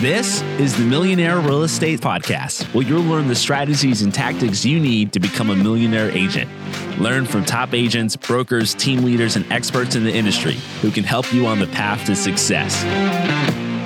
This 0.00 0.40
is 0.58 0.74
the 0.74 0.82
Millionaire 0.82 1.40
Real 1.40 1.62
Estate 1.62 2.00
Podcast, 2.00 2.64
where 2.72 2.86
you'll 2.86 3.02
learn 3.02 3.28
the 3.28 3.34
strategies 3.34 4.00
and 4.00 4.14
tactics 4.14 4.64
you 4.64 4.80
need 4.80 5.12
to 5.12 5.20
become 5.20 5.50
a 5.50 5.54
millionaire 5.54 6.10
agent. 6.12 6.50
Learn 6.98 7.26
from 7.26 7.44
top 7.44 7.74
agents, 7.74 8.16
brokers, 8.16 8.72
team 8.72 9.04
leaders, 9.04 9.36
and 9.36 9.44
experts 9.52 9.96
in 9.96 10.04
the 10.04 10.10
industry 10.10 10.54
who 10.80 10.90
can 10.90 11.04
help 11.04 11.30
you 11.34 11.44
on 11.44 11.58
the 11.58 11.66
path 11.66 12.06
to 12.06 12.16
success. 12.16 12.82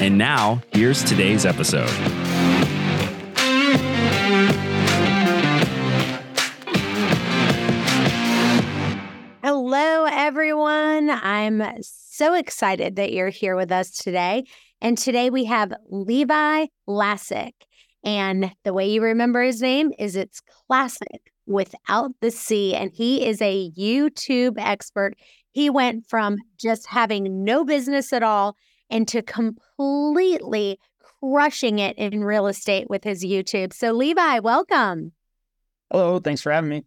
And 0.00 0.16
now, 0.16 0.62
here's 0.70 1.02
today's 1.02 1.44
episode. 1.44 1.90
Hello, 9.42 10.04
everyone. 10.04 11.10
I'm 11.10 11.82
so 11.82 12.34
excited 12.34 12.94
that 12.94 13.12
you're 13.12 13.30
here 13.30 13.56
with 13.56 13.72
us 13.72 13.90
today. 13.90 14.44
And 14.84 14.98
today 14.98 15.30
we 15.30 15.46
have 15.46 15.72
Levi 15.88 16.66
Lascsak. 16.86 17.52
And 18.04 18.54
the 18.64 18.74
way 18.74 18.90
you 18.90 19.00
remember 19.00 19.42
his 19.42 19.62
name 19.62 19.92
is 19.98 20.14
it's 20.14 20.42
classic 20.68 21.32
without 21.46 22.10
the 22.20 22.30
C. 22.30 22.74
And 22.74 22.90
he 22.92 23.24
is 23.24 23.40
a 23.40 23.70
YouTube 23.70 24.56
expert. 24.58 25.14
He 25.52 25.70
went 25.70 26.06
from 26.06 26.36
just 26.58 26.86
having 26.86 27.44
no 27.44 27.64
business 27.64 28.12
at 28.12 28.22
all 28.22 28.58
into 28.90 29.22
completely 29.22 30.78
crushing 31.18 31.78
it 31.78 31.96
in 31.96 32.22
real 32.22 32.46
estate 32.46 32.90
with 32.90 33.04
his 33.04 33.24
YouTube. 33.24 33.72
So, 33.72 33.90
Levi, 33.90 34.40
welcome. 34.40 35.12
Hello. 35.90 36.20
Thanks 36.20 36.42
for 36.42 36.52
having 36.52 36.68
me. 36.68 36.84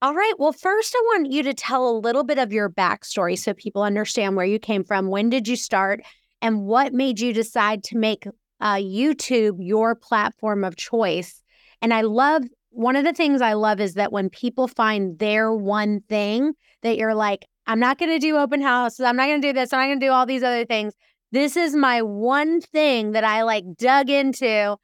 All 0.00 0.14
right. 0.14 0.34
Well, 0.38 0.52
first, 0.52 0.94
I 0.96 1.02
want 1.06 1.32
you 1.32 1.42
to 1.42 1.54
tell 1.54 1.88
a 1.88 1.98
little 1.98 2.22
bit 2.22 2.38
of 2.38 2.52
your 2.52 2.70
backstory 2.70 3.36
so 3.36 3.52
people 3.52 3.82
understand 3.82 4.36
where 4.36 4.46
you 4.46 4.60
came 4.60 4.84
from. 4.84 5.08
When 5.08 5.28
did 5.28 5.48
you 5.48 5.56
start? 5.56 6.00
And 6.44 6.66
what 6.66 6.92
made 6.92 7.20
you 7.20 7.32
decide 7.32 7.82
to 7.84 7.96
make 7.96 8.26
uh, 8.60 8.74
YouTube 8.74 9.56
your 9.60 9.94
platform 9.94 10.62
of 10.62 10.76
choice? 10.76 11.42
And 11.80 11.94
I 11.94 12.02
love 12.02 12.42
one 12.68 12.96
of 12.96 13.04
the 13.04 13.14
things 13.14 13.40
I 13.40 13.54
love 13.54 13.80
is 13.80 13.94
that 13.94 14.12
when 14.12 14.28
people 14.28 14.68
find 14.68 15.18
their 15.18 15.54
one 15.54 16.00
thing 16.06 16.52
that 16.82 16.98
you're 16.98 17.14
like, 17.14 17.46
I'm 17.66 17.80
not 17.80 17.96
going 17.96 18.10
to 18.10 18.18
do 18.18 18.36
open 18.36 18.60
houses. 18.60 19.00
I'm 19.00 19.16
not 19.16 19.28
going 19.28 19.40
to 19.40 19.48
do 19.48 19.52
this. 19.54 19.72
I'm 19.72 19.80
not 19.80 19.86
going 19.86 20.00
to 20.00 20.06
do 20.06 20.12
all 20.12 20.26
these 20.26 20.42
other 20.42 20.66
things. 20.66 20.92
This 21.32 21.56
is 21.56 21.74
my 21.74 22.02
one 22.02 22.60
thing 22.60 23.12
that 23.12 23.24
I 23.24 23.42
like 23.44 23.64
dug 23.78 24.10
into. 24.10 24.76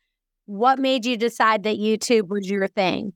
What 0.46 0.78
made 0.78 1.04
you 1.04 1.18
decide 1.18 1.64
that 1.64 1.76
YouTube 1.76 2.28
was 2.28 2.48
your 2.48 2.68
thing? 2.68 3.12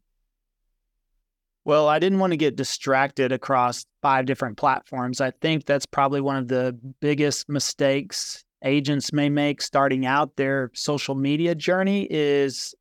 Well, 1.64 1.88
I 1.88 1.98
didn't 1.98 2.18
want 2.18 2.32
to 2.32 2.36
get 2.36 2.56
distracted 2.56 3.32
across 3.32 3.86
five 4.02 4.26
different 4.26 4.58
platforms. 4.58 5.20
I 5.20 5.30
think 5.30 5.64
that's 5.64 5.86
probably 5.86 6.20
one 6.20 6.36
of 6.36 6.48
the 6.48 6.78
biggest 7.00 7.48
mistakes 7.48 8.44
agents 8.62 9.12
may 9.12 9.28
make 9.28 9.60
starting 9.60 10.06
out 10.06 10.36
their 10.36 10.70
social 10.74 11.14
media 11.14 11.54
journey 11.54 12.06
is 12.10 12.74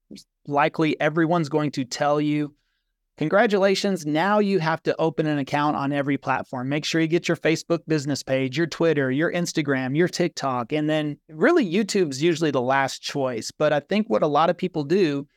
likely 0.47 0.99
everyone's 0.99 1.49
going 1.49 1.71
to 1.71 1.85
tell 1.85 2.19
you 2.19 2.53
Congratulations. 3.17 4.07
Now 4.07 4.39
you 4.39 4.57
have 4.57 4.81
to 4.83 4.95
open 4.99 5.27
an 5.27 5.37
account 5.37 5.77
on 5.77 5.93
every 5.93 6.17
platform. 6.17 6.67
Make 6.67 6.83
sure 6.83 6.99
you 6.99 7.07
get 7.07 7.27
your 7.27 7.37
Facebook 7.37 7.81
business 7.87 8.23
page, 8.23 8.57
your 8.57 8.65
Twitter, 8.65 9.11
your 9.11 9.31
Instagram, 9.31 9.95
your 9.95 10.07
TikTok. 10.07 10.73
And 10.73 10.89
then 10.89 11.17
really, 11.29 11.63
YouTube's 11.63 12.23
usually 12.23 12.49
the 12.49 12.61
last 12.61 13.03
choice. 13.03 13.51
But 13.51 13.71
I 13.71 13.81
think 13.81 14.09
what 14.09 14.23
a 14.23 14.27
lot 14.27 14.49
of 14.49 14.57
people 14.57 14.83
do 14.83 15.27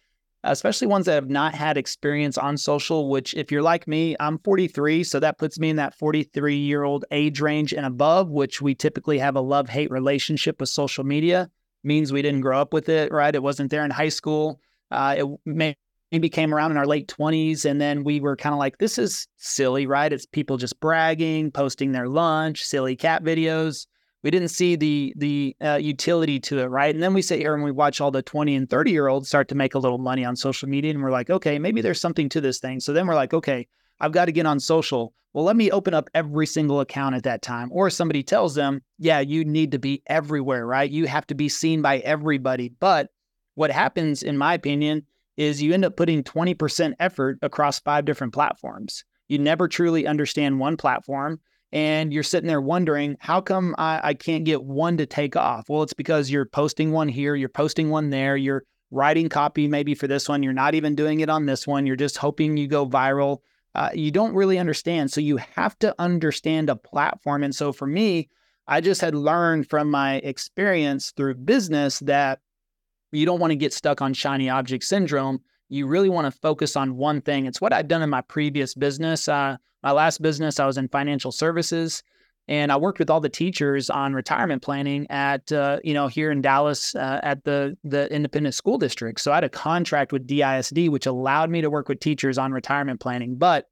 especially 0.46 0.86
ones 0.86 1.06
that 1.06 1.14
have 1.14 1.30
not 1.30 1.54
had 1.54 1.76
experience 1.76 2.38
on 2.38 2.56
social, 2.56 3.08
which 3.08 3.34
if 3.34 3.50
you're 3.50 3.62
like 3.62 3.86
me, 3.86 4.16
I'm 4.20 4.38
43. 4.38 5.04
So 5.04 5.20
that 5.20 5.38
puts 5.38 5.58
me 5.58 5.70
in 5.70 5.76
that 5.76 5.94
43 5.94 6.56
year 6.56 6.84
old 6.84 7.04
age 7.10 7.40
range 7.40 7.72
and 7.72 7.86
above, 7.86 8.30
which 8.30 8.62
we 8.62 8.74
typically 8.74 9.18
have 9.18 9.36
a 9.36 9.40
love 9.40 9.68
hate 9.68 9.90
relationship 9.90 10.60
with 10.60 10.68
social 10.68 11.04
media. 11.04 11.50
Means 11.84 12.12
we 12.12 12.22
didn't 12.22 12.40
grow 12.40 12.60
up 12.60 12.72
with 12.72 12.88
it, 12.88 13.12
right? 13.12 13.34
It 13.34 13.42
wasn't 13.42 13.70
there 13.70 13.84
in 13.84 13.90
high 13.90 14.08
school. 14.08 14.60
Uh, 14.90 15.16
it 15.18 15.26
may, 15.44 15.76
maybe 16.10 16.28
came 16.28 16.54
around 16.54 16.70
in 16.70 16.76
our 16.76 16.86
late 16.86 17.08
20s. 17.08 17.64
And 17.64 17.80
then 17.80 18.02
we 18.02 18.20
were 18.20 18.36
kind 18.36 18.52
of 18.52 18.58
like, 18.58 18.78
this 18.78 18.98
is 18.98 19.28
silly, 19.36 19.86
right? 19.86 20.12
It's 20.12 20.26
people 20.26 20.56
just 20.56 20.80
bragging, 20.80 21.50
posting 21.50 21.92
their 21.92 22.08
lunch, 22.08 22.64
silly 22.64 22.96
cat 22.96 23.22
videos 23.22 23.86
we 24.26 24.30
didn't 24.32 24.48
see 24.48 24.74
the 24.74 25.14
the 25.14 25.56
uh, 25.64 25.78
utility 25.80 26.40
to 26.40 26.58
it, 26.58 26.64
right? 26.64 26.92
And 26.92 27.00
then 27.00 27.14
we 27.14 27.22
sit 27.22 27.38
here 27.38 27.54
and 27.54 27.62
we 27.62 27.70
watch 27.70 28.00
all 28.00 28.10
the 28.10 28.22
20 28.22 28.56
and 28.56 28.68
30 28.68 28.90
year 28.90 29.06
olds 29.06 29.28
start 29.28 29.46
to 29.50 29.54
make 29.54 29.76
a 29.76 29.78
little 29.78 29.98
money 29.98 30.24
on 30.24 30.34
social 30.34 30.68
media, 30.68 30.90
and 30.90 31.00
we're 31.00 31.12
like, 31.12 31.30
okay, 31.30 31.60
maybe 31.60 31.80
there's 31.80 32.00
something 32.00 32.28
to 32.30 32.40
this 32.40 32.58
thing. 32.58 32.80
So 32.80 32.92
then 32.92 33.06
we're 33.06 33.14
like, 33.14 33.32
okay, 33.32 33.68
I've 34.00 34.10
got 34.10 34.24
to 34.24 34.32
get 34.32 34.44
on 34.44 34.58
social. 34.58 35.14
Well, 35.32 35.44
let 35.44 35.54
me 35.54 35.70
open 35.70 35.94
up 35.94 36.10
every 36.12 36.44
single 36.44 36.80
account 36.80 37.14
at 37.14 37.22
that 37.22 37.42
time. 37.42 37.68
Or 37.70 37.88
somebody 37.88 38.24
tells 38.24 38.56
them, 38.56 38.82
yeah, 38.98 39.20
you 39.20 39.44
need 39.44 39.70
to 39.70 39.78
be 39.78 40.02
everywhere, 40.08 40.66
right? 40.66 40.90
You 40.90 41.06
have 41.06 41.28
to 41.28 41.36
be 41.36 41.48
seen 41.48 41.80
by 41.80 41.98
everybody. 41.98 42.70
But 42.80 43.10
what 43.54 43.70
happens, 43.70 44.24
in 44.24 44.36
my 44.36 44.54
opinion, 44.54 45.06
is 45.36 45.62
you 45.62 45.72
end 45.72 45.84
up 45.84 45.96
putting 45.96 46.24
20% 46.24 46.94
effort 46.98 47.38
across 47.42 47.78
five 47.78 48.04
different 48.04 48.32
platforms. 48.32 49.04
You 49.28 49.38
never 49.38 49.68
truly 49.68 50.04
understand 50.04 50.58
one 50.58 50.76
platform 50.76 51.38
and 51.72 52.12
you're 52.12 52.22
sitting 52.22 52.48
there 52.48 52.60
wondering 52.60 53.16
how 53.20 53.40
come 53.40 53.74
I, 53.78 54.00
I 54.02 54.14
can't 54.14 54.44
get 54.44 54.62
one 54.62 54.96
to 54.98 55.06
take 55.06 55.36
off? 55.36 55.68
Well 55.68 55.82
it's 55.82 55.92
because 55.92 56.30
you're 56.30 56.46
posting 56.46 56.92
one 56.92 57.08
here 57.08 57.34
you're 57.34 57.48
posting 57.48 57.90
one 57.90 58.10
there 58.10 58.36
you're 58.36 58.64
writing 58.90 59.28
copy 59.28 59.66
maybe 59.66 59.94
for 59.94 60.06
this 60.06 60.28
one 60.28 60.42
you're 60.42 60.52
not 60.52 60.74
even 60.74 60.94
doing 60.94 61.20
it 61.20 61.28
on 61.28 61.46
this 61.46 61.66
one 61.66 61.86
you're 61.86 61.96
just 61.96 62.16
hoping 62.16 62.56
you 62.56 62.68
go 62.68 62.86
viral. 62.86 63.38
Uh, 63.74 63.90
you 63.94 64.10
don't 64.10 64.34
really 64.34 64.58
understand 64.58 65.10
so 65.10 65.20
you 65.20 65.36
have 65.36 65.78
to 65.78 65.94
understand 65.98 66.70
a 66.70 66.76
platform 66.76 67.42
and 67.42 67.54
so 67.54 67.72
for 67.72 67.86
me 67.86 68.26
i 68.66 68.80
just 68.80 69.02
had 69.02 69.14
learned 69.14 69.68
from 69.68 69.90
my 69.90 70.14
experience 70.16 71.10
through 71.10 71.34
business 71.34 71.98
that 71.98 72.40
you 73.12 73.26
don't 73.26 73.40
want 73.40 73.50
to 73.50 73.56
get 73.56 73.74
stuck 73.74 74.00
on 74.00 74.14
shiny 74.14 74.48
object 74.48 74.82
syndrome 74.82 75.40
you 75.68 75.86
really 75.86 76.08
want 76.08 76.32
to 76.32 76.40
focus 76.40 76.76
on 76.76 76.96
one 76.96 77.20
thing. 77.20 77.46
It's 77.46 77.60
what 77.60 77.72
I've 77.72 77.88
done 77.88 78.02
in 78.02 78.10
my 78.10 78.20
previous 78.20 78.74
business. 78.74 79.28
Uh, 79.28 79.56
my 79.82 79.92
last 79.92 80.22
business, 80.22 80.60
I 80.60 80.66
was 80.66 80.78
in 80.78 80.88
financial 80.88 81.32
services, 81.32 82.02
and 82.48 82.70
I 82.70 82.76
worked 82.76 82.98
with 82.98 83.10
all 83.10 83.20
the 83.20 83.28
teachers 83.28 83.90
on 83.90 84.14
retirement 84.14 84.62
planning 84.62 85.06
at 85.10 85.50
uh, 85.50 85.80
you 85.82 85.94
know 85.94 86.06
here 86.06 86.30
in 86.30 86.40
Dallas 86.40 86.94
uh, 86.94 87.20
at 87.22 87.44
the 87.44 87.76
the 87.84 88.12
independent 88.12 88.54
school 88.54 88.78
district. 88.78 89.20
So 89.20 89.32
I 89.32 89.36
had 89.36 89.44
a 89.44 89.48
contract 89.48 90.12
with 90.12 90.26
DISD, 90.26 90.88
which 90.88 91.06
allowed 91.06 91.50
me 91.50 91.60
to 91.60 91.70
work 91.70 91.88
with 91.88 92.00
teachers 92.00 92.38
on 92.38 92.52
retirement 92.52 93.00
planning. 93.00 93.36
But 93.36 93.66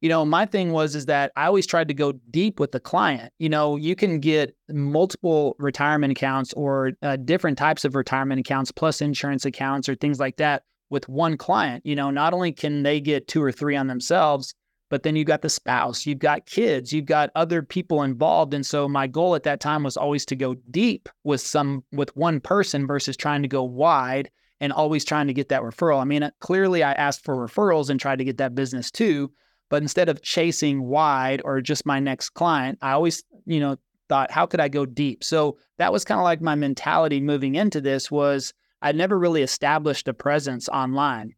you 0.00 0.08
know, 0.08 0.24
my 0.24 0.46
thing 0.46 0.72
was 0.72 0.96
is 0.96 1.06
that 1.06 1.30
I 1.36 1.46
always 1.46 1.66
tried 1.66 1.86
to 1.88 1.94
go 1.94 2.12
deep 2.30 2.58
with 2.58 2.72
the 2.72 2.80
client. 2.80 3.32
You 3.38 3.48
know, 3.48 3.76
you 3.76 3.94
can 3.94 4.18
get 4.18 4.56
multiple 4.68 5.54
retirement 5.60 6.10
accounts 6.10 6.52
or 6.54 6.92
uh, 7.02 7.16
different 7.16 7.56
types 7.56 7.84
of 7.84 7.94
retirement 7.94 8.40
accounts 8.40 8.72
plus 8.72 9.00
insurance 9.00 9.44
accounts 9.44 9.88
or 9.88 9.94
things 9.94 10.18
like 10.18 10.38
that 10.38 10.64
with 10.92 11.08
one 11.08 11.38
client. 11.38 11.84
You 11.86 11.96
know, 11.96 12.10
not 12.10 12.34
only 12.34 12.52
can 12.52 12.82
they 12.82 13.00
get 13.00 13.26
two 13.26 13.42
or 13.42 13.50
three 13.50 13.74
on 13.74 13.86
themselves, 13.86 14.54
but 14.90 15.02
then 15.02 15.16
you've 15.16 15.26
got 15.26 15.40
the 15.40 15.48
spouse, 15.48 16.04
you've 16.04 16.18
got 16.18 16.44
kids, 16.44 16.92
you've 16.92 17.06
got 17.06 17.30
other 17.34 17.62
people 17.62 18.02
involved. 18.02 18.52
And 18.52 18.64
so 18.64 18.86
my 18.86 19.06
goal 19.06 19.34
at 19.34 19.44
that 19.44 19.58
time 19.58 19.82
was 19.84 19.96
always 19.96 20.26
to 20.26 20.36
go 20.36 20.54
deep 20.70 21.08
with 21.24 21.40
some 21.40 21.82
with 21.92 22.14
one 22.14 22.40
person 22.40 22.86
versus 22.86 23.16
trying 23.16 23.40
to 23.40 23.48
go 23.48 23.62
wide 23.64 24.30
and 24.60 24.70
always 24.70 25.02
trying 25.02 25.28
to 25.28 25.32
get 25.32 25.48
that 25.48 25.62
referral. 25.62 25.98
I 25.98 26.04
mean, 26.04 26.22
uh, 26.22 26.30
clearly 26.40 26.82
I 26.82 26.92
asked 26.92 27.24
for 27.24 27.36
referrals 27.36 27.88
and 27.88 27.98
tried 27.98 28.18
to 28.18 28.24
get 28.24 28.36
that 28.36 28.54
business 28.54 28.90
too, 28.90 29.32
but 29.70 29.80
instead 29.80 30.10
of 30.10 30.20
chasing 30.20 30.84
wide 30.84 31.40
or 31.42 31.62
just 31.62 31.86
my 31.86 32.00
next 32.00 32.30
client, 32.30 32.78
I 32.82 32.92
always, 32.92 33.24
you 33.46 33.60
know, 33.60 33.78
thought 34.10 34.30
how 34.30 34.44
could 34.44 34.60
I 34.60 34.68
go 34.68 34.84
deep? 34.84 35.24
So 35.24 35.56
that 35.78 35.90
was 35.90 36.04
kind 36.04 36.20
of 36.20 36.24
like 36.24 36.42
my 36.42 36.54
mentality 36.54 37.18
moving 37.18 37.54
into 37.54 37.80
this 37.80 38.10
was 38.10 38.52
I 38.82 38.92
never 38.92 39.18
really 39.18 39.42
established 39.42 40.08
a 40.08 40.14
presence 40.14 40.68
online. 40.68 41.34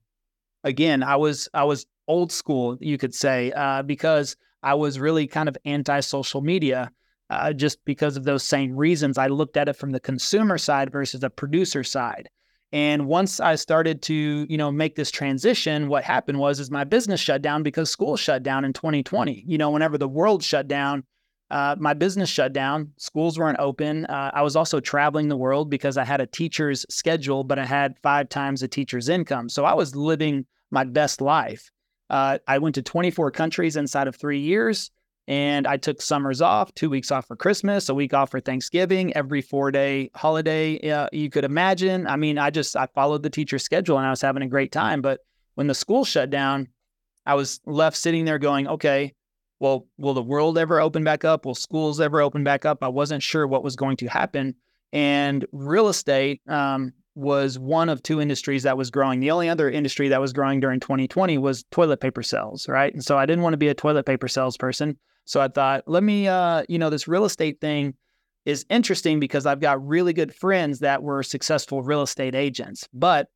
Again, 0.65 1.03
I 1.03 1.17
was 1.17 1.49
I 1.53 1.65
was 1.65 1.87
old 2.09 2.33
school, 2.33 2.79
you 2.81 2.99
could 2.99 3.15
say, 3.15 3.53
uh, 3.53 3.83
because 3.83 4.37
I 4.63 4.75
was 4.75 4.99
really 4.99 5.27
kind 5.27 5.49
of 5.49 5.57
anti 5.65 6.01
social 6.01 6.41
media. 6.41 6.91
Uh, 7.31 7.53
just 7.53 7.83
because 7.85 8.17
of 8.17 8.25
those 8.25 8.43
same 8.43 8.77
reasons, 8.77 9.17
I 9.17 9.29
looked 9.29 9.57
at 9.57 9.69
it 9.69 9.77
from 9.77 9.93
the 9.93 10.01
consumer 10.01 10.59
side 10.59 10.93
versus 10.93 11.21
the 11.21 11.31
producer 11.31 11.83
side. 11.83 12.29
And 12.71 13.07
once 13.07 13.41
I 13.41 13.55
started 13.55 14.03
to, 14.03 14.47
you 14.49 14.59
know, 14.59 14.71
make 14.71 14.95
this 14.95 15.11
transition, 15.11 15.89
what 15.89 16.05
happened 16.05 16.39
was 16.39 16.61
is 16.61 16.71
my 16.71 16.85
business 16.85 17.21
shut 17.21 17.41
down 17.41 17.63
because 17.63 17.89
school 17.89 18.17
shut 18.17 18.43
down 18.43 18.65
in 18.65 18.73
2020. 18.73 19.45
You 19.47 19.59
know, 19.59 19.71
whenever 19.71 19.97
the 19.97 20.09
world 20.09 20.43
shut 20.43 20.69
down, 20.69 21.05
uh, 21.55 21.77
my 21.79 21.95
business 21.95 22.29
shut 22.29 22.53
down. 22.53 22.91
Schools 22.97 23.39
weren't 23.39 23.61
open. 23.61 24.07
Uh, 24.07 24.33
I 24.35 24.43
was 24.43 24.57
also 24.57 24.81
traveling 24.81 25.29
the 25.29 25.37
world 25.37 25.71
because 25.71 25.97
I 25.97 26.03
had 26.03 26.21
a 26.21 26.27
teacher's 26.27 26.85
schedule, 26.91 27.45
but 27.45 27.61
I 27.61 27.65
had 27.65 27.97
five 28.03 28.29
times 28.29 28.65
a 28.65 28.69
teacher's 28.69 29.09
income. 29.09 29.49
So 29.49 29.65
I 29.65 29.73
was 29.73 29.95
living 29.95 30.47
my 30.73 30.83
best 30.83 31.21
life. 31.21 31.71
Uh, 32.11 32.39
I 32.49 32.59
went 32.59 32.75
to 32.75 32.83
24 32.83 33.31
countries 33.31 33.77
inside 33.77 34.09
of 34.09 34.17
three 34.17 34.41
years, 34.41 34.91
and 35.29 35.65
I 35.69 35.77
took 35.77 36.03
summers 36.03 36.43
off, 36.43 36.75
two 36.75 36.91
weeks 36.91 37.13
off 37.13 37.29
for 37.29 37.37
Christmas, 37.37 37.89
a 37.89 37.95
week 37.95 38.15
off 38.15 38.33
for 38.33 38.41
Thanksgiving, 38.41 39.15
every 39.17 39.41
four 39.41 39.71
day 39.71 40.11
holiday 40.17 41.07
you 41.13 41.31
could 41.31 41.45
imagine. 41.45 42.09
I 42.09 42.17
mean, 42.17 42.37
I 42.37 42.51
just 42.51 42.75
I 42.75 42.89
followed 42.97 43.23
the 43.23 43.31
teacher's 43.31 43.63
schedule, 43.63 43.97
and 43.97 44.07
I 44.09 44.11
was 44.11 44.21
having 44.21 44.43
a 44.43 44.49
great 44.49 44.73
time. 44.73 45.03
But 45.03 45.21
when 45.55 45.69
the 45.69 45.75
school 45.75 46.05
shut 46.05 46.31
down, 46.31 46.67
I 47.25 47.37
was 47.37 47.61
left 47.65 47.97
sitting 47.97 48.25
there 48.25 48.41
going, 48.41 48.67
okay 48.67 49.15
well, 49.65 49.87
will 49.97 50.13
the 50.13 50.23
world 50.23 50.59
ever 50.59 50.79
open 50.79 51.05
back 51.05 51.25
up? 51.25 51.47
Will 51.47 51.55
schools 51.55 51.99
ever 51.99 52.21
open 52.21 52.45
back 52.45 52.67
up? 52.67 52.85
I 52.85 52.89
wasn't 52.89 53.23
sure 53.23 53.47
what 53.47 53.65
was 53.65 53.77
going 53.77 53.97
to 53.97 54.07
happen. 54.07 54.55
And 54.93 55.47
real 55.53 55.89
estate 55.89 56.43
um, 56.47 56.93
was 57.15 57.59
one 57.59 57.89
of 57.89 58.03
two 58.03 58.21
industries 58.21 58.65
that 58.65 58.77
was 58.77 58.91
growing. 58.91 59.21
The 59.21 59.31
only 59.31 59.49
other 59.49 59.71
industry 59.71 60.09
that 60.09 60.21
was 60.21 60.35
growing 60.35 60.61
during 60.61 60.81
2020 60.81 61.39
was 61.39 61.65
toilet 61.71 62.01
paper 62.01 62.23
sales, 62.23 62.69
right? 62.69 62.93
And 62.93 63.03
so 63.03 63.17
I 63.17 63.25
didn't 63.25 63.43
want 63.43 63.55
to 63.55 63.59
be 63.59 63.69
a 63.69 63.75
toilet 63.75 64.05
paper 64.05 64.29
salesperson. 64.29 64.99
So 65.25 65.41
I 65.41 65.49
thought, 65.49 65.85
let 65.87 66.03
me, 66.03 66.29
uh, 66.29 66.65
you 66.69 66.79
know, 66.79 66.91
this 66.91 67.09
real 67.09 67.25
estate 67.25 67.59
thing 67.63 67.95
is 68.45 68.67
interesting 68.69 69.19
because 69.19 69.47
I've 69.47 69.61
got 69.61 69.83
really 69.83 70.13
good 70.13 70.35
friends 70.35 70.81
that 70.81 71.03
were 71.03 71.23
successful 71.23 71.83
real 71.83 72.03
estate 72.03 72.35
agents, 72.35 72.87
but 72.93 73.29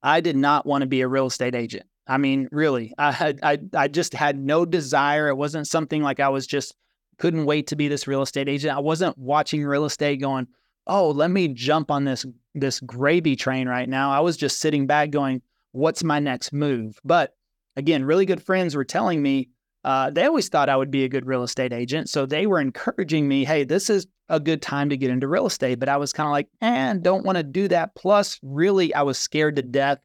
I 0.00 0.20
did 0.20 0.36
not 0.36 0.64
want 0.64 0.82
to 0.82 0.86
be 0.86 1.00
a 1.00 1.08
real 1.08 1.26
estate 1.26 1.56
agent. 1.56 1.86
I 2.06 2.18
mean, 2.18 2.48
really, 2.50 2.92
I 2.98 3.12
had, 3.12 3.40
I, 3.42 3.58
I 3.74 3.88
just 3.88 4.14
had 4.14 4.38
no 4.38 4.64
desire. 4.64 5.28
It 5.28 5.36
wasn't 5.36 5.68
something 5.68 6.02
like 6.02 6.20
I 6.20 6.28
was 6.28 6.46
just 6.46 6.74
couldn't 7.18 7.44
wait 7.44 7.66
to 7.68 7.76
be 7.76 7.86
this 7.86 8.08
real 8.08 8.22
estate 8.22 8.48
agent. 8.48 8.74
I 8.74 8.80
wasn't 8.80 9.16
watching 9.18 9.64
real 9.64 9.84
estate 9.84 10.16
going, 10.16 10.48
oh, 10.86 11.10
let 11.10 11.30
me 11.30 11.48
jump 11.48 11.90
on 11.90 12.04
this 12.04 12.26
this 12.54 12.80
gravy 12.80 13.36
train 13.36 13.68
right 13.68 13.88
now. 13.88 14.10
I 14.10 14.20
was 14.20 14.36
just 14.36 14.58
sitting 14.58 14.86
back 14.86 15.10
going, 15.10 15.42
what's 15.72 16.02
my 16.02 16.18
next 16.18 16.52
move? 16.52 16.98
But 17.04 17.36
again, 17.76 18.04
really 18.04 18.26
good 18.26 18.42
friends 18.42 18.74
were 18.74 18.84
telling 18.84 19.22
me 19.22 19.50
uh, 19.84 20.10
they 20.10 20.26
always 20.26 20.48
thought 20.48 20.68
I 20.68 20.76
would 20.76 20.90
be 20.90 21.04
a 21.04 21.08
good 21.08 21.26
real 21.26 21.42
estate 21.42 21.72
agent. 21.72 22.08
So 22.08 22.26
they 22.26 22.46
were 22.46 22.60
encouraging 22.60 23.28
me, 23.28 23.44
hey, 23.44 23.64
this 23.64 23.88
is 23.88 24.06
a 24.28 24.40
good 24.40 24.62
time 24.62 24.90
to 24.90 24.96
get 24.96 25.10
into 25.10 25.28
real 25.28 25.46
estate. 25.46 25.78
But 25.78 25.88
I 25.88 25.96
was 25.96 26.12
kind 26.12 26.26
of 26.26 26.32
like, 26.32 26.48
and 26.60 26.98
eh, 26.98 27.02
don't 27.02 27.24
want 27.24 27.36
to 27.36 27.44
do 27.44 27.68
that. 27.68 27.94
Plus, 27.94 28.38
really, 28.42 28.92
I 28.94 29.02
was 29.02 29.18
scared 29.18 29.56
to 29.56 29.62
death 29.62 29.98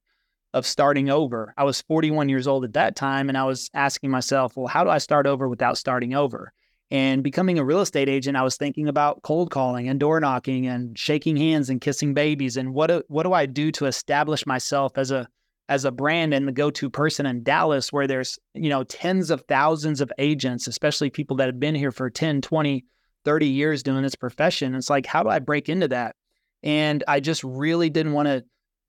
of 0.56 0.66
starting 0.66 1.10
over. 1.10 1.54
I 1.58 1.66
was 1.66 1.82
41 1.82 2.30
years 2.30 2.48
old 2.48 2.64
at 2.64 2.74
that 2.74 2.96
time, 2.96 3.28
and 3.28 3.38
I 3.38 3.44
was 3.44 3.70
asking 3.74 4.10
myself, 4.10 4.56
well, 4.56 4.68
how 4.68 4.86
do 4.86 4.90
I 4.90 5.00
start 5.00 5.28
over 5.28 5.50
without 5.50 5.78
starting 5.78 6.16
over? 6.16 6.54
And 6.90 7.24
becoming 7.24 7.60
a 7.60 7.66
real 7.66 7.82
estate 7.82 8.08
agent, 8.08 8.38
I 8.38 8.44
was 8.44 8.56
thinking 8.56 8.88
about 8.88 9.22
cold 9.22 9.52
calling 9.52 9.90
and 9.90 10.00
door 10.00 10.20
knocking 10.22 10.66
and 10.66 10.98
shaking 10.98 11.36
hands 11.36 11.70
and 11.70 11.82
kissing 11.82 12.14
babies. 12.14 12.56
And 12.56 12.74
what 12.74 12.88
do, 12.88 13.04
what 13.10 13.24
do 13.24 13.34
I 13.34 13.46
do 13.46 13.70
to 13.74 13.86
establish 13.86 14.46
myself 14.46 14.98
as 14.98 15.12
a 15.12 15.28
as 15.68 15.84
a 15.84 15.92
brand 15.92 16.32
and 16.32 16.48
the 16.48 16.52
go-to 16.52 16.92
person 16.92 17.26
in 17.26 17.42
Dallas 17.44 17.92
where 17.92 18.06
there's, 18.06 18.38
you 18.54 18.70
know, 18.70 18.84
tens 18.84 19.32
of 19.32 19.44
thousands 19.48 20.00
of 20.00 20.12
agents, 20.20 20.68
especially 20.68 21.10
people 21.10 21.38
that 21.38 21.48
have 21.48 21.60
been 21.60 21.74
here 21.74 21.92
for 21.92 22.10
10, 22.10 22.42
20, 22.42 22.86
30 23.24 23.48
years 23.48 23.82
doing 23.82 24.04
this 24.04 24.14
profession. 24.14 24.76
It's 24.76 24.92
like, 24.92 25.08
how 25.08 25.24
do 25.24 25.30
I 25.30 25.40
break 25.40 25.68
into 25.68 25.88
that? 25.88 26.16
And 26.62 27.04
I 27.08 27.20
just 27.20 27.44
really 27.44 27.90
didn't 27.90 28.14
want 28.14 28.28
to 28.28 28.46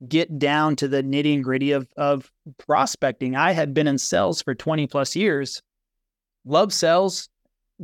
get 0.07 0.39
down 0.39 0.77
to 0.77 0.89
the 0.89 1.03
nitty 1.03 1.35
and 1.35 1.45
gritty 1.45 1.73
of, 1.73 1.89
of 1.97 2.31
prospecting. 2.59 3.35
I 3.37 3.53
had 3.53 3.73
been 3.73 3.87
in 3.87 3.99
sales 3.99 4.43
for 4.43 4.55
20 4.55 4.87
plus 4.87 5.17
years, 5.17 5.63
love 6.45 6.73
sales, 6.73 7.29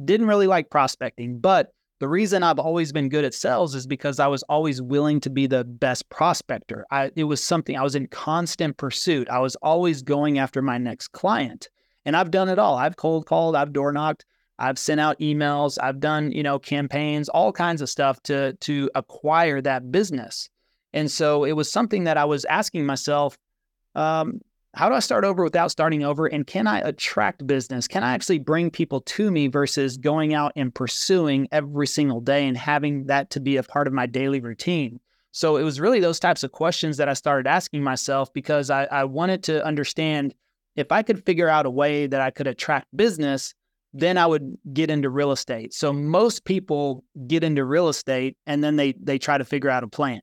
didn't 0.04 0.26
really 0.26 0.46
like 0.46 0.70
prospecting, 0.70 1.38
but 1.38 1.72
the 2.00 2.08
reason 2.08 2.42
I've 2.42 2.58
always 2.58 2.90
been 2.90 3.08
good 3.08 3.24
at 3.24 3.32
sales 3.32 3.76
is 3.76 3.86
because 3.86 4.18
I 4.18 4.26
was 4.26 4.42
always 4.44 4.82
willing 4.82 5.20
to 5.20 5.30
be 5.30 5.46
the 5.46 5.62
best 5.62 6.08
prospector. 6.08 6.84
I, 6.90 7.12
it 7.14 7.24
was 7.24 7.42
something 7.42 7.76
I 7.76 7.82
was 7.84 7.94
in 7.94 8.08
constant 8.08 8.76
pursuit. 8.76 9.28
I 9.30 9.38
was 9.38 9.54
always 9.62 10.02
going 10.02 10.38
after 10.38 10.60
my 10.62 10.78
next 10.78 11.12
client. 11.12 11.68
And 12.04 12.16
I've 12.16 12.32
done 12.32 12.48
it 12.48 12.58
all. 12.58 12.76
I've 12.76 12.96
cold 12.96 13.26
called, 13.26 13.54
I've 13.54 13.72
door 13.72 13.92
knocked, 13.92 14.24
I've 14.58 14.80
sent 14.80 15.00
out 15.00 15.20
emails, 15.20 15.78
I've 15.80 16.00
done, 16.00 16.32
you 16.32 16.42
know, 16.42 16.58
campaigns, 16.58 17.28
all 17.28 17.52
kinds 17.52 17.80
of 17.82 17.88
stuff 17.88 18.20
to 18.24 18.54
to 18.54 18.90
acquire 18.96 19.60
that 19.60 19.92
business. 19.92 20.48
And 20.92 21.10
so 21.10 21.44
it 21.44 21.52
was 21.52 21.70
something 21.70 22.04
that 22.04 22.18
I 22.18 22.24
was 22.24 22.44
asking 22.44 22.86
myself, 22.86 23.36
um, 23.94 24.40
how 24.74 24.88
do 24.88 24.94
I 24.94 25.00
start 25.00 25.24
over 25.24 25.44
without 25.44 25.70
starting 25.70 26.02
over? 26.02 26.26
And 26.26 26.46
can 26.46 26.66
I 26.66 26.80
attract 26.80 27.46
business? 27.46 27.86
Can 27.86 28.02
I 28.02 28.14
actually 28.14 28.38
bring 28.38 28.70
people 28.70 29.02
to 29.02 29.30
me 29.30 29.48
versus 29.48 29.98
going 29.98 30.32
out 30.32 30.52
and 30.56 30.74
pursuing 30.74 31.46
every 31.52 31.86
single 31.86 32.20
day 32.20 32.46
and 32.46 32.56
having 32.56 33.04
that 33.04 33.30
to 33.30 33.40
be 33.40 33.56
a 33.56 33.62
part 33.62 33.86
of 33.86 33.92
my 33.92 34.06
daily 34.06 34.40
routine? 34.40 34.98
So 35.32 35.56
it 35.56 35.62
was 35.62 35.80
really 35.80 36.00
those 36.00 36.20
types 36.20 36.42
of 36.42 36.52
questions 36.52 36.96
that 36.98 37.08
I 37.08 37.14
started 37.14 37.46
asking 37.46 37.82
myself 37.82 38.32
because 38.32 38.70
I, 38.70 38.84
I 38.84 39.04
wanted 39.04 39.42
to 39.44 39.64
understand 39.64 40.34
if 40.76 40.90
I 40.90 41.02
could 41.02 41.24
figure 41.24 41.48
out 41.48 41.66
a 41.66 41.70
way 41.70 42.06
that 42.06 42.20
I 42.20 42.30
could 42.30 42.46
attract 42.46 42.86
business, 42.96 43.54
then 43.94 44.16
I 44.16 44.26
would 44.26 44.56
get 44.72 44.90
into 44.90 45.10
real 45.10 45.32
estate. 45.32 45.74
So 45.74 45.92
most 45.92 46.44
people 46.44 47.04
get 47.26 47.44
into 47.44 47.64
real 47.64 47.88
estate 47.88 48.36
and 48.46 48.64
then 48.64 48.76
they 48.76 48.92
they 48.92 49.18
try 49.18 49.36
to 49.36 49.44
figure 49.44 49.70
out 49.70 49.84
a 49.84 49.88
plan. 49.88 50.20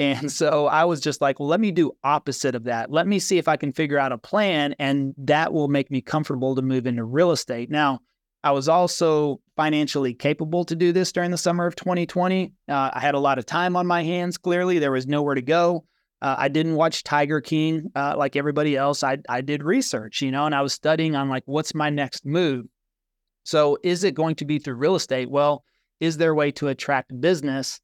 And 0.00 0.32
so 0.32 0.66
I 0.66 0.84
was 0.86 0.98
just 0.98 1.20
like, 1.20 1.38
well, 1.38 1.48
let 1.48 1.60
me 1.60 1.70
do 1.70 1.92
opposite 2.02 2.54
of 2.54 2.64
that. 2.64 2.90
Let 2.90 3.06
me 3.06 3.18
see 3.18 3.36
if 3.36 3.48
I 3.48 3.58
can 3.58 3.70
figure 3.70 3.98
out 3.98 4.12
a 4.12 4.18
plan 4.18 4.74
and 4.78 5.14
that 5.18 5.52
will 5.52 5.68
make 5.68 5.90
me 5.90 6.00
comfortable 6.00 6.54
to 6.54 6.62
move 6.62 6.86
into 6.86 7.04
real 7.04 7.32
estate. 7.32 7.70
Now, 7.70 8.00
I 8.42 8.52
was 8.52 8.66
also 8.66 9.42
financially 9.56 10.14
capable 10.14 10.64
to 10.64 10.74
do 10.74 10.92
this 10.92 11.12
during 11.12 11.30
the 11.30 11.36
summer 11.36 11.66
of 11.66 11.76
2020. 11.76 12.50
Uh, 12.66 12.90
I 12.94 12.98
had 12.98 13.14
a 13.14 13.18
lot 13.18 13.36
of 13.36 13.44
time 13.44 13.76
on 13.76 13.86
my 13.86 14.02
hands, 14.02 14.38
clearly. 14.38 14.78
There 14.78 14.90
was 14.90 15.06
nowhere 15.06 15.34
to 15.34 15.42
go. 15.42 15.84
Uh, 16.22 16.36
I 16.38 16.48
didn't 16.48 16.76
watch 16.76 17.04
Tiger 17.04 17.42
King 17.42 17.90
uh, 17.94 18.14
like 18.16 18.36
everybody 18.36 18.78
else. 18.78 19.04
I, 19.04 19.18
I 19.28 19.42
did 19.42 19.62
research, 19.62 20.22
you 20.22 20.30
know, 20.30 20.46
and 20.46 20.54
I 20.54 20.62
was 20.62 20.72
studying 20.72 21.14
on 21.14 21.28
like, 21.28 21.42
what's 21.44 21.74
my 21.74 21.90
next 21.90 22.24
move? 22.24 22.64
So, 23.44 23.76
is 23.82 24.02
it 24.04 24.14
going 24.14 24.36
to 24.36 24.46
be 24.46 24.58
through 24.58 24.76
real 24.76 24.94
estate? 24.94 25.30
Well, 25.30 25.62
is 25.98 26.16
there 26.16 26.30
a 26.30 26.34
way 26.34 26.52
to 26.52 26.68
attract 26.68 27.20
business 27.20 27.80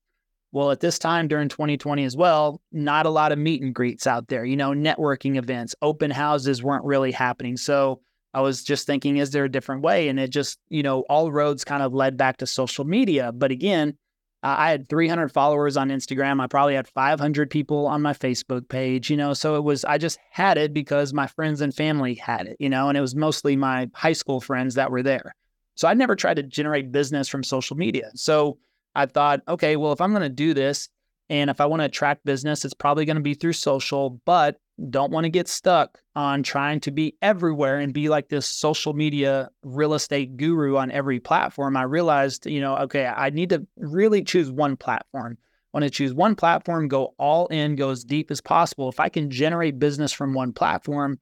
well, 0.53 0.71
at 0.71 0.81
this 0.81 0.99
time 0.99 1.29
during 1.29 1.49
2020 1.49 2.05
as 2.05 2.17
well, 2.17 2.61
not 2.73 3.07
a 3.07 3.11
lot 3.11 3.33
of 3.33 3.39
meet 3.39 3.63
and 3.63 3.75
greets 3.75 4.07
out 4.07 4.29
there. 4.29 4.45
You 4.45 4.57
know, 4.57 4.71
networking 4.71 5.37
events, 5.37 5.75
open 5.83 6.11
houses 6.11 6.63
weren't 6.63 6.85
really 6.85 7.13
happening. 7.13 7.57
So 7.57 8.01
I 8.33 8.41
was 8.41 8.63
just 8.63 8.87
thinking, 8.87 9.17
is 9.17 9.31
there 9.31 9.45
a 9.45 9.51
different 9.51 9.83
way? 9.83 10.09
And 10.09 10.21
it 10.21 10.29
just, 10.29 10.59
you 10.69 10.83
know, 10.83 11.01
all 11.09 11.33
roads 11.33 11.65
kind 11.65 11.83
of 11.83 11.95
led 11.95 12.17
back 12.17 12.39
to 12.39 12.47
social 12.47 12.85
media. 12.85 13.33
But 13.33 13.51
again, 13.51 13.97
I 14.43 14.71
had 14.71 14.89
300 14.89 15.33
followers 15.33 15.77
on 15.77 15.89
Instagram. 15.89 16.41
I 16.41 16.47
probably 16.47 16.75
had 16.75 16.87
500 16.87 17.51
people 17.51 17.87
on 17.87 18.03
my 18.03 18.13
Facebook 18.13 18.69
page, 18.69 19.11
you 19.11 19.17
know. 19.17 19.33
So 19.35 19.57
it 19.57 19.65
was, 19.65 19.85
I 19.85 19.99
just 19.99 20.19
had 20.31 20.57
it 20.57 20.73
because 20.73 21.13
my 21.13 21.27
friends 21.27 21.61
and 21.61 21.75
family 21.75 22.15
had 22.15 22.47
it, 22.47 22.57
you 22.61 22.69
know, 22.69 22.89
and 22.89 22.97
it 22.97 23.01
was 23.01 23.17
mostly 23.17 23.57
my 23.57 23.91
high 23.95 24.13
school 24.13 24.41
friends 24.41 24.75
that 24.75 24.91
were 24.91 25.03
there. 25.03 25.35
So 25.75 25.89
I 25.89 25.95
never 25.95 26.15
tried 26.15 26.37
to 26.37 26.43
generate 26.43 26.93
business 26.93 27.29
from 27.29 27.43
social 27.43 27.77
media. 27.77 28.11
So 28.15 28.59
I 28.97 29.07
thought, 29.07 29.43
okay, 29.47 29.77
well, 29.77 29.93
if 29.93 30.01
I'm 30.01 30.11
going 30.11 30.23
to 30.23 30.29
do 30.29 30.55
this 30.55 30.89
and 31.29 31.51
if 31.51 31.61
I 31.61 31.67
want 31.67 31.81
to 31.81 31.87
attract 31.87 32.25
business, 32.25 32.65
it's 32.65 32.75
probably 32.75 33.05
going 33.05 33.17
to 33.17 33.23
be 33.23 33.35
through 33.35 33.53
social, 33.53 34.21
but 34.25 34.57
don't 34.91 35.13
want 35.13 35.25
to 35.25 35.31
get 35.31 35.49
stuck 35.49 36.01
on 36.15 36.43
trying 36.43 36.81
to 36.81 36.91
be 36.91 37.17
everywhere 37.23 37.79
and 37.79 37.93
be 37.93 38.09
like 38.09 38.29
this 38.29 38.47
social 38.47 38.93
media 38.93 39.51
real 39.63 39.95
estate 39.95 40.37
guru 40.37 40.77
on 40.77 40.91
every 40.91 41.21
platform. 41.21 41.77
I 41.77 41.83
realized, 41.83 42.47
you 42.47 42.61
know, 42.61 42.77
okay, 42.79 43.07
I 43.07 43.31
need 43.31 43.51
to 43.51 43.67
really 43.77 44.23
choose 44.23 44.51
one 44.51 44.77
platform. 44.77 45.39
I 45.41 45.79
want 45.79 45.85
to 45.85 45.91
choose 45.91 46.15
one 46.15 46.35
platform, 46.35 46.89
go 46.89 47.15
all 47.19 47.49
in, 47.49 47.77
go 47.77 47.91
as 47.91 48.05
deep 48.05 48.31
as 48.31 48.41
possible. 48.41 48.89
If 48.89 49.01
I 49.01 49.09
can 49.09 49.31
generate 49.31 49.79
business 49.79 50.13
from 50.13 50.33
one 50.33 50.53
platform, 50.53 51.19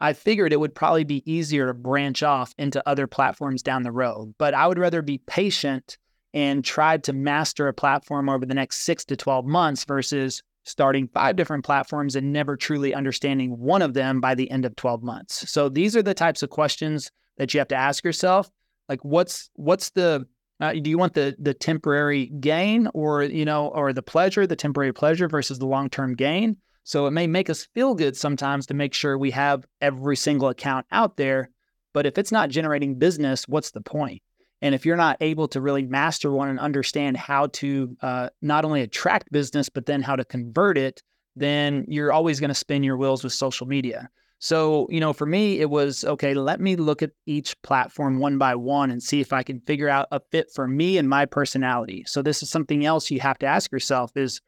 I 0.00 0.14
figured 0.14 0.52
it 0.52 0.60
would 0.60 0.74
probably 0.74 1.04
be 1.04 1.30
easier 1.30 1.66
to 1.66 1.74
branch 1.74 2.22
off 2.22 2.54
into 2.56 2.82
other 2.88 3.06
platforms 3.06 3.62
down 3.62 3.82
the 3.82 3.92
road. 3.92 4.34
But 4.38 4.54
I 4.54 4.66
would 4.66 4.78
rather 4.78 5.02
be 5.02 5.18
patient 5.18 5.98
and 6.32 6.64
tried 6.64 7.04
to 7.04 7.12
master 7.12 7.68
a 7.68 7.74
platform 7.74 8.28
over 8.28 8.46
the 8.46 8.54
next 8.54 8.84
six 8.84 9.04
to 9.06 9.16
12 9.16 9.46
months 9.46 9.84
versus 9.84 10.42
starting 10.64 11.08
five 11.08 11.36
different 11.36 11.64
platforms 11.64 12.16
and 12.16 12.32
never 12.32 12.56
truly 12.56 12.94
understanding 12.94 13.58
one 13.58 13.82
of 13.82 13.94
them 13.94 14.20
by 14.20 14.34
the 14.34 14.50
end 14.50 14.64
of 14.64 14.76
12 14.76 15.02
months. 15.02 15.50
So 15.50 15.68
these 15.68 15.96
are 15.96 16.02
the 16.02 16.14
types 16.14 16.42
of 16.42 16.50
questions 16.50 17.10
that 17.38 17.52
you 17.52 17.60
have 17.60 17.68
to 17.68 17.76
ask 17.76 18.04
yourself. 18.04 18.50
Like 18.88 19.04
what's 19.04 19.50
what's 19.54 19.90
the 19.90 20.26
uh, 20.60 20.72
do 20.72 20.90
you 20.90 20.98
want 20.98 21.14
the 21.14 21.34
the 21.38 21.54
temporary 21.54 22.26
gain 22.26 22.88
or 22.92 23.22
you 23.22 23.44
know 23.44 23.68
or 23.68 23.92
the 23.92 24.02
pleasure, 24.02 24.46
the 24.46 24.56
temporary 24.56 24.92
pleasure 24.92 25.28
versus 25.28 25.58
the 25.58 25.66
long-term 25.66 26.14
gain? 26.14 26.56
So 26.84 27.06
it 27.06 27.12
may 27.12 27.26
make 27.26 27.48
us 27.48 27.68
feel 27.74 27.94
good 27.94 28.16
sometimes 28.16 28.66
to 28.66 28.74
make 28.74 28.94
sure 28.94 29.16
we 29.16 29.30
have 29.30 29.64
every 29.80 30.16
single 30.16 30.48
account 30.48 30.86
out 30.90 31.16
there, 31.16 31.50
but 31.92 32.06
if 32.06 32.18
it's 32.18 32.32
not 32.32 32.50
generating 32.50 32.98
business, 32.98 33.46
what's 33.46 33.70
the 33.70 33.80
point? 33.80 34.22
And 34.62 34.74
if 34.74 34.84
you're 34.84 34.96
not 34.96 35.16
able 35.20 35.48
to 35.48 35.60
really 35.60 35.84
master 35.84 36.30
one 36.30 36.48
and 36.48 36.60
understand 36.60 37.16
how 37.16 37.46
to 37.46 37.96
uh, 38.02 38.28
not 38.42 38.64
only 38.64 38.82
attract 38.82 39.32
business, 39.32 39.68
but 39.68 39.86
then 39.86 40.02
how 40.02 40.16
to 40.16 40.24
convert 40.24 40.76
it, 40.76 41.02
then 41.36 41.84
you're 41.88 42.12
always 42.12 42.40
going 42.40 42.48
to 42.48 42.54
spin 42.54 42.82
your 42.82 42.96
wheels 42.96 43.24
with 43.24 43.32
social 43.32 43.66
media. 43.66 44.10
So, 44.38 44.86
you 44.90 45.00
know, 45.00 45.12
for 45.12 45.26
me, 45.26 45.60
it 45.60 45.68
was 45.68 46.02
okay, 46.04 46.32
let 46.32 46.60
me 46.60 46.76
look 46.76 47.02
at 47.02 47.10
each 47.26 47.60
platform 47.62 48.18
one 48.18 48.38
by 48.38 48.54
one 48.54 48.90
and 48.90 49.02
see 49.02 49.20
if 49.20 49.34
I 49.34 49.42
can 49.42 49.60
figure 49.60 49.88
out 49.88 50.08
a 50.12 50.20
fit 50.30 50.50
for 50.54 50.66
me 50.66 50.96
and 50.96 51.08
my 51.08 51.26
personality. 51.26 52.04
So, 52.06 52.22
this 52.22 52.42
is 52.42 52.50
something 52.50 52.86
else 52.86 53.10
you 53.10 53.20
have 53.20 53.38
to 53.40 53.46
ask 53.46 53.70
yourself 53.70 54.16
is 54.16 54.40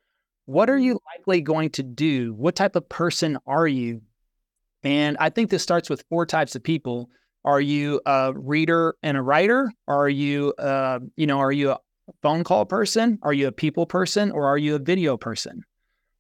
what 0.47 0.71
are 0.71 0.79
you 0.79 0.99
likely 1.15 1.43
going 1.43 1.71
to 1.71 1.83
do? 1.83 2.33
What 2.35 2.57
type 2.57 2.75
of 2.75 2.89
person 2.89 3.39
are 3.47 3.67
you? 3.67 4.01
And 4.83 5.17
I 5.21 5.31
think 5.31 5.51
this 5.51 5.63
starts 5.63 5.89
with 5.89 6.05
four 6.09 6.27
types 6.27 6.57
of 6.57 6.65
people 6.65 7.11
are 7.45 7.61
you 7.61 8.01
a 8.07 8.33
reader 8.35 8.95
and 9.03 9.17
a 9.17 9.23
writer? 9.23 9.73
Are 9.89 10.09
you, 10.09 10.53
uh, 10.59 11.01
you 11.17 11.27
know, 11.27 11.39
are 11.39 11.53
you 11.53 11.73
a 11.73 11.81
phone 12.23 12.45
call 12.45 12.67
person? 12.67 13.19
Are 13.23 13.33
you 13.33 13.49
a 13.49 13.53
people 13.53 13.87
person? 13.87 14.31
Or 14.31 14.47
are 14.47 14.59
you 14.59 14.77
a 14.77 14.79
video 14.79 15.17
person? 15.17 15.63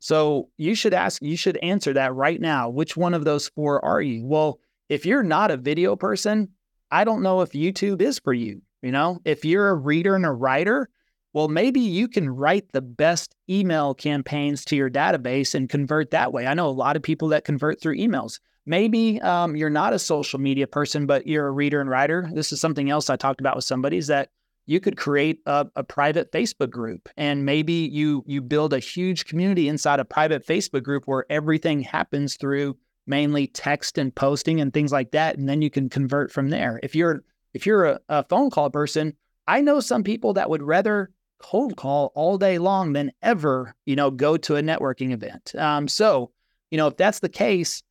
So 0.00 0.48
you 0.56 0.74
should 0.74 0.94
ask, 0.94 1.22
you 1.22 1.36
should 1.36 1.58
answer 1.58 1.92
that 1.92 2.14
right 2.14 2.40
now. 2.40 2.68
Which 2.68 2.96
one 2.96 3.14
of 3.14 3.24
those 3.24 3.48
four 3.50 3.84
are 3.84 4.02
you? 4.02 4.26
Well, 4.26 4.58
if 4.88 5.06
you're 5.06 5.22
not 5.22 5.52
a 5.52 5.56
video 5.56 5.94
person, 5.94 6.48
I 6.90 7.04
don't 7.04 7.22
know 7.22 7.40
if 7.40 7.50
YouTube 7.50 8.02
is 8.02 8.18
for 8.18 8.32
you. 8.32 8.62
You 8.82 8.90
know, 8.90 9.20
if 9.24 9.44
you're 9.44 9.68
a 9.68 9.74
reader 9.76 10.16
and 10.16 10.26
a 10.26 10.32
writer, 10.32 10.88
Well, 11.32 11.48
maybe 11.48 11.80
you 11.80 12.08
can 12.08 12.28
write 12.28 12.72
the 12.72 12.82
best 12.82 13.34
email 13.48 13.94
campaigns 13.94 14.64
to 14.66 14.76
your 14.76 14.90
database 14.90 15.54
and 15.54 15.68
convert 15.68 16.10
that 16.10 16.32
way. 16.32 16.46
I 16.46 16.54
know 16.54 16.68
a 16.68 16.70
lot 16.70 16.96
of 16.96 17.02
people 17.02 17.28
that 17.28 17.44
convert 17.44 17.80
through 17.80 17.96
emails. 17.96 18.38
Maybe 18.64 19.20
um, 19.22 19.56
you're 19.56 19.70
not 19.70 19.92
a 19.92 19.98
social 19.98 20.38
media 20.38 20.66
person, 20.66 21.06
but 21.06 21.26
you're 21.26 21.46
a 21.46 21.52
reader 21.52 21.80
and 21.80 21.90
writer. 21.90 22.30
This 22.32 22.52
is 22.52 22.60
something 22.60 22.90
else 22.90 23.10
I 23.10 23.16
talked 23.16 23.40
about 23.40 23.56
with 23.56 23.64
somebody 23.64 23.96
is 23.96 24.06
that 24.06 24.30
you 24.66 24.78
could 24.78 24.96
create 24.96 25.40
a, 25.46 25.66
a, 25.74 25.82
private 25.82 26.30
Facebook 26.30 26.70
group 26.70 27.08
and 27.16 27.44
maybe 27.44 27.72
you 27.72 28.22
you 28.26 28.40
build 28.40 28.72
a 28.72 28.78
huge 28.78 29.24
community 29.24 29.68
inside 29.68 29.98
a 29.98 30.04
private 30.04 30.46
Facebook 30.46 30.84
group 30.84 31.04
where 31.06 31.26
everything 31.30 31.80
happens 31.80 32.36
through 32.36 32.76
mainly 33.06 33.48
text 33.48 33.98
and 33.98 34.14
posting 34.14 34.60
and 34.60 34.72
things 34.72 34.92
like 34.92 35.10
that 35.10 35.36
and 35.36 35.48
then 35.48 35.62
you 35.62 35.70
can 35.70 35.88
convert 35.88 36.30
from 36.30 36.50
there. 36.50 36.78
If 36.82 36.94
you're 36.94 37.24
if 37.54 37.66
you're 37.66 37.86
a, 37.86 38.00
a 38.08 38.24
phone 38.24 38.50
call 38.50 38.70
person, 38.70 39.14
I 39.46 39.60
know 39.60 39.80
some 39.80 40.04
people 40.04 40.34
that 40.34 40.48
would 40.48 40.62
rather 40.62 41.10
cold 41.38 41.76
call 41.76 42.12
all 42.14 42.38
day 42.38 42.58
long 42.58 42.92
than 42.92 43.10
ever, 43.20 43.74
you 43.84 43.96
know, 43.96 44.10
go 44.10 44.36
to 44.36 44.56
a 44.56 44.62
networking 44.62 45.12
event. 45.12 45.54
Um, 45.56 45.88
so, 45.88 46.30
you 46.70 46.78
know, 46.78 46.86
if 46.86 46.96
that's 46.96 47.18
the 47.18 47.28
case, 47.28 47.82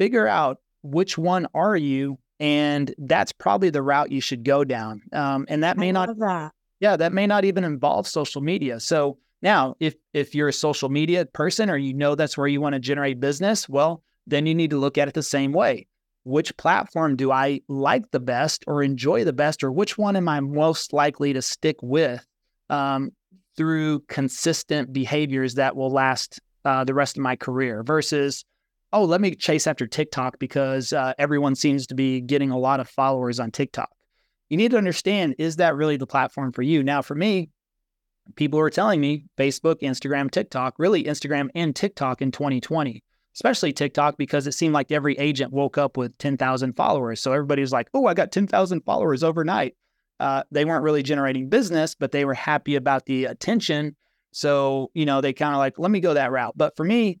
figure 0.00 0.26
out 0.26 0.58
which 0.82 1.18
one 1.18 1.46
are 1.52 1.76
you 1.76 2.18
and 2.40 2.94
that's 2.96 3.32
probably 3.32 3.68
the 3.68 3.82
route 3.82 4.10
you 4.10 4.22
should 4.22 4.44
go 4.44 4.64
down. 4.64 5.02
Um, 5.12 5.44
and 5.50 5.62
that 5.62 5.76
may 5.76 5.92
not, 5.92 6.18
that. 6.18 6.52
yeah, 6.80 6.96
that 6.96 7.12
may 7.12 7.26
not 7.26 7.44
even 7.44 7.64
involve 7.64 8.08
social 8.08 8.40
media. 8.40 8.80
So 8.80 9.18
now, 9.42 9.76
if 9.78 9.94
if 10.14 10.34
you're 10.34 10.48
a 10.48 10.52
social 10.54 10.88
media 10.88 11.26
person 11.26 11.68
or 11.68 11.76
you 11.76 11.92
know 11.92 12.14
that's 12.14 12.38
where 12.38 12.46
you 12.46 12.62
want 12.62 12.74
to 12.74 12.80
generate 12.80 13.20
business, 13.20 13.68
well, 13.68 14.02
then 14.26 14.46
you 14.46 14.54
need 14.54 14.70
to 14.70 14.78
look 14.78 14.96
at 14.96 15.06
it 15.06 15.14
the 15.14 15.22
same 15.22 15.52
way. 15.52 15.86
Which 16.24 16.56
platform 16.56 17.16
do 17.16 17.30
I 17.30 17.60
like 17.68 18.10
the 18.10 18.20
best 18.20 18.64
or 18.66 18.82
enjoy 18.82 19.24
the 19.24 19.34
best, 19.34 19.62
or 19.62 19.70
which 19.70 19.98
one 19.98 20.16
am 20.16 20.28
I 20.28 20.40
most 20.40 20.94
likely 20.94 21.34
to 21.34 21.42
stick 21.42 21.76
with 21.82 22.26
um, 22.70 23.12
through 23.54 24.00
consistent 24.08 24.94
behaviors 24.94 25.54
that 25.54 25.76
will 25.76 25.90
last 25.90 26.40
uh, 26.64 26.84
the 26.84 26.94
rest 26.94 27.18
of 27.18 27.22
my 27.22 27.36
career 27.36 27.82
versus 27.82 28.44
oh, 28.92 29.04
let 29.04 29.20
me 29.20 29.34
chase 29.34 29.66
after 29.66 29.86
TikTok 29.86 30.38
because 30.38 30.92
uh, 30.92 31.12
everyone 31.18 31.54
seems 31.54 31.86
to 31.88 31.94
be 31.94 32.20
getting 32.20 32.50
a 32.50 32.58
lot 32.58 32.80
of 32.80 32.88
followers 32.88 33.38
on 33.38 33.50
TikTok. 33.50 33.90
You 34.48 34.56
need 34.56 34.72
to 34.72 34.78
understand 34.78 35.36
is 35.38 35.56
that 35.56 35.76
really 35.76 35.96
the 35.96 36.06
platform 36.06 36.52
for 36.52 36.62
you? 36.62 36.82
Now, 36.82 37.02
for 37.02 37.14
me, 37.14 37.50
people 38.34 38.58
were 38.58 38.70
telling 38.70 39.00
me 39.00 39.24
Facebook, 39.38 39.80
Instagram, 39.80 40.30
TikTok, 40.30 40.74
really 40.78 41.04
Instagram 41.04 41.48
and 41.54 41.74
TikTok 41.74 42.20
in 42.20 42.32
2020, 42.32 43.02
especially 43.34 43.72
TikTok 43.72 44.16
because 44.18 44.46
it 44.46 44.52
seemed 44.52 44.74
like 44.74 44.90
every 44.90 45.16
agent 45.18 45.52
woke 45.52 45.78
up 45.78 45.96
with 45.96 46.16
10,000 46.18 46.72
followers. 46.74 47.20
So 47.20 47.32
everybody 47.32 47.62
was 47.62 47.72
like, 47.72 47.88
oh, 47.94 48.06
I 48.06 48.14
got 48.14 48.32
10,000 48.32 48.80
followers 48.82 49.22
overnight. 49.22 49.76
Uh, 50.18 50.42
they 50.50 50.64
weren't 50.64 50.84
really 50.84 51.02
generating 51.02 51.48
business, 51.48 51.94
but 51.94 52.12
they 52.12 52.24
were 52.24 52.34
happy 52.34 52.74
about 52.74 53.06
the 53.06 53.24
attention. 53.24 53.96
So, 54.32 54.90
you 54.94 55.06
know, 55.06 55.20
they 55.20 55.32
kind 55.32 55.54
of 55.54 55.58
like, 55.58 55.78
let 55.78 55.90
me 55.90 56.00
go 56.00 56.14
that 56.14 56.30
route. 56.30 56.54
But 56.56 56.76
for 56.76 56.84
me, 56.84 57.20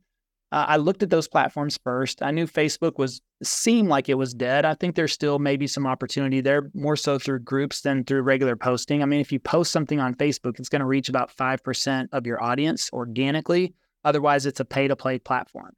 uh, 0.52 0.64
I 0.68 0.76
looked 0.78 1.02
at 1.02 1.10
those 1.10 1.28
platforms 1.28 1.78
first. 1.82 2.22
I 2.22 2.32
knew 2.32 2.46
Facebook 2.46 2.98
was 2.98 3.22
seemed 3.42 3.88
like 3.88 4.08
it 4.08 4.14
was 4.14 4.34
dead. 4.34 4.64
I 4.64 4.74
think 4.74 4.96
there's 4.96 5.12
still 5.12 5.38
maybe 5.38 5.66
some 5.66 5.86
opportunity 5.86 6.40
there, 6.40 6.70
more 6.74 6.96
so 6.96 7.18
through 7.18 7.40
groups 7.40 7.82
than 7.82 8.04
through 8.04 8.22
regular 8.22 8.56
posting. 8.56 9.02
I 9.02 9.06
mean, 9.06 9.20
if 9.20 9.30
you 9.32 9.38
post 9.38 9.70
something 9.70 10.00
on 10.00 10.14
Facebook, 10.14 10.58
it's 10.58 10.68
going 10.68 10.80
to 10.80 10.86
reach 10.86 11.08
about 11.08 11.34
5% 11.34 12.08
of 12.12 12.26
your 12.26 12.42
audience 12.42 12.90
organically. 12.92 13.74
Otherwise, 14.04 14.44
it's 14.44 14.60
a 14.60 14.64
pay 14.64 14.88
to 14.88 14.96
play 14.96 15.18
platform. 15.18 15.72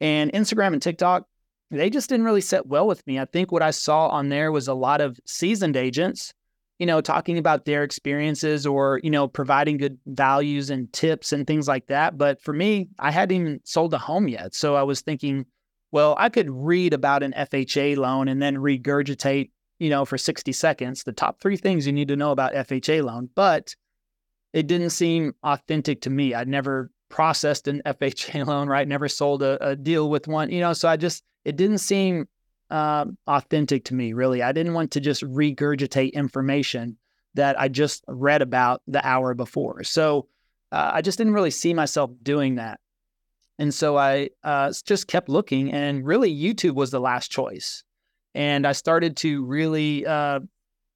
And 0.00 0.32
Instagram 0.32 0.72
and 0.72 0.82
TikTok, 0.82 1.26
they 1.70 1.88
just 1.88 2.08
didn't 2.08 2.26
really 2.26 2.40
sit 2.40 2.66
well 2.66 2.86
with 2.86 3.06
me. 3.06 3.18
I 3.18 3.24
think 3.24 3.52
what 3.52 3.62
I 3.62 3.70
saw 3.70 4.08
on 4.08 4.28
there 4.28 4.52
was 4.52 4.68
a 4.68 4.74
lot 4.74 5.00
of 5.00 5.18
seasoned 5.24 5.76
agents 5.76 6.34
you 6.80 6.86
know, 6.86 7.02
talking 7.02 7.36
about 7.36 7.66
their 7.66 7.84
experiences 7.84 8.66
or, 8.66 9.00
you 9.04 9.10
know, 9.10 9.28
providing 9.28 9.76
good 9.76 9.98
values 10.06 10.70
and 10.70 10.90
tips 10.94 11.30
and 11.30 11.46
things 11.46 11.68
like 11.68 11.86
that. 11.88 12.16
But 12.16 12.40
for 12.40 12.54
me, 12.54 12.88
I 12.98 13.10
hadn't 13.10 13.38
even 13.38 13.60
sold 13.64 13.92
a 13.92 13.98
home 13.98 14.28
yet. 14.28 14.54
So 14.54 14.76
I 14.76 14.82
was 14.82 15.02
thinking, 15.02 15.44
well, 15.92 16.16
I 16.18 16.30
could 16.30 16.48
read 16.48 16.94
about 16.94 17.22
an 17.22 17.34
FHA 17.36 17.98
loan 17.98 18.28
and 18.28 18.40
then 18.40 18.56
regurgitate, 18.56 19.50
you 19.78 19.90
know, 19.90 20.06
for 20.06 20.16
60 20.16 20.52
seconds 20.52 21.02
the 21.02 21.12
top 21.12 21.42
three 21.42 21.58
things 21.58 21.86
you 21.86 21.92
need 21.92 22.08
to 22.08 22.16
know 22.16 22.30
about 22.30 22.54
FHA 22.54 23.04
loan. 23.04 23.28
But 23.34 23.74
it 24.54 24.66
didn't 24.66 24.90
seem 24.90 25.34
authentic 25.42 26.00
to 26.02 26.10
me. 26.10 26.32
I'd 26.32 26.48
never 26.48 26.90
processed 27.10 27.68
an 27.68 27.82
FHA 27.86 28.46
loan, 28.46 28.68
right? 28.68 28.88
Never 28.88 29.08
sold 29.08 29.42
a, 29.42 29.62
a 29.62 29.76
deal 29.76 30.08
with 30.08 30.26
one, 30.26 30.50
you 30.50 30.60
know, 30.60 30.72
so 30.72 30.88
I 30.88 30.96
just, 30.96 31.24
it 31.44 31.56
didn't 31.56 31.78
seem 31.78 32.26
uh, 32.70 33.06
authentic 33.26 33.84
to 33.86 33.94
me, 33.94 34.12
really. 34.12 34.42
I 34.42 34.52
didn't 34.52 34.74
want 34.74 34.90
to 34.92 35.00
just 35.00 35.22
regurgitate 35.22 36.12
information 36.12 36.96
that 37.34 37.58
I 37.60 37.68
just 37.68 38.04
read 38.08 38.42
about 38.42 38.82
the 38.86 39.06
hour 39.06 39.34
before. 39.34 39.84
So 39.84 40.26
uh, 40.72 40.90
I 40.94 41.02
just 41.02 41.18
didn't 41.18 41.34
really 41.34 41.50
see 41.50 41.74
myself 41.74 42.10
doing 42.22 42.56
that. 42.56 42.80
And 43.58 43.74
so 43.74 43.98
I 43.98 44.30
uh, 44.42 44.72
just 44.84 45.06
kept 45.06 45.28
looking, 45.28 45.70
and 45.72 46.06
really, 46.06 46.34
YouTube 46.34 46.74
was 46.74 46.90
the 46.90 47.00
last 47.00 47.30
choice. 47.30 47.84
And 48.34 48.66
I 48.66 48.72
started 48.72 49.16
to 49.18 49.44
really 49.44 50.06
uh, 50.06 50.40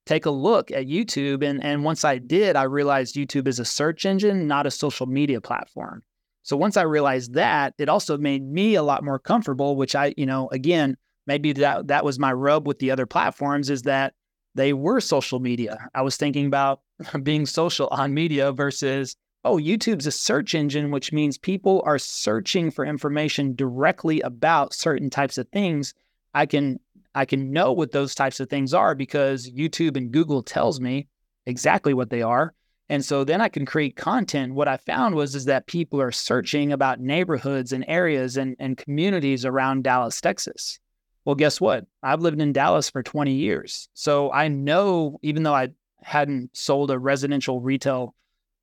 take 0.05 0.25
a 0.25 0.31
look 0.31 0.71
at 0.71 0.87
YouTube. 0.87 1.43
And, 1.43 1.63
and 1.63 1.83
once 1.83 2.03
I 2.03 2.17
did, 2.17 2.55
I 2.55 2.63
realized 2.63 3.15
YouTube 3.15 3.47
is 3.47 3.59
a 3.59 3.65
search 3.65 4.05
engine, 4.05 4.47
not 4.47 4.65
a 4.65 4.71
social 4.71 5.05
media 5.05 5.41
platform. 5.41 6.01
So 6.43 6.55
once 6.55 6.77
I 6.77 6.83
realized 6.83 7.33
that, 7.33 7.73
it 7.77 7.89
also 7.89 8.17
made 8.17 8.43
me 8.43 8.75
a 8.75 8.83
lot 8.83 9.03
more 9.03 9.19
comfortable, 9.19 9.75
which 9.75 9.95
I, 9.95 10.13
you 10.15 10.25
know, 10.25 10.47
again, 10.51 10.95
maybe 11.27 11.53
that 11.53 11.87
that 11.87 12.05
was 12.05 12.19
my 12.19 12.33
rub 12.33 12.67
with 12.67 12.79
the 12.79 12.91
other 12.91 13.05
platforms 13.05 13.69
is 13.69 13.83
that 13.83 14.13
they 14.55 14.73
were 14.73 15.01
social 15.01 15.39
media. 15.39 15.89
I 15.93 16.01
was 16.01 16.17
thinking 16.17 16.45
about 16.47 16.81
being 17.23 17.45
social 17.45 17.87
on 17.91 18.13
media 18.13 18.51
versus 18.51 19.15
oh, 19.45 19.57
YouTube's 19.57 20.07
a 20.07 20.11
search 20.11 20.55
engine, 20.55 20.89
which 20.89 21.13
means 21.13 21.37
people 21.37 21.83
are 21.85 21.99
searching 21.99 22.71
for 22.71 22.83
information 22.83 23.53
directly 23.53 24.19
about 24.21 24.73
certain 24.73 25.09
types 25.11 25.37
of 25.37 25.47
things. 25.49 25.93
I 26.33 26.47
can 26.47 26.79
I 27.13 27.25
can 27.25 27.51
know 27.51 27.71
what 27.71 27.91
those 27.91 28.15
types 28.15 28.39
of 28.39 28.49
things 28.49 28.73
are 28.73 28.95
because 28.95 29.49
YouTube 29.49 29.95
and 29.95 30.11
Google 30.11 30.43
tells 30.43 30.81
me 30.81 31.07
exactly 31.45 31.93
what 31.93 32.09
they 32.09 32.21
are. 32.21 32.53
And 32.89 33.05
so 33.05 33.23
then 33.23 33.39
I 33.39 33.47
can 33.47 33.65
create 33.65 33.95
content. 33.95 34.53
What 34.53 34.67
I 34.67 34.77
found 34.77 35.15
was 35.15 35.33
is 35.33 35.45
that 35.45 35.67
people 35.67 36.01
are 36.01 36.11
searching 36.11 36.71
about 36.71 36.99
neighborhoods 36.99 37.71
and 37.71 37.85
areas 37.87 38.37
and, 38.37 38.55
and 38.59 38.77
communities 38.77 39.45
around 39.45 39.83
Dallas, 39.83 40.19
Texas. 40.19 40.79
Well, 41.25 41.35
guess 41.35 41.59
what? 41.59 41.85
I've 42.03 42.21
lived 42.21 42.39
in 42.39 42.53
Dallas 42.53 42.89
for 42.89 43.01
20 43.01 43.33
years. 43.33 43.89
So 43.95 44.31
I 44.31 44.47
know, 44.47 45.19
even 45.23 45.41
though 45.41 45.55
I 45.55 45.69
hadn't 46.03 46.55
sold 46.55 46.91
a 46.91 46.99
residential 46.99 47.61
retail 47.61 48.13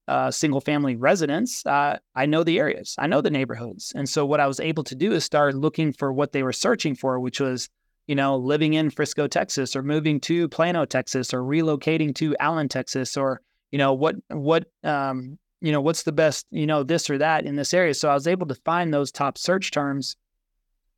uh, 0.07 0.31
single 0.31 0.61
family 0.61 0.95
residence, 0.95 1.67
uh, 1.67 1.99
I 2.15 2.27
know 2.27 2.45
the 2.45 2.61
areas, 2.61 2.95
I 2.99 3.09
know 3.09 3.21
the 3.21 3.31
neighborhoods. 3.31 3.93
And 3.97 4.09
so 4.09 4.25
what 4.25 4.41
I 4.41 4.47
was 4.47 4.61
able 4.61 4.85
to 4.85 4.95
do 4.95 5.13
is 5.13 5.25
start 5.25 5.55
looking 5.55 5.93
for 5.93 6.13
what 6.13 6.33
they 6.33 6.45
were 6.45 6.53
searching 6.53 6.95
for, 6.95 7.19
which 7.19 7.41
was, 7.41 7.69
you 8.07 8.15
know, 8.15 8.37
living 8.37 8.75
in 8.75 8.91
Frisco, 8.91 9.27
Texas, 9.27 9.75
or 9.75 9.83
moving 9.83 10.21
to 10.21 10.49
Plano, 10.49 10.85
Texas, 10.85 11.35
or 11.35 11.43
relocating 11.43 12.15
to 12.17 12.37
Allen, 12.39 12.69
Texas, 12.69 13.17
or, 13.17 13.41
you 13.73 13.79
know, 13.79 13.93
what, 13.93 14.17
what, 14.29 14.67
um, 14.85 15.39
you 15.61 15.73
know, 15.73 15.81
what's 15.81 16.03
the 16.03 16.13
best, 16.13 16.47
you 16.51 16.67
know, 16.67 16.83
this 16.83 17.09
or 17.09 17.19
that 17.19 17.45
in 17.45 17.57
this 17.57 17.75
area. 17.75 17.95
So 17.95 18.09
I 18.09 18.15
was 18.15 18.27
able 18.27 18.47
to 18.49 18.57
find 18.57 18.93
those 18.93 19.11
top 19.11 19.39
search 19.39 19.71
terms 19.71 20.17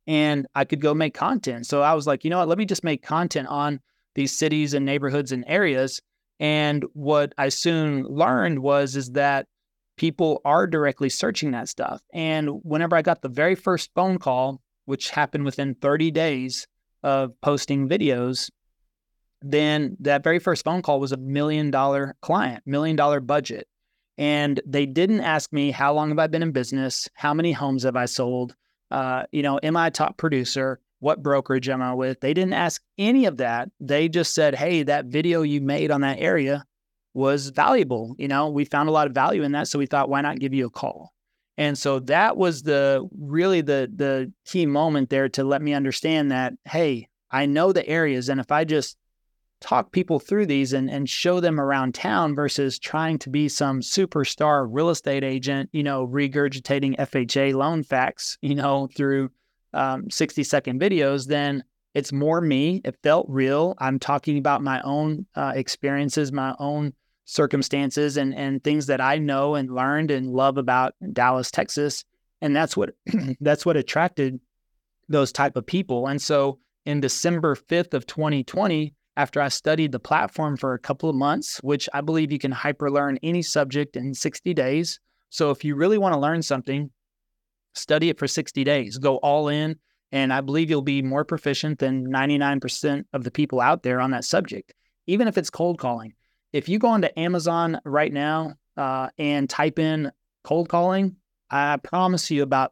and 0.07 0.47
I 0.55 0.65
could 0.65 0.81
go 0.81 0.93
make 0.93 1.13
content. 1.13 1.65
So 1.65 1.81
I 1.81 1.93
was 1.93 2.07
like, 2.07 2.23
you 2.23 2.29
know 2.29 2.39
what, 2.39 2.47
let 2.47 2.57
me 2.57 2.65
just 2.65 2.83
make 2.83 3.03
content 3.03 3.47
on 3.47 3.79
these 4.13 4.37
cities 4.37 4.73
and 4.73 4.85
neighborhoods 4.85 5.31
and 5.31 5.43
areas. 5.47 6.01
And 6.39 6.85
what 6.93 7.33
I 7.37 7.49
soon 7.49 8.03
learned 8.03 8.59
was 8.59 8.95
is 8.95 9.11
that 9.11 9.47
people 9.97 10.41
are 10.45 10.67
directly 10.67 11.09
searching 11.09 11.51
that 11.51 11.69
stuff. 11.69 12.01
And 12.13 12.49
whenever 12.63 12.95
I 12.95 13.01
got 13.01 13.21
the 13.21 13.29
very 13.29 13.55
first 13.55 13.91
phone 13.95 14.17
call, 14.17 14.61
which 14.85 15.09
happened 15.09 15.45
within 15.45 15.75
30 15.75 16.11
days 16.11 16.67
of 17.03 17.39
posting 17.41 17.87
videos, 17.87 18.49
then 19.41 19.95
that 19.99 20.23
very 20.23 20.39
first 20.39 20.63
phone 20.63 20.81
call 20.81 20.99
was 20.99 21.11
a 21.11 21.17
million 21.17 21.71
dollar 21.71 22.15
client, 22.21 22.63
million 22.65 22.95
dollar 22.95 23.19
budget. 23.19 23.67
And 24.17 24.59
they 24.65 24.85
didn't 24.85 25.21
ask 25.21 25.51
me 25.51 25.71
how 25.71 25.93
long 25.93 26.09
have 26.09 26.19
I 26.19 26.27
been 26.27 26.43
in 26.43 26.51
business, 26.51 27.09
how 27.13 27.33
many 27.33 27.51
homes 27.51 27.83
have 27.83 27.95
I 27.95 28.05
sold, 28.05 28.55
uh, 28.91 29.23
you 29.31 29.41
know, 29.41 29.59
am 29.61 29.77
I 29.77 29.87
a 29.87 29.91
top 29.91 30.17
producer? 30.17 30.79
What 30.99 31.21
brokerage 31.21 31.69
am 31.69 31.81
I 31.81 31.93
with? 31.93 32.19
They 32.21 32.33
didn't 32.33 32.53
ask 32.53 32.81
any 32.97 33.25
of 33.25 33.37
that. 33.37 33.69
They 33.79 34.09
just 34.09 34.33
said, 34.33 34.55
hey, 34.55 34.83
that 34.83 35.05
video 35.05 35.41
you 35.41 35.61
made 35.61 35.91
on 35.91 36.01
that 36.01 36.19
area 36.19 36.65
was 37.13 37.49
valuable. 37.49 38.15
You 38.17 38.27
know, 38.27 38.49
we 38.49 38.65
found 38.65 38.89
a 38.89 38.91
lot 38.91 39.07
of 39.07 39.13
value 39.13 39.43
in 39.43 39.51
that. 39.51 39.67
So 39.67 39.79
we 39.79 39.85
thought, 39.85 40.09
why 40.09 40.21
not 40.21 40.39
give 40.39 40.53
you 40.53 40.65
a 40.65 40.71
call? 40.71 41.13
And 41.57 41.77
so 41.77 41.99
that 41.99 42.37
was 42.37 42.63
the 42.63 43.07
really 43.17 43.61
the 43.61 43.89
the 43.95 44.31
key 44.45 44.65
moment 44.65 45.09
there 45.09 45.29
to 45.29 45.43
let 45.43 45.61
me 45.61 45.73
understand 45.73 46.31
that, 46.31 46.53
hey, 46.65 47.07
I 47.31 47.45
know 47.45 47.71
the 47.71 47.87
areas. 47.87 48.27
And 48.27 48.39
if 48.39 48.51
I 48.51 48.65
just 48.65 48.97
talk 49.61 49.91
people 49.91 50.19
through 50.19 50.45
these 50.45 50.73
and, 50.73 50.89
and 50.89 51.09
show 51.09 51.39
them 51.39 51.59
around 51.59 51.95
town 51.95 52.35
versus 52.35 52.77
trying 52.77 53.17
to 53.19 53.29
be 53.29 53.47
some 53.47 53.79
superstar 53.79 54.67
real 54.69 54.89
estate 54.89 55.23
agent, 55.23 55.69
you 55.71 55.83
know, 55.83 56.07
regurgitating 56.07 56.95
FHA 56.97 57.53
loan 57.53 57.83
facts, 57.83 58.37
you 58.41 58.55
know, 58.55 58.87
through 58.95 59.29
um, 59.73 60.09
60 60.09 60.43
second 60.43 60.79
videos, 60.79 61.27
then 61.27 61.63
it's 61.93 62.11
more 62.11 62.41
me. 62.41 62.81
It 62.83 62.97
felt 63.03 63.25
real. 63.29 63.75
I'm 63.79 63.99
talking 63.99 64.37
about 64.37 64.61
my 64.61 64.81
own 64.81 65.25
uh, 65.35 65.53
experiences, 65.55 66.31
my 66.31 66.53
own 66.59 66.93
circumstances 67.27 68.17
and 68.17 68.35
and 68.35 68.63
things 68.63 68.85
that 68.85 69.01
I 69.01 69.17
know 69.17 69.55
and 69.55 69.73
learned 69.73 70.11
and 70.11 70.31
love 70.31 70.57
about 70.57 70.93
Dallas, 71.13 71.49
Texas, 71.49 72.03
and 72.41 72.55
that's 72.55 72.77
what 72.77 72.91
that's 73.39 73.65
what 73.65 73.77
attracted 73.77 74.39
those 75.09 75.31
type 75.31 75.55
of 75.55 75.65
people. 75.65 76.07
And 76.07 76.21
so 76.21 76.59
in 76.85 76.99
December 76.99 77.55
5th 77.55 77.93
of 77.93 78.05
2020, 78.05 78.93
after 79.17 79.41
I 79.41 79.47
studied 79.47 79.91
the 79.91 79.99
platform 79.99 80.57
for 80.57 80.73
a 80.73 80.79
couple 80.79 81.09
of 81.09 81.15
months, 81.15 81.59
which 81.63 81.87
I 81.93 82.01
believe 82.01 82.31
you 82.31 82.39
can 82.39 82.51
hyper 82.51 82.91
learn 82.91 83.17
any 83.23 83.41
subject 83.41 83.95
in 83.95 84.13
60 84.13 84.53
days. 84.53 84.99
So 85.29 85.51
if 85.51 85.63
you 85.63 85.75
really 85.75 85.97
want 85.97 86.13
to 86.13 86.19
learn 86.19 86.41
something, 86.41 86.91
study 87.73 88.09
it 88.09 88.19
for 88.19 88.27
60 88.27 88.63
days, 88.63 88.97
go 88.97 89.17
all 89.17 89.47
in. 89.47 89.77
And 90.11 90.31
I 90.31 90.41
believe 90.41 90.69
you'll 90.69 90.81
be 90.81 91.01
more 91.01 91.25
proficient 91.25 91.79
than 91.79 92.07
99% 92.07 93.03
of 93.13 93.23
the 93.23 93.31
people 93.31 93.59
out 93.59 93.83
there 93.83 93.99
on 93.99 94.11
that 94.11 94.23
subject, 94.23 94.73
even 95.07 95.27
if 95.27 95.37
it's 95.37 95.49
cold 95.49 95.77
calling. 95.77 96.13
If 96.53 96.69
you 96.69 96.79
go 96.79 96.89
onto 96.89 97.09
Amazon 97.17 97.79
right 97.83 98.13
now 98.13 98.53
uh, 98.77 99.09
and 99.17 99.49
type 99.49 99.79
in 99.79 100.11
cold 100.43 100.69
calling, 100.69 101.17
I 101.49 101.77
promise 101.77 102.31
you 102.31 102.43
about 102.43 102.71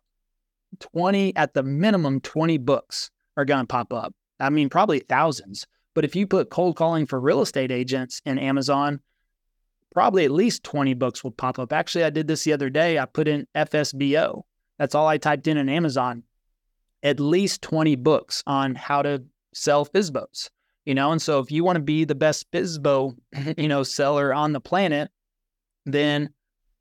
20, 0.79 1.35
at 1.35 1.53
the 1.53 1.63
minimum, 1.63 2.21
20 2.21 2.57
books 2.59 3.11
are 3.35 3.45
going 3.45 3.61
to 3.61 3.67
pop 3.67 3.93
up. 3.93 4.13
I 4.39 4.49
mean, 4.49 4.69
probably 4.69 4.99
thousands. 4.99 5.67
But 5.93 6.05
if 6.05 6.15
you 6.15 6.27
put 6.27 6.49
cold 6.49 6.75
calling 6.75 7.05
for 7.05 7.19
real 7.19 7.41
estate 7.41 7.71
agents 7.71 8.21
in 8.25 8.39
Amazon, 8.39 8.99
probably 9.91 10.25
at 10.25 10.31
least 10.31 10.63
20 10.63 10.93
books 10.95 11.23
will 11.23 11.31
pop 11.31 11.59
up. 11.59 11.71
Actually, 11.71 12.03
I 12.03 12.09
did 12.09 12.27
this 12.27 12.43
the 12.43 12.53
other 12.53 12.69
day. 12.69 12.97
I 12.97 13.05
put 13.05 13.27
in 13.27 13.47
FSBO. 13.55 14.43
That's 14.79 14.95
all 14.95 15.07
I 15.07 15.17
typed 15.17 15.47
in 15.47 15.57
in 15.57 15.69
Amazon. 15.69 16.23
At 17.03 17.19
least 17.19 17.61
20 17.61 17.95
books 17.97 18.43
on 18.47 18.75
how 18.75 19.01
to 19.01 19.23
sell 19.53 19.85
FSBOs. 19.85 20.49
You 20.85 20.95
know, 20.95 21.11
and 21.11 21.21
so 21.21 21.39
if 21.39 21.49
you 21.51 21.63
want 21.63 21.77
to 21.77 21.81
be 21.81 22.03
the 22.03 22.15
best 22.15 22.51
FSBO, 22.51 23.15
you 23.57 23.67
know, 23.67 23.83
seller 23.83 24.33
on 24.33 24.51
the 24.51 24.59
planet, 24.59 25.11
then 25.85 26.29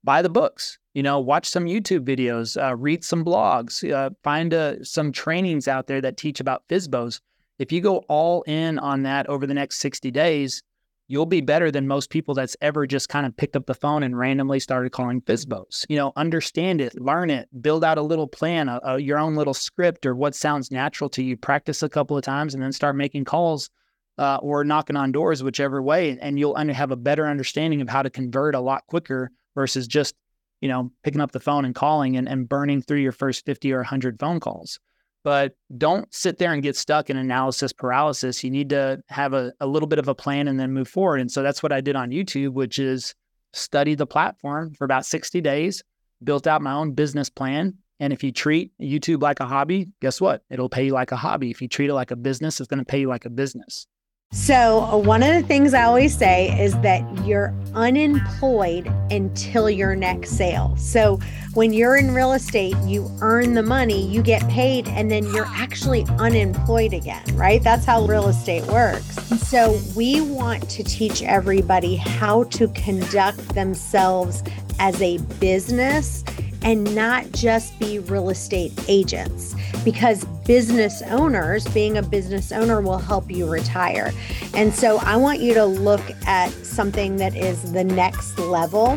buy 0.02 0.22
the 0.22 0.28
books. 0.28 0.78
You 0.94 1.02
know, 1.02 1.20
watch 1.20 1.48
some 1.48 1.64
YouTube 1.64 2.04
videos, 2.04 2.60
uh, 2.60 2.76
read 2.76 3.04
some 3.04 3.24
blogs, 3.24 3.88
uh, 3.90 4.10
find 4.22 4.52
uh, 4.52 4.82
some 4.84 5.12
trainings 5.12 5.68
out 5.68 5.86
there 5.86 6.00
that 6.00 6.16
teach 6.16 6.40
about 6.40 6.64
FSBOs. 6.68 7.20
If 7.62 7.70
you 7.70 7.80
go 7.80 7.98
all 8.08 8.42
in 8.42 8.80
on 8.80 9.04
that 9.04 9.28
over 9.28 9.46
the 9.46 9.54
next 9.54 9.78
60 9.78 10.10
days, 10.10 10.64
you'll 11.06 11.26
be 11.26 11.40
better 11.40 11.70
than 11.70 11.86
most 11.86 12.10
people 12.10 12.34
that's 12.34 12.56
ever 12.60 12.88
just 12.88 13.08
kind 13.08 13.24
of 13.24 13.36
picked 13.36 13.54
up 13.54 13.66
the 13.66 13.74
phone 13.74 14.02
and 14.02 14.18
randomly 14.18 14.58
started 14.58 14.90
calling 14.90 15.20
FSBOs. 15.20 15.86
You 15.88 15.96
know, 15.96 16.12
understand 16.16 16.80
it, 16.80 17.00
learn 17.00 17.30
it, 17.30 17.48
build 17.62 17.84
out 17.84 17.98
a 17.98 18.02
little 18.02 18.26
plan, 18.26 18.68
a, 18.68 18.80
a, 18.82 18.98
your 18.98 19.16
own 19.16 19.36
little 19.36 19.54
script 19.54 20.06
or 20.06 20.16
what 20.16 20.34
sounds 20.34 20.72
natural 20.72 21.08
to 21.10 21.22
you. 21.22 21.36
Practice 21.36 21.84
a 21.84 21.88
couple 21.88 22.16
of 22.16 22.24
times 22.24 22.52
and 22.52 22.60
then 22.60 22.72
start 22.72 22.96
making 22.96 23.26
calls 23.26 23.70
uh, 24.18 24.38
or 24.42 24.64
knocking 24.64 24.96
on 24.96 25.12
doors, 25.12 25.44
whichever 25.44 25.80
way, 25.80 26.18
and 26.20 26.40
you'll 26.40 26.56
have 26.56 26.90
a 26.90 26.96
better 26.96 27.28
understanding 27.28 27.80
of 27.80 27.88
how 27.88 28.02
to 28.02 28.10
convert 28.10 28.56
a 28.56 28.60
lot 28.60 28.84
quicker 28.88 29.30
versus 29.54 29.86
just 29.86 30.16
you 30.60 30.68
know 30.68 30.90
picking 31.04 31.20
up 31.20 31.30
the 31.30 31.38
phone 31.38 31.64
and 31.64 31.76
calling 31.76 32.16
and, 32.16 32.28
and 32.28 32.48
burning 32.48 32.82
through 32.82 32.98
your 32.98 33.12
first 33.12 33.46
50 33.46 33.72
or 33.72 33.78
100 33.78 34.18
phone 34.18 34.40
calls 34.40 34.80
but 35.24 35.54
don't 35.76 36.12
sit 36.12 36.38
there 36.38 36.52
and 36.52 36.62
get 36.62 36.76
stuck 36.76 37.10
in 37.10 37.16
analysis 37.16 37.72
paralysis. 37.72 38.42
You 38.42 38.50
need 38.50 38.70
to 38.70 39.02
have 39.08 39.32
a, 39.32 39.52
a 39.60 39.66
little 39.66 39.86
bit 39.86 39.98
of 39.98 40.08
a 40.08 40.14
plan 40.14 40.48
and 40.48 40.58
then 40.58 40.72
move 40.72 40.88
forward. 40.88 41.20
And 41.20 41.30
so 41.30 41.42
that's 41.42 41.62
what 41.62 41.72
I 41.72 41.80
did 41.80 41.96
on 41.96 42.10
YouTube, 42.10 42.52
which 42.52 42.78
is 42.78 43.14
study 43.52 43.94
the 43.94 44.06
platform 44.06 44.74
for 44.74 44.84
about 44.84 45.06
60 45.06 45.40
days, 45.40 45.82
built 46.22 46.46
out 46.46 46.62
my 46.62 46.72
own 46.72 46.92
business 46.92 47.28
plan. 47.28 47.74
And 48.00 48.12
if 48.12 48.24
you 48.24 48.32
treat 48.32 48.72
YouTube 48.80 49.22
like 49.22 49.40
a 49.40 49.46
hobby, 49.46 49.88
guess 50.00 50.20
what? 50.20 50.42
It'll 50.50 50.68
pay 50.68 50.86
you 50.86 50.92
like 50.92 51.12
a 51.12 51.16
hobby. 51.16 51.50
If 51.50 51.62
you 51.62 51.68
treat 51.68 51.90
it 51.90 51.94
like 51.94 52.10
a 52.10 52.16
business, 52.16 52.58
it's 52.58 52.68
going 52.68 52.80
to 52.80 52.84
pay 52.84 53.00
you 53.00 53.08
like 53.08 53.26
a 53.26 53.30
business. 53.30 53.86
So, 54.34 54.96
one 54.96 55.22
of 55.22 55.34
the 55.34 55.46
things 55.46 55.74
I 55.74 55.82
always 55.82 56.16
say 56.16 56.58
is 56.58 56.72
that 56.80 57.02
you're 57.26 57.54
unemployed 57.74 58.86
until 59.10 59.68
your 59.68 59.94
next 59.94 60.38
sale. 60.38 60.74
So, 60.78 61.20
when 61.52 61.74
you're 61.74 61.96
in 61.96 62.14
real 62.14 62.32
estate, 62.32 62.74
you 62.86 63.14
earn 63.20 63.52
the 63.52 63.62
money, 63.62 64.06
you 64.08 64.22
get 64.22 64.42
paid, 64.48 64.88
and 64.88 65.10
then 65.10 65.24
you're 65.34 65.48
actually 65.48 66.06
unemployed 66.18 66.94
again, 66.94 67.22
right? 67.34 67.62
That's 67.62 67.84
how 67.84 68.06
real 68.06 68.28
estate 68.28 68.64
works. 68.68 69.16
So, 69.46 69.78
we 69.94 70.22
want 70.22 70.66
to 70.70 70.82
teach 70.82 71.22
everybody 71.22 71.96
how 71.96 72.44
to 72.44 72.68
conduct 72.68 73.54
themselves 73.54 74.42
as 74.78 75.00
a 75.02 75.18
business 75.40 76.24
and 76.64 76.94
not 76.94 77.30
just 77.32 77.78
be 77.78 77.98
real 77.98 78.30
estate 78.30 78.72
agents 78.88 79.54
because 79.84 80.24
business 80.46 81.02
owners, 81.02 81.66
being 81.68 81.96
a 81.96 82.02
business 82.02 82.52
owner, 82.52 82.80
will 82.80 82.98
help 82.98 83.30
you 83.30 83.48
retire. 83.48 84.12
And 84.54 84.72
so 84.72 84.98
I 84.98 85.16
want 85.16 85.40
you 85.40 85.54
to 85.54 85.64
look 85.64 86.02
at 86.26 86.50
something 86.50 87.16
that 87.16 87.36
is 87.36 87.72
the 87.72 87.84
next 87.84 88.38
level, 88.38 88.96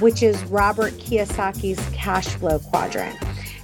which 0.00 0.22
is 0.22 0.42
Robert 0.44 0.92
Kiyosaki's 0.94 1.80
cash 1.94 2.28
flow 2.28 2.58
quadrant. 2.58 3.16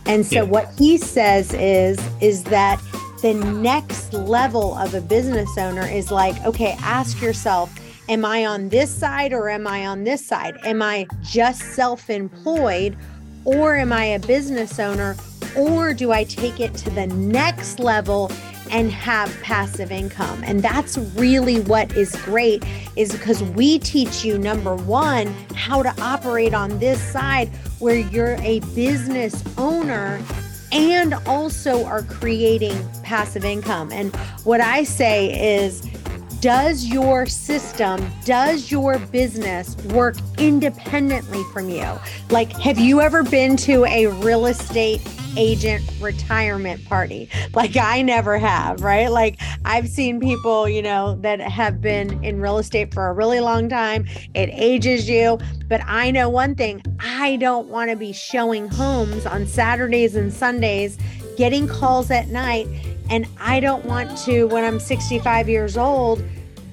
And 0.07 0.25
so 0.25 0.37
yeah. 0.37 0.43
what 0.43 0.73
he 0.79 0.97
says 0.99 1.53
is 1.55 1.99
is 2.21 2.45
that 2.45 2.81
the 3.23 3.35
next 3.35 4.13
level 4.13 4.75
of 4.77 4.95
a 4.95 5.01
business 5.01 5.59
owner 5.59 5.87
is 5.87 6.11
like, 6.11 6.43
okay, 6.47 6.77
ask 6.81 7.21
yourself, 7.21 7.71
am 8.09 8.25
I 8.25 8.47
on 8.47 8.71
this 8.71 8.91
side 8.91 9.33
or 9.33 9.51
am 9.51 9.67
I 9.67 9.87
on 9.87 10.05
this 10.05 10.27
side? 10.27 10.57
Am 10.65 10.81
I 10.81 11.07
just 11.23 11.61
self-employed 11.75 12.97
or 13.45 13.77
am 13.77 13.93
I 13.93 14.05
a 14.05 14.19
business 14.19 14.79
owner? 14.79 15.17
Or 15.57 15.93
do 15.95 16.13
I 16.13 16.25
take 16.25 16.61
it 16.61 16.75
to 16.75 16.91
the 16.91 17.07
next 17.09 17.81
level 17.81 18.31
and 18.71 18.91
have 18.93 19.37
passive 19.43 19.91
income? 19.91 20.43
And 20.45 20.63
that's 20.63 20.97
really 21.17 21.61
what 21.63 21.97
is 21.97 22.15
great 22.23 22.65
is 22.95 23.11
because 23.11 23.43
we 23.43 23.81
teach 23.81 24.25
you 24.25 24.39
number 24.39 24.77
1 24.77 25.27
how 25.55 25.83
to 25.83 25.93
operate 26.01 26.55
on 26.55 26.79
this 26.79 27.03
side 27.03 27.49
where 27.81 27.97
you're 27.97 28.37
a 28.43 28.61
business 28.75 29.43
owner 29.59 30.21
and 30.73 31.15
also 31.27 31.85
are 31.85 32.03
creating 32.03 32.77
passive 33.03 33.45
income. 33.45 33.91
And 33.91 34.15
what 34.45 34.61
I 34.61 34.85
say 34.85 35.57
is 35.57 35.85
does 36.41 36.87
your 36.87 37.27
system, 37.27 38.11
does 38.25 38.71
your 38.71 38.99
business 38.99 39.77
work 39.87 40.17
independently 40.39 41.43
from 41.53 41.69
you? 41.69 41.87
Like, 42.31 42.51
have 42.53 42.79
you 42.79 43.03
ever 43.03 43.23
been 43.23 43.57
to 43.59 43.85
a 43.85 44.07
real 44.07 44.47
estate 44.47 45.03
agent 45.37 45.85
retirement 46.01 46.83
party? 46.87 47.29
Like, 47.53 47.77
I 47.77 48.01
never 48.01 48.39
have, 48.39 48.81
right? 48.81 49.09
Like, 49.09 49.39
I've 49.67 49.89
seen 49.89 50.19
people, 50.19 50.67
you 50.67 50.81
know, 50.81 51.17
that 51.21 51.41
have 51.41 51.83
been 51.83 52.23
in 52.25 52.41
real 52.41 52.59
estate 52.59 52.95
for 52.95 53.09
a 53.09 53.13
really 53.13 53.41
long 53.41 53.69
time. 53.69 54.07
It 54.33 54.49
ages 54.53 55.11
you. 55.11 55.39
But 55.69 55.83
I 55.85 56.11
know 56.11 56.31
one 56.31 56.55
thing 56.55 56.83
I 57.01 57.37
don't 57.37 57.69
want 57.69 57.91
to 57.91 57.97
be 57.97 58.13
showing 58.13 58.67
homes 58.67 59.27
on 59.27 59.47
Saturdays 59.47 60.17
and 60.17 60.33
Sundays, 60.33 60.97
getting 61.37 61.69
calls 61.69 62.11
at 62.11 62.29
night 62.29 62.67
and 63.11 63.27
I 63.39 63.61
don't 63.61 63.85
want 63.85 64.17
to, 64.19 64.45
when 64.45 64.65
I'm 64.65 64.81
65 64.81 65.49
years 65.49 65.77
old, 65.77 66.23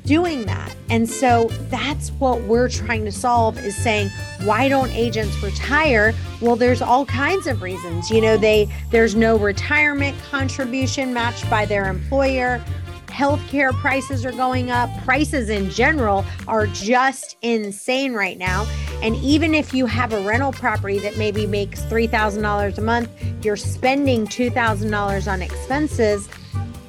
doing 0.05 0.45
that. 0.45 0.73
And 0.89 1.07
so 1.07 1.49
that's 1.69 2.09
what 2.11 2.41
we're 2.43 2.69
trying 2.69 3.03
to 3.05 3.11
solve 3.11 3.59
is 3.59 3.75
saying, 3.75 4.09
why 4.43 4.69
don't 4.69 4.89
agents 4.91 5.43
retire? 5.43 6.13
Well, 6.39 6.55
there's 6.55 6.81
all 6.81 7.05
kinds 7.05 7.45
of 7.45 7.61
reasons. 7.61 8.09
You 8.09 8.21
know, 8.21 8.37
they 8.37 8.69
there's 8.89 9.15
no 9.15 9.37
retirement 9.37 10.17
contribution 10.31 11.13
matched 11.13 11.49
by 11.49 11.65
their 11.65 11.89
employer. 11.89 12.63
Healthcare 13.07 13.73
prices 13.73 14.25
are 14.25 14.31
going 14.31 14.71
up. 14.71 14.89
Prices 15.03 15.49
in 15.49 15.69
general 15.69 16.23
are 16.47 16.67
just 16.67 17.35
insane 17.41 18.13
right 18.13 18.37
now. 18.37 18.65
And 19.01 19.15
even 19.17 19.53
if 19.53 19.73
you 19.73 19.85
have 19.85 20.11
a 20.13 20.21
rental 20.21 20.51
property 20.51 20.99
that 20.99 21.17
maybe 21.17 21.45
makes 21.45 21.81
$3,000 21.83 22.77
a 22.77 22.81
month, 22.81 23.09
you're 23.45 23.55
spending 23.55 24.25
$2,000 24.25 25.31
on 25.31 25.41
expenses 25.41 26.27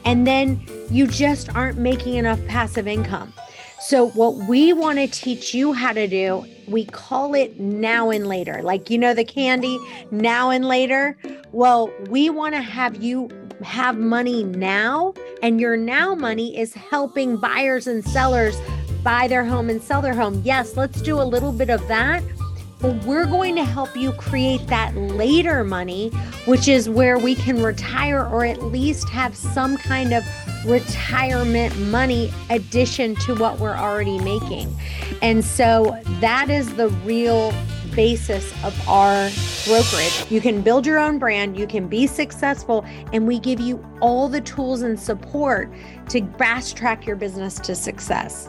and 0.05 0.27
then 0.27 0.61
you 0.91 1.07
just 1.07 1.55
aren't 1.55 1.79
making 1.79 2.15
enough 2.15 2.45
passive 2.47 2.89
income. 2.89 3.33
So, 3.81 4.09
what 4.11 4.35
we 4.49 4.73
want 4.73 4.99
to 4.99 5.07
teach 5.07 5.55
you 5.55 5.73
how 5.73 5.93
to 5.93 6.09
do, 6.09 6.45
we 6.67 6.85
call 6.87 7.35
it 7.35 7.61
now 7.61 8.11
and 8.11 8.27
later. 8.27 8.61
Like, 8.63 8.91
you 8.91 8.99
know, 8.99 9.15
the 9.15 9.25
candy 9.25 9.79
now 10.11 10.51
and 10.51 10.65
later. 10.65 11.17
Well, 11.53 11.93
we 12.09 12.29
want 12.29 12.55
to 12.55 12.61
have 12.61 13.03
you 13.03 13.31
have 13.63 13.99
money 13.99 14.45
now, 14.45 15.15
and 15.43 15.61
your 15.61 15.77
now 15.77 16.15
money 16.15 16.59
is 16.59 16.75
helping 16.75 17.37
buyers 17.37 17.87
and 17.87 18.05
sellers 18.05 18.57
buy 19.09 19.27
their 19.27 19.43
home 19.43 19.71
and 19.71 19.83
sell 19.83 20.03
their 20.03 20.13
home. 20.13 20.43
Yes, 20.45 20.77
let's 20.77 21.01
do 21.01 21.19
a 21.19 21.25
little 21.25 21.51
bit 21.51 21.71
of 21.71 21.81
that 21.89 22.23
but 22.81 22.95
we're 23.05 23.27
going 23.27 23.57
to 23.57 23.65
help 23.65 23.97
you 23.97 24.13
create 24.13 24.65
that 24.69 24.97
later 24.97 25.65
money, 25.65 26.11
which 26.45 26.69
is 26.69 26.89
where 26.89 27.19
we 27.19 27.35
can 27.35 27.61
retire 27.61 28.25
or 28.25 28.45
at 28.45 28.63
least 28.63 29.09
have 29.09 29.37
some 29.37 29.77
kind 29.77 30.13
of 30.13 30.23
retirement 30.65 31.77
money 31.89 32.33
addition 32.51 33.17
to 33.17 33.35
what 33.35 33.59
we're 33.59 33.77
already 33.77 34.21
making. 34.21 34.73
And 35.23 35.45
so 35.45 36.01
that 36.21 36.51
is 36.51 36.73
the 36.77 36.89
real 37.05 37.53
basis 37.97 38.53
of 38.63 38.89
our 38.89 39.29
brokerage. 39.67 40.31
You 40.31 40.41
can 40.41 40.63
build 40.63 40.87
your 40.87 41.01
own 41.01 41.19
brand, 41.19 41.57
you 41.57 41.67
can 41.67 41.89
be 41.89 42.07
successful, 42.07 42.85
and 43.13 43.27
we 43.27 43.41
give 43.41 43.59
you 43.59 43.85
all 44.01 44.29
the 44.29 44.41
tools 44.43 44.83
and 44.83 45.01
support 45.01 45.69
to 46.11 46.25
fast 46.39 46.77
track 46.77 47.07
your 47.07 47.17
business 47.17 47.57
to 47.57 47.75
success. 47.75 48.49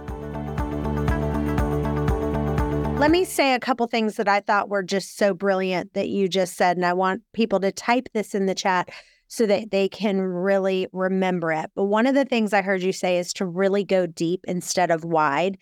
Let 3.00 3.12
me 3.12 3.24
say 3.24 3.54
a 3.54 3.62
couple 3.62 3.88
things 3.88 4.18
that 4.18 4.28
I 4.28 4.42
thought 4.42 4.68
were 4.68 4.84
just 4.84 5.16
so 5.16 5.34
brilliant 5.34 5.94
that 5.94 6.10
you 6.10 6.28
just 6.28 6.58
said. 6.58 6.76
And 6.76 6.86
I 6.86 6.92
want 6.92 7.22
people 7.32 7.62
to 7.62 7.72
type 7.72 8.10
this 8.14 8.36
in 8.36 8.46
the 8.46 8.54
chat 8.54 8.90
so 9.30 9.46
that 9.46 9.72
they 9.72 9.88
can 9.88 10.20
really 10.20 10.86
remember 10.92 11.54
it. 11.54 11.72
But 11.76 11.86
one 11.86 12.08
of 12.08 12.14
the 12.14 12.26
things 12.26 12.52
I 12.52 12.62
heard 12.62 12.84
you 12.84 12.92
say 12.92 13.18
is 13.18 13.32
to 13.36 13.46
really 13.46 13.86
go 13.86 14.06
deep 14.06 14.42
instead 14.50 14.92
of 14.92 15.06
wide. 15.06 15.60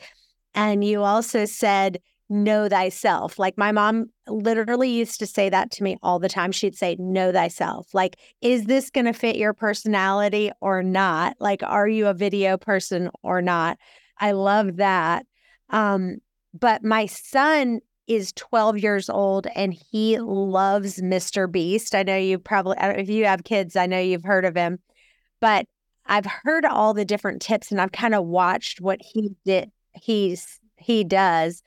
And 0.55 0.83
you 0.83 1.03
also 1.03 1.45
said, 1.45 1.99
know 2.27 2.67
thyself. 2.67 3.37
Like 3.37 3.55
my 3.55 3.71
mom 3.71 4.07
literally 4.27 4.89
used 4.89 5.19
to 5.19 5.27
say 5.27 5.47
that 5.47 5.69
to 5.73 5.83
me 5.83 5.95
all 6.01 6.17
the 6.17 6.27
time. 6.29 6.51
She'd 6.51 6.75
say, 6.75 6.95
know 6.97 7.31
thyself. 7.31 7.93
Like, 7.93 8.17
is 8.41 8.65
this 8.65 8.89
going 8.89 9.05
to 9.05 9.13
fit 9.13 9.35
your 9.35 9.53
personality 9.53 10.49
or 10.59 10.81
not? 10.81 11.35
Like, 11.39 11.61
are 11.61 11.87
you 11.87 12.07
a 12.07 12.15
video 12.15 12.57
person 12.57 13.11
or 13.21 13.43
not? 13.43 13.77
I 14.19 14.31
love 14.31 14.77
that. 14.77 15.27
Um, 15.69 16.17
but 16.59 16.83
my 16.83 17.05
son 17.05 17.81
is 18.07 18.31
12 18.33 18.79
years 18.79 19.09
old 19.09 19.47
and 19.55 19.73
he 19.73 20.17
loves 20.17 21.01
Mr. 21.01 21.51
Beast. 21.51 21.93
I 21.93 22.03
know 22.03 22.15
you 22.15 22.39
probably, 22.39 22.77
uh, 22.77 22.91
if 22.91 23.09
you 23.09 23.25
have 23.25 23.43
kids, 23.43 23.75
I 23.75 23.85
know 23.85 23.99
you've 23.99 24.23
heard 24.23 24.45
of 24.45 24.55
him, 24.55 24.79
but 25.41 25.65
I've 26.05 26.25
heard 26.25 26.63
all 26.65 26.93
the 26.93 27.03
different 27.03 27.41
tips 27.41 27.69
and 27.69 27.81
I've 27.81 27.91
kind 27.91 28.15
of 28.15 28.25
watched 28.25 28.79
what 28.79 29.01
he 29.01 29.35
did, 29.45 29.71
he's, 29.93 30.59
he 30.77 31.03
does. 31.03 31.61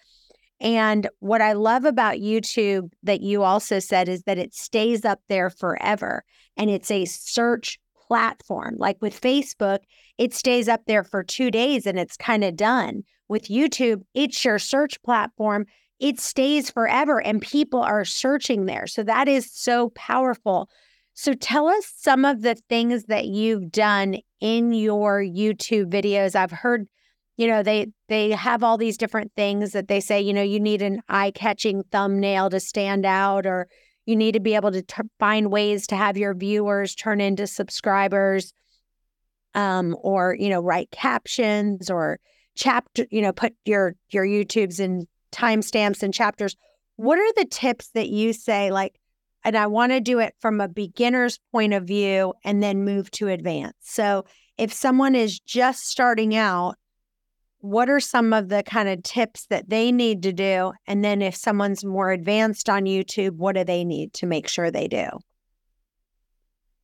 And 0.61 1.09
what 1.21 1.41
I 1.41 1.53
love 1.53 1.85
about 1.85 2.17
YouTube 2.17 2.93
that 3.03 3.21
you 3.21 3.43
also 3.43 3.79
said 3.79 4.09
is 4.09 4.23
that 4.25 4.39
it 4.39 4.55
stays 4.55 5.05
up 5.05 5.21
there 5.29 5.51
forever 5.51 6.25
and 6.57 6.71
it's 6.71 6.91
a 6.91 7.05
search 7.05 7.79
platform. 8.07 8.77
Like 8.79 9.01
with 9.01 9.19
Facebook, 9.19 9.81
it 10.19 10.35
stays 10.35 10.69
up 10.69 10.83
there 10.87 11.05
for 11.05 11.23
two 11.23 11.51
days 11.51 11.87
and 11.87 11.99
it's 11.99 12.17
kind 12.17 12.45
of 12.45 12.57
done. 12.57 13.05
With 13.31 13.45
YouTube, 13.45 14.03
it's 14.13 14.45
your 14.45 14.59
search 14.59 15.01
platform. 15.05 15.67
It 16.01 16.19
stays 16.19 16.69
forever 16.69 17.23
and 17.23 17.41
people 17.41 17.81
are 17.81 18.05
searching 18.05 18.67
there. 18.67 18.89
So 18.89 19.05
that 19.05 19.29
is 19.29 19.49
so 19.53 19.91
powerful. 19.91 20.69
So 21.15 21.35
tell 21.35 21.69
us 21.69 21.93
some 21.97 22.25
of 22.25 22.43
the 22.43 22.57
things 22.69 23.05
that 23.05 23.27
you've 23.27 23.71
done 23.71 24.17
in 24.41 24.73
your 24.73 25.23
YouTube 25.23 25.93
videos. 25.93 26.35
I've 26.35 26.51
heard, 26.51 26.89
you 27.37 27.47
know, 27.47 27.63
they 27.63 27.93
they 28.09 28.33
have 28.33 28.65
all 28.65 28.77
these 28.77 28.99
different 28.99 29.31
things 29.37 29.71
that 29.75 29.87
they 29.87 30.01
say, 30.01 30.21
you 30.21 30.33
know, 30.33 30.43
you 30.43 30.59
need 30.59 30.83
an 30.83 31.01
eye-catching 31.09 31.85
thumbnail 31.93 32.51
to 32.51 32.59
stand 32.59 33.07
out 33.07 33.47
or 33.47 33.69
you 34.07 34.17
need 34.17 34.33
to 34.33 34.41
be 34.41 34.57
able 34.57 34.73
to 34.73 34.83
t- 34.83 35.03
find 35.21 35.53
ways 35.53 35.87
to 35.87 35.95
have 35.95 36.17
your 36.17 36.35
viewers 36.35 36.97
turn 36.97 37.21
into 37.21 37.47
subscribers 37.47 38.53
um, 39.55 39.97
or, 40.01 40.35
you 40.37 40.49
know, 40.49 40.61
write 40.61 40.91
captions 40.91 41.89
or 41.89 42.19
chapter, 42.61 43.07
you 43.11 43.23
know, 43.23 43.33
put 43.33 43.55
your 43.65 43.97
your 44.11 44.27
YouTubes 44.27 44.79
in 44.79 45.07
timestamps 45.33 46.03
and 46.03 46.13
chapters. 46.13 46.57
What 46.97 47.19
are 47.19 47.33
the 47.37 47.47
tips 47.47 47.89
that 47.95 48.09
you 48.09 48.33
say 48.33 48.71
like 48.71 49.01
and 49.43 49.57
I 49.57 49.67
want 49.67 49.93
to 49.93 50.01
do 50.01 50.19
it 50.19 50.35
from 50.41 50.61
a 50.61 50.69
beginner's 50.69 51.39
point 51.51 51.73
of 51.73 51.85
view 51.85 52.35
and 52.45 52.63
then 52.63 52.85
move 52.85 53.11
to 53.13 53.29
advanced. 53.29 53.95
So, 53.95 54.27
if 54.59 54.71
someone 54.71 55.15
is 55.15 55.41
just 55.41 55.89
starting 55.89 56.37
out, 56.37 56.75
what 57.61 57.89
are 57.89 58.01
some 58.01 58.35
of 58.35 58.51
the 58.51 58.63
kind 58.63 58.91
of 58.91 59.03
tips 59.03 59.47
that 59.47 59.71
they 59.71 59.91
need 59.91 60.23
to 60.25 60.33
do? 60.33 60.73
And 60.87 61.03
then 61.03 61.23
if 61.23 61.35
someone's 61.35 61.83
more 61.83 62.13
advanced 62.13 62.69
on 62.69 62.85
YouTube, 62.85 63.37
what 63.37 63.57
do 63.57 63.65
they 63.65 63.85
need 63.85 64.13
to 64.15 64.27
make 64.27 64.49
sure 64.49 64.71
they 64.71 64.87
do? 64.87 65.09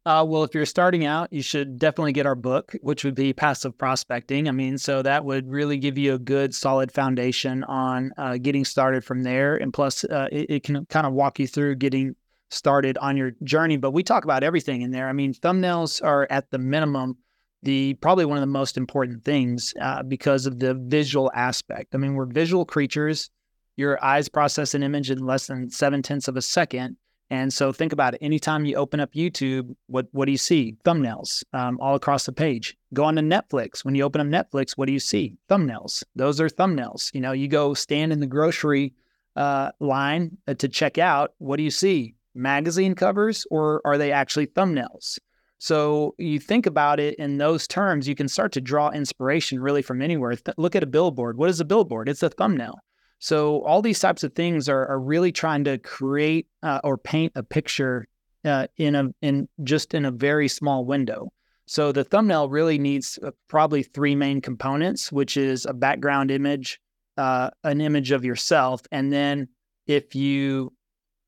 Uh, 0.06 0.24
well, 0.24 0.44
if 0.44 0.54
you're 0.54 0.64
starting 0.64 1.04
out, 1.04 1.32
you 1.32 1.42
should 1.42 1.80
definitely 1.80 2.12
get 2.12 2.26
our 2.26 2.36
book, 2.36 2.76
which 2.80 3.02
would 3.02 3.16
be 3.16 3.32
Passive 3.32 3.76
Prospecting. 3.76 4.48
I 4.48 4.52
mean, 4.52 4.78
so 4.78 5.02
that 5.02 5.24
would 5.24 5.50
really 5.50 5.78
give 5.78 5.98
you 5.98 6.14
a 6.14 6.18
good, 6.18 6.54
solid 6.54 6.92
foundation 6.92 7.64
on 7.64 8.12
uh, 8.16 8.36
getting 8.36 8.64
started 8.64 9.04
from 9.04 9.24
there. 9.24 9.56
And 9.56 9.72
plus, 9.72 10.04
uh, 10.04 10.28
it, 10.30 10.48
it, 10.48 10.62
can 10.62 10.86
kind 10.86 11.08
of 11.08 11.12
walk 11.12 11.40
you 11.40 11.48
through 11.48 11.74
getting 11.74 12.14
started 12.50 12.96
on 12.98 13.16
your 13.16 13.32
journey. 13.42 13.78
But 13.78 13.90
we 13.90 14.04
talk 14.04 14.22
about 14.22 14.44
everything 14.44 14.82
in 14.82 14.92
there. 14.92 15.08
I 15.08 15.12
mean, 15.12 15.34
thumbnails 15.34 16.00
are 16.04 16.28
at 16.30 16.52
the 16.52 16.58
minimum 16.58 17.16
the 17.64 17.94
probably 17.94 18.26
one 18.26 18.36
of 18.36 18.42
the 18.42 18.46
most 18.46 18.76
important 18.76 19.24
things 19.24 19.74
uh, 19.80 20.04
because 20.04 20.46
of 20.46 20.60
the 20.60 20.74
visual 20.74 21.32
aspect. 21.34 21.96
I 21.96 21.98
mean, 21.98 22.14
we're 22.14 22.26
visual 22.26 22.64
creatures. 22.64 23.28
Your 23.76 24.02
eyes 24.04 24.28
process 24.28 24.72
an 24.72 24.84
image 24.84 25.10
in 25.10 25.18
less 25.18 25.48
than 25.48 25.68
seven 25.68 26.00
tenths 26.00 26.28
of 26.28 26.36
a 26.36 26.42
second. 26.42 26.96
And 27.28 27.52
so 27.52 27.72
think 27.72 27.92
about 27.92 28.14
it. 28.14 28.18
Anytime 28.22 28.64
you 28.64 28.76
open 28.76 29.00
up 29.00 29.12
YouTube, 29.12 29.74
what 29.86 30.06
what 30.12 30.26
do 30.26 30.32
you 30.32 30.38
see? 30.38 30.76
Thumbnails 30.84 31.42
um, 31.52 31.78
all 31.80 31.96
across 31.96 32.24
the 32.24 32.32
page. 32.32 32.76
Go 32.94 33.04
on 33.04 33.16
to 33.16 33.22
Netflix. 33.22 33.84
When 33.84 33.94
you 33.94 34.04
open 34.04 34.20
up 34.20 34.26
Netflix, 34.50 34.72
what 34.76 34.86
do 34.86 34.92
you 34.92 35.00
see? 35.00 35.36
Thumbnails. 35.48 36.04
Those 36.14 36.40
are 36.40 36.48
thumbnails. 36.48 37.12
You 37.14 37.20
know, 37.20 37.32
you 37.32 37.48
go 37.48 37.74
stand 37.74 38.12
in 38.12 38.20
the 38.20 38.26
grocery 38.26 38.94
uh, 39.34 39.72
line 39.80 40.38
uh, 40.46 40.54
to 40.54 40.68
check 40.68 40.98
out. 40.98 41.34
What 41.38 41.56
do 41.56 41.64
you 41.64 41.70
see? 41.70 42.14
Magazine 42.34 42.94
covers, 42.94 43.46
or 43.50 43.80
are 43.84 43.98
they 43.98 44.12
actually 44.12 44.46
thumbnails? 44.46 45.18
So 45.58 46.14
you 46.18 46.38
think 46.38 46.66
about 46.66 47.00
it 47.00 47.14
in 47.14 47.38
those 47.38 47.66
terms, 47.66 48.06
you 48.06 48.14
can 48.14 48.28
start 48.28 48.52
to 48.52 48.60
draw 48.60 48.90
inspiration 48.90 49.58
really 49.58 49.82
from 49.82 50.02
anywhere. 50.02 50.36
Th- 50.36 50.56
look 50.58 50.76
at 50.76 50.82
a 50.82 50.86
billboard. 50.86 51.38
What 51.38 51.48
is 51.48 51.60
a 51.60 51.64
billboard? 51.64 52.08
It's 52.08 52.22
a 52.22 52.28
thumbnail. 52.28 52.78
So 53.18 53.62
all 53.62 53.82
these 53.82 53.98
types 53.98 54.22
of 54.22 54.34
things 54.34 54.68
are, 54.68 54.86
are 54.86 55.00
really 55.00 55.32
trying 55.32 55.64
to 55.64 55.78
create 55.78 56.46
uh, 56.62 56.80
or 56.84 56.98
paint 56.98 57.32
a 57.34 57.42
picture 57.42 58.06
uh, 58.44 58.66
in 58.76 58.94
a 58.94 59.08
in 59.22 59.48
just 59.64 59.94
in 59.94 60.04
a 60.04 60.10
very 60.10 60.48
small 60.48 60.84
window. 60.84 61.32
So 61.66 61.90
the 61.90 62.04
thumbnail 62.04 62.48
really 62.48 62.78
needs 62.78 63.18
uh, 63.22 63.32
probably 63.48 63.82
three 63.82 64.14
main 64.14 64.40
components, 64.40 65.10
which 65.10 65.36
is 65.36 65.66
a 65.66 65.72
background 65.72 66.30
image, 66.30 66.80
uh, 67.16 67.50
an 67.64 67.80
image 67.80 68.12
of 68.12 68.24
yourself, 68.24 68.82
and 68.92 69.12
then 69.12 69.48
if 69.86 70.14
you 70.14 70.72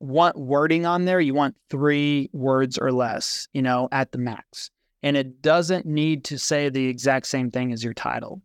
want 0.01 0.37
wording 0.37 0.87
on 0.87 1.05
there, 1.05 1.21
you 1.21 1.35
want 1.35 1.57
three 1.71 2.31
words 2.33 2.79
or 2.79 2.93
less, 2.93 3.49
you 3.53 3.63
know, 3.63 3.89
at 3.91 4.13
the 4.13 4.19
max. 4.19 4.71
And 5.03 5.17
it 5.17 5.43
doesn't 5.43 5.87
need 5.87 6.25
to 6.25 6.39
say 6.39 6.69
the 6.69 6.87
exact 6.87 7.27
same 7.27 7.51
thing 7.51 7.73
as 7.73 7.83
your 7.83 7.95
title. 7.95 8.43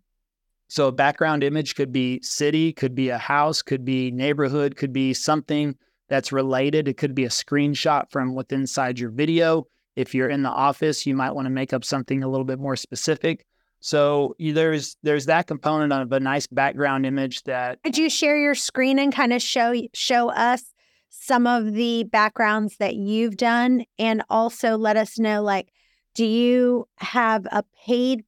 So 0.74 0.88
a 0.88 0.92
background 0.92 1.44
image 1.44 1.76
could 1.76 1.92
be 1.92 2.20
city, 2.24 2.74
could 2.74 2.96
be 2.96 3.10
a 3.10 3.18
house, 3.20 3.62
could 3.62 3.86
be 3.86 4.10
neighborhood, 4.10 4.76
could 4.76 4.92
be 4.92 5.14
something 5.14 5.76
that's 6.10 6.32
related. 6.32 6.88
It 6.88 6.98
could 6.98 7.14
be 7.14 7.26
a 7.26 7.30
screenshot 7.30 8.10
from 8.10 8.34
what's 8.34 8.52
inside 8.52 8.98
your 8.98 9.12
video. 9.12 9.68
If 9.96 10.16
you're 10.16 10.30
in 10.30 10.42
the 10.42 10.50
office, 10.50 11.06
you 11.06 11.14
might 11.16 11.34
want 11.34 11.46
to 11.46 11.52
make 11.52 11.74
up 11.74 11.86
something 11.86 12.24
a 12.24 12.28
little 12.28 12.44
bit 12.44 12.58
more 12.58 12.76
specific. 12.76 13.46
So 13.82 14.36
there's 14.40 14.98
there's 15.04 15.28
that 15.28 15.46
component 15.46 15.94
of 15.94 16.12
a 16.12 16.20
nice 16.20 16.48
background 16.48 17.06
image 17.06 17.44
that. 17.44 17.78
Could 17.84 18.00
you 18.00 18.10
share 18.10 18.36
your 18.36 18.56
screen 18.56 18.98
and 18.98 19.14
kind 19.14 19.32
of 19.32 19.44
show 19.44 19.76
show 19.94 20.32
us 20.32 20.74
some 21.12 21.46
of 21.46 21.74
the 21.74 22.06
backgrounds 22.06 22.78
that 22.78 22.96
you've 22.96 23.38
done, 23.38 23.86
and 24.00 24.24
also 24.28 24.76
let 24.76 24.98
us 24.98 25.20
know 25.20 25.44
like, 25.44 25.68
do 26.16 26.26
you 26.26 26.88
have 26.96 27.46
a 27.52 27.64
paid 27.86 28.24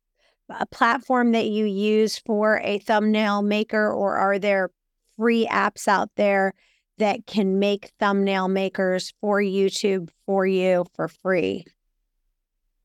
a 0.49 0.65
platform 0.65 1.31
that 1.31 1.47
you 1.47 1.65
use 1.65 2.17
for 2.17 2.59
a 2.63 2.79
thumbnail 2.79 3.41
maker, 3.41 3.91
or 3.91 4.15
are 4.15 4.39
there 4.39 4.71
free 5.17 5.47
apps 5.47 5.87
out 5.87 6.09
there 6.15 6.53
that 6.97 7.25
can 7.25 7.59
make 7.59 7.91
thumbnail 7.99 8.47
makers 8.47 9.13
for 9.21 9.41
YouTube 9.41 10.09
for 10.25 10.45
you 10.45 10.85
for 10.93 11.07
free? 11.07 11.65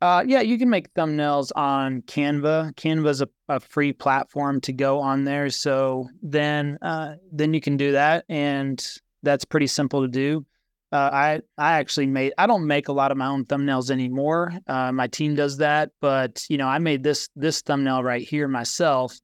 Uh, 0.00 0.24
yeah, 0.26 0.40
you 0.40 0.58
can 0.58 0.70
make 0.70 0.92
thumbnails 0.94 1.50
on 1.54 2.00
Canva. 2.02 2.74
Canva 2.74 3.08
is 3.08 3.20
a, 3.20 3.28
a 3.48 3.60
free 3.60 3.92
platform 3.92 4.60
to 4.62 4.72
go 4.72 4.98
on 4.98 5.24
there. 5.24 5.50
So 5.50 6.08
then, 6.22 6.78
uh, 6.80 7.16
then 7.30 7.52
you 7.52 7.60
can 7.60 7.76
do 7.76 7.92
that, 7.92 8.24
and 8.28 8.82
that's 9.22 9.44
pretty 9.44 9.66
simple 9.66 10.00
to 10.00 10.08
do. 10.08 10.46
Uh, 10.92 11.10
I 11.12 11.40
I 11.56 11.78
actually 11.78 12.06
made 12.06 12.32
I 12.36 12.46
don't 12.46 12.66
make 12.66 12.88
a 12.88 12.92
lot 12.92 13.12
of 13.12 13.16
my 13.16 13.26
own 13.26 13.44
thumbnails 13.44 13.90
anymore. 13.90 14.52
Uh, 14.66 14.90
my 14.90 15.06
team 15.06 15.36
does 15.36 15.58
that, 15.58 15.90
but 16.00 16.44
you 16.48 16.58
know 16.58 16.66
I 16.66 16.78
made 16.78 17.04
this 17.04 17.28
this 17.36 17.62
thumbnail 17.62 18.02
right 18.02 18.26
here 18.26 18.48
myself. 18.48 19.18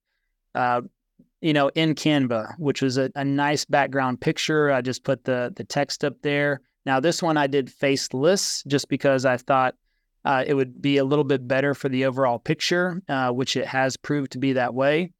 Uh, 0.55 0.83
you 1.41 1.53
know 1.53 1.69
in 1.75 1.95
Canva, 1.95 2.55
which 2.59 2.83
was 2.83 2.99
a, 2.99 3.11
a, 3.15 3.25
nice 3.25 3.65
background 3.65 4.21
picture. 4.21 4.71
I 4.71 4.81
just 4.81 5.03
put 5.03 5.25
the 5.25 5.53
the 5.57 5.65
text 5.65 6.05
up 6.05 6.15
there. 6.23 6.61
Now 6.85 7.01
this 7.01 7.21
one 7.23 7.37
I 7.37 7.49
did 7.49 7.71
faceless 7.71 8.63
just 8.67 8.89
because 8.89 9.25
I 9.25 9.37
thought 9.37 9.75
uh, 10.25 10.45
it 10.47 10.55
would 10.55 10.81
be 10.81 10.99
a 10.99 11.05
little 11.05 11.25
bit 11.25 11.47
better 11.47 11.75
for 11.75 11.89
the 11.89 12.05
overall 12.05 12.39
picture, 12.39 13.01
uh, 13.09 13.31
which 13.31 13.57
it 13.57 13.67
has 13.67 13.97
proved 13.97 14.33
to 14.33 14.39
be 14.39 14.55
that 14.55 14.75
way. 14.75 15.13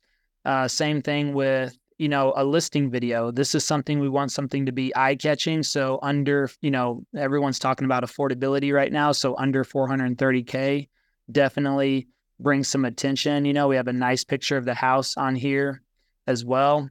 Uh, 0.45 0.69
same 0.69 1.03
thing 1.03 1.33
with 1.35 1.77
you 1.99 2.09
know, 2.09 2.35
a 2.37 2.45
listing 2.45 2.91
video. 2.91 3.31
This 3.31 3.55
is 3.55 3.65
something 3.65 4.01
we 4.01 4.09
want 4.09 4.33
something 4.33 4.67
to 4.67 4.73
be 4.73 4.95
eye 4.95 5.15
catching. 5.15 5.63
So 5.63 5.99
under, 6.03 6.51
you 6.61 6.71
know, 6.71 7.05
everyone's 7.17 7.59
talking 7.59 7.87
about 7.87 8.05
affordability 8.05 8.73
right 8.73 8.93
now. 8.93 9.13
So 9.13 9.37
under 9.37 9.65
430K 9.65 10.89
definitely 11.31 12.09
brings 12.39 12.69
some 12.69 12.85
attention. 12.85 13.45
You 13.45 13.55
know, 13.55 13.69
we 13.69 13.77
have 13.77 13.89
a 13.89 13.93
nice 13.93 14.25
picture 14.25 14.57
of 14.57 14.67
the 14.67 14.75
house 14.75 15.17
on 15.17 15.35
here 15.35 15.83
as 16.27 16.45
well. 16.45 16.91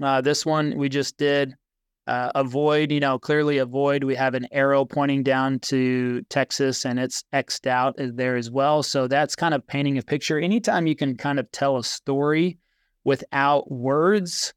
Uh, 0.00 0.20
this 0.20 0.46
one 0.46 0.76
we 0.76 0.88
just 0.88 1.18
did 1.18 1.54
uh, 2.06 2.30
avoid, 2.34 2.92
you 2.92 3.00
know, 3.00 3.18
clearly 3.18 3.58
avoid. 3.58 4.04
We 4.04 4.14
have 4.14 4.34
an 4.34 4.46
arrow 4.52 4.84
pointing 4.84 5.24
down 5.24 5.58
to 5.60 6.22
Texas 6.30 6.86
and 6.86 6.98
it's 6.98 7.24
X'd 7.32 7.66
out 7.66 7.96
there 7.98 8.36
as 8.36 8.50
well. 8.50 8.82
So 8.82 9.08
that's 9.08 9.34
kind 9.34 9.52
of 9.52 9.66
painting 9.66 9.98
a 9.98 10.02
picture. 10.02 10.38
Anytime 10.38 10.86
you 10.86 10.96
can 10.96 11.16
kind 11.16 11.38
of 11.38 11.50
tell 11.50 11.76
a 11.76 11.84
story 11.84 12.58
without 13.06 13.70
words, 13.70 14.52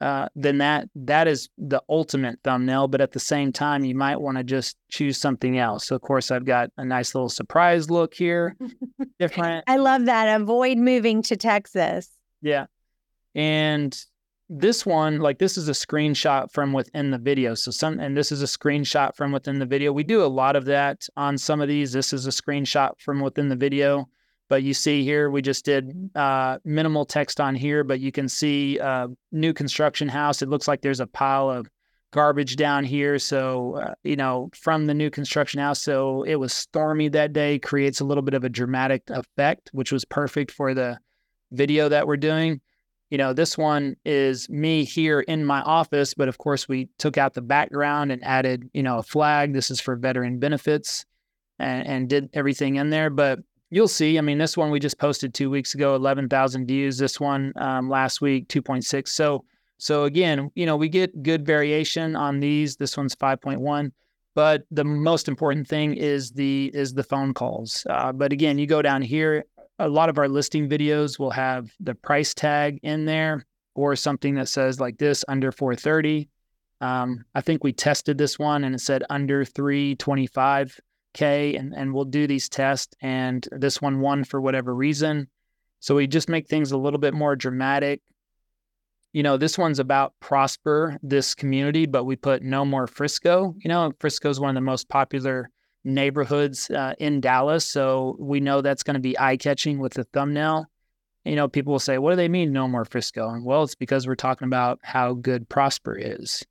uh, 0.00 0.28
then 0.36 0.58
that 0.58 0.88
that 0.94 1.26
is 1.26 1.48
the 1.58 1.82
ultimate 1.88 2.38
thumbnail. 2.44 2.86
But 2.86 3.00
at 3.00 3.10
the 3.10 3.20
same 3.20 3.52
time, 3.52 3.84
you 3.84 3.96
might 3.96 4.20
want 4.20 4.38
to 4.38 4.44
just 4.44 4.76
choose 4.88 5.18
something 5.18 5.58
else. 5.58 5.88
So 5.88 5.96
of 5.96 6.02
course, 6.02 6.30
I've 6.30 6.44
got 6.44 6.70
a 6.78 6.84
nice 6.84 7.14
little 7.14 7.28
surprise 7.28 7.90
look 7.90 8.14
here, 8.14 8.56
different. 9.18 9.64
I 9.66 9.76
love 9.76 10.04
that. 10.04 10.40
Avoid 10.40 10.78
moving 10.78 11.22
to 11.22 11.36
Texas. 11.36 12.08
Yeah, 12.40 12.66
and 13.34 14.00
this 14.48 14.86
one, 14.86 15.18
like 15.18 15.40
this 15.40 15.58
is 15.58 15.68
a 15.68 15.72
screenshot 15.72 16.52
from 16.52 16.72
within 16.72 17.10
the 17.10 17.18
video. 17.18 17.54
So 17.54 17.72
some, 17.72 17.98
and 17.98 18.16
this 18.16 18.30
is 18.30 18.42
a 18.42 18.46
screenshot 18.46 19.16
from 19.16 19.32
within 19.32 19.58
the 19.58 19.66
video. 19.66 19.92
We 19.92 20.04
do 20.04 20.22
a 20.22 20.26
lot 20.26 20.54
of 20.54 20.66
that 20.66 21.06
on 21.16 21.36
some 21.36 21.60
of 21.60 21.66
these. 21.66 21.92
This 21.92 22.12
is 22.12 22.28
a 22.28 22.30
screenshot 22.30 22.92
from 23.00 23.20
within 23.20 23.48
the 23.48 23.56
video. 23.56 24.08
But 24.48 24.62
you 24.62 24.72
see 24.72 25.04
here, 25.04 25.30
we 25.30 25.42
just 25.42 25.64
did 25.64 26.10
uh, 26.14 26.58
minimal 26.64 27.04
text 27.04 27.40
on 27.40 27.54
here, 27.54 27.84
but 27.84 28.00
you 28.00 28.10
can 28.10 28.28
see 28.28 28.80
uh, 28.80 29.08
new 29.30 29.52
construction 29.52 30.08
house. 30.08 30.40
It 30.40 30.48
looks 30.48 30.66
like 30.66 30.80
there's 30.80 31.00
a 31.00 31.06
pile 31.06 31.50
of 31.50 31.68
garbage 32.10 32.56
down 32.56 32.84
here. 32.84 33.18
So, 33.18 33.76
uh, 33.76 33.94
you 34.02 34.16
know, 34.16 34.48
from 34.54 34.86
the 34.86 34.94
new 34.94 35.10
construction 35.10 35.60
house. 35.60 35.82
So 35.82 36.22
it 36.22 36.36
was 36.36 36.54
stormy 36.54 37.08
that 37.10 37.34
day, 37.34 37.58
creates 37.58 38.00
a 38.00 38.04
little 38.04 38.22
bit 38.22 38.34
of 38.34 38.44
a 38.44 38.48
dramatic 38.48 39.02
effect, 39.08 39.68
which 39.72 39.92
was 39.92 40.06
perfect 40.06 40.50
for 40.50 40.72
the 40.72 40.98
video 41.52 41.88
that 41.90 42.06
we're 42.06 42.16
doing. 42.16 42.60
You 43.10 43.18
know, 43.18 43.32
this 43.32 43.56
one 43.56 43.96
is 44.04 44.48
me 44.50 44.84
here 44.84 45.20
in 45.20 45.44
my 45.44 45.62
office, 45.62 46.12
but 46.12 46.28
of 46.28 46.38
course, 46.38 46.68
we 46.68 46.88
took 46.98 47.16
out 47.16 47.34
the 47.34 47.42
background 47.42 48.12
and 48.12 48.22
added, 48.22 48.68
you 48.74 48.82
know, 48.82 48.98
a 48.98 49.02
flag. 49.02 49.54
This 49.54 49.70
is 49.70 49.80
for 49.80 49.96
veteran 49.96 50.38
benefits 50.38 51.06
and, 51.58 51.86
and 51.86 52.08
did 52.08 52.28
everything 52.34 52.76
in 52.76 52.90
there. 52.90 53.08
But 53.08 53.40
you'll 53.70 53.88
see. 53.88 54.18
I 54.18 54.20
mean, 54.20 54.38
this 54.38 54.56
one 54.56 54.70
we 54.70 54.80
just 54.80 54.98
posted 54.98 55.34
two 55.34 55.50
weeks 55.50 55.74
ago, 55.74 55.94
eleven 55.94 56.28
thousand 56.28 56.66
views. 56.66 56.98
This 56.98 57.20
one 57.20 57.52
um, 57.56 57.88
last 57.88 58.20
week, 58.20 58.48
two 58.48 58.62
point 58.62 58.84
six. 58.84 59.12
So, 59.12 59.44
so 59.78 60.04
again, 60.04 60.50
you 60.54 60.66
know, 60.66 60.76
we 60.76 60.88
get 60.88 61.22
good 61.22 61.44
variation 61.44 62.16
on 62.16 62.40
these. 62.40 62.76
This 62.76 62.96
one's 62.96 63.14
five 63.14 63.40
point 63.40 63.60
one, 63.60 63.92
but 64.34 64.64
the 64.70 64.84
most 64.84 65.28
important 65.28 65.68
thing 65.68 65.94
is 65.94 66.30
the 66.32 66.70
is 66.74 66.94
the 66.94 67.04
phone 67.04 67.34
calls. 67.34 67.86
Uh, 67.88 68.12
but 68.12 68.32
again, 68.32 68.58
you 68.58 68.66
go 68.66 68.82
down 68.82 69.02
here. 69.02 69.44
A 69.80 69.88
lot 69.88 70.08
of 70.08 70.18
our 70.18 70.28
listing 70.28 70.68
videos 70.68 71.18
will 71.20 71.30
have 71.30 71.70
the 71.78 71.94
price 71.94 72.34
tag 72.34 72.80
in 72.82 73.04
there 73.04 73.46
or 73.76 73.94
something 73.94 74.34
that 74.34 74.48
says 74.48 74.80
like 74.80 74.98
this 74.98 75.24
under 75.28 75.52
430. 75.52 76.28
Um, 76.80 77.24
I 77.34 77.40
think 77.40 77.62
we 77.62 77.72
tested 77.72 78.18
this 78.18 78.38
one 78.38 78.64
and 78.64 78.74
it 78.74 78.80
said 78.80 79.04
under 79.08 79.44
325 79.44 80.80
K, 81.18 81.56
and, 81.56 81.74
and 81.74 81.92
we'll 81.92 82.04
do 82.04 82.28
these 82.28 82.48
tests. 82.48 82.94
And 83.00 83.46
this 83.50 83.82
one 83.82 84.00
won 84.00 84.22
for 84.22 84.40
whatever 84.40 84.72
reason. 84.72 85.26
So 85.80 85.96
we 85.96 86.06
just 86.06 86.28
make 86.28 86.46
things 86.46 86.70
a 86.70 86.78
little 86.78 87.00
bit 87.00 87.12
more 87.12 87.34
dramatic. 87.34 88.02
You 89.12 89.24
know, 89.24 89.36
this 89.36 89.58
one's 89.58 89.80
about 89.80 90.14
prosper 90.20 90.96
this 91.02 91.34
community, 91.34 91.86
but 91.86 92.04
we 92.04 92.14
put 92.14 92.42
no 92.42 92.64
more 92.64 92.86
Frisco. 92.86 93.54
You 93.58 93.68
know, 93.68 93.92
Frisco 93.98 94.30
is 94.30 94.38
one 94.38 94.50
of 94.50 94.54
the 94.54 94.60
most 94.60 94.88
popular 94.88 95.50
neighborhoods 95.82 96.70
uh, 96.70 96.94
in 97.00 97.20
Dallas. 97.20 97.64
So 97.64 98.14
we 98.20 98.38
know 98.38 98.60
that's 98.60 98.84
going 98.84 98.94
to 98.94 99.00
be 99.00 99.18
eye 99.18 99.38
catching 99.38 99.80
with 99.80 99.94
the 99.94 100.04
thumbnail. 100.04 100.66
You 101.24 101.34
know, 101.34 101.48
people 101.48 101.72
will 101.72 101.80
say, 101.80 101.98
what 101.98 102.10
do 102.10 102.16
they 102.16 102.28
mean, 102.28 102.52
no 102.52 102.68
more 102.68 102.84
Frisco? 102.84 103.28
And 103.30 103.44
well, 103.44 103.64
it's 103.64 103.74
because 103.74 104.06
we're 104.06 104.14
talking 104.14 104.46
about 104.46 104.78
how 104.84 105.14
good 105.14 105.48
prosper 105.48 105.98
is. 105.98 106.46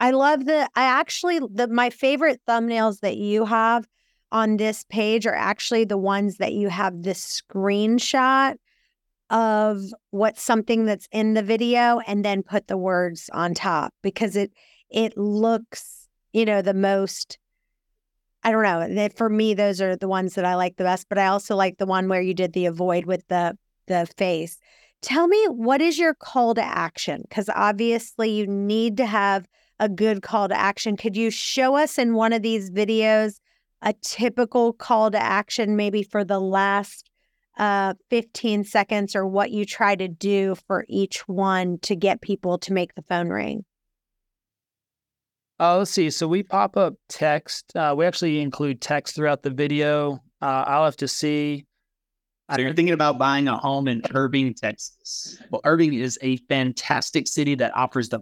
I 0.00 0.10
love 0.10 0.46
the 0.46 0.68
I 0.74 0.84
actually 0.84 1.38
the 1.38 1.68
my 1.68 1.90
favorite 1.90 2.40
thumbnails 2.48 3.00
that 3.00 3.16
you 3.18 3.44
have 3.44 3.86
on 4.32 4.56
this 4.56 4.84
page 4.88 5.26
are 5.26 5.34
actually 5.34 5.84
the 5.84 5.98
ones 5.98 6.36
that 6.36 6.52
you 6.52 6.68
have 6.68 7.02
the 7.02 7.10
screenshot 7.10 8.56
of 9.30 9.80
what's 10.10 10.42
something 10.42 10.84
that's 10.84 11.08
in 11.12 11.34
the 11.34 11.42
video 11.42 12.00
and 12.06 12.24
then 12.24 12.42
put 12.42 12.66
the 12.66 12.76
words 12.76 13.30
on 13.32 13.54
top 13.54 13.94
because 14.02 14.36
it 14.36 14.52
it 14.90 15.16
looks, 15.16 16.08
you 16.32 16.44
know, 16.44 16.62
the 16.62 16.74
most 16.74 17.38
I 18.42 18.52
don't 18.52 18.94
know. 18.94 19.08
For 19.16 19.28
me, 19.28 19.52
those 19.52 19.82
are 19.82 19.96
the 19.96 20.08
ones 20.08 20.34
that 20.34 20.46
I 20.46 20.54
like 20.54 20.76
the 20.76 20.84
best, 20.84 21.08
but 21.10 21.18
I 21.18 21.26
also 21.26 21.54
like 21.54 21.76
the 21.76 21.86
one 21.86 22.08
where 22.08 22.22
you 22.22 22.32
did 22.32 22.54
the 22.54 22.66
avoid 22.66 23.06
with 23.06 23.26
the 23.28 23.56
the 23.86 24.06
face. 24.16 24.58
Tell 25.02 25.28
me 25.28 25.42
what 25.46 25.80
is 25.80 25.98
your 25.98 26.14
call 26.14 26.54
to 26.54 26.62
action? 26.62 27.22
Because 27.28 27.48
obviously 27.54 28.30
you 28.30 28.46
need 28.46 28.96
to 28.96 29.06
have 29.06 29.46
a 29.78 29.88
good 29.88 30.22
call 30.22 30.48
to 30.48 30.58
action. 30.58 30.96
Could 30.96 31.16
you 31.16 31.30
show 31.30 31.76
us 31.76 31.98
in 31.98 32.14
one 32.14 32.32
of 32.32 32.42
these 32.42 32.70
videos 32.70 33.40
a 33.82 33.94
typical 34.02 34.72
call 34.72 35.10
to 35.10 35.22
action, 35.22 35.76
maybe 35.76 36.02
for 36.02 36.24
the 36.24 36.40
last 36.40 37.08
uh, 37.58 37.94
15 38.10 38.64
seconds, 38.64 39.14
or 39.14 39.26
what 39.26 39.50
you 39.50 39.64
try 39.64 39.94
to 39.96 40.08
do 40.08 40.54
for 40.66 40.84
each 40.88 41.26
one 41.28 41.78
to 41.82 41.96
get 41.96 42.20
people 42.20 42.58
to 42.58 42.72
make 42.72 42.94
the 42.94 43.02
phone 43.02 43.28
ring? 43.28 43.64
Uh, 45.58 45.76
let's 45.76 45.90
see. 45.90 46.08
So 46.08 46.26
we 46.26 46.42
pop 46.42 46.76
up 46.76 46.94
text. 47.08 47.76
Uh, 47.76 47.94
we 47.96 48.06
actually 48.06 48.40
include 48.40 48.80
text 48.80 49.14
throughout 49.14 49.42
the 49.42 49.50
video. 49.50 50.14
Uh, 50.40 50.64
I'll 50.66 50.86
have 50.86 50.96
to 50.96 51.08
see. 51.08 51.66
So 52.50 52.60
you're 52.62 52.72
thinking 52.72 52.94
about 52.94 53.18
buying 53.18 53.46
a 53.46 53.56
home 53.56 53.86
in 53.86 54.02
Irving, 54.12 54.54
Texas. 54.54 55.40
Well, 55.50 55.60
Irving 55.64 55.94
is 55.94 56.18
a 56.22 56.38
fantastic 56.48 57.28
city 57.28 57.54
that 57.56 57.76
offers 57.76 58.08
the 58.08 58.20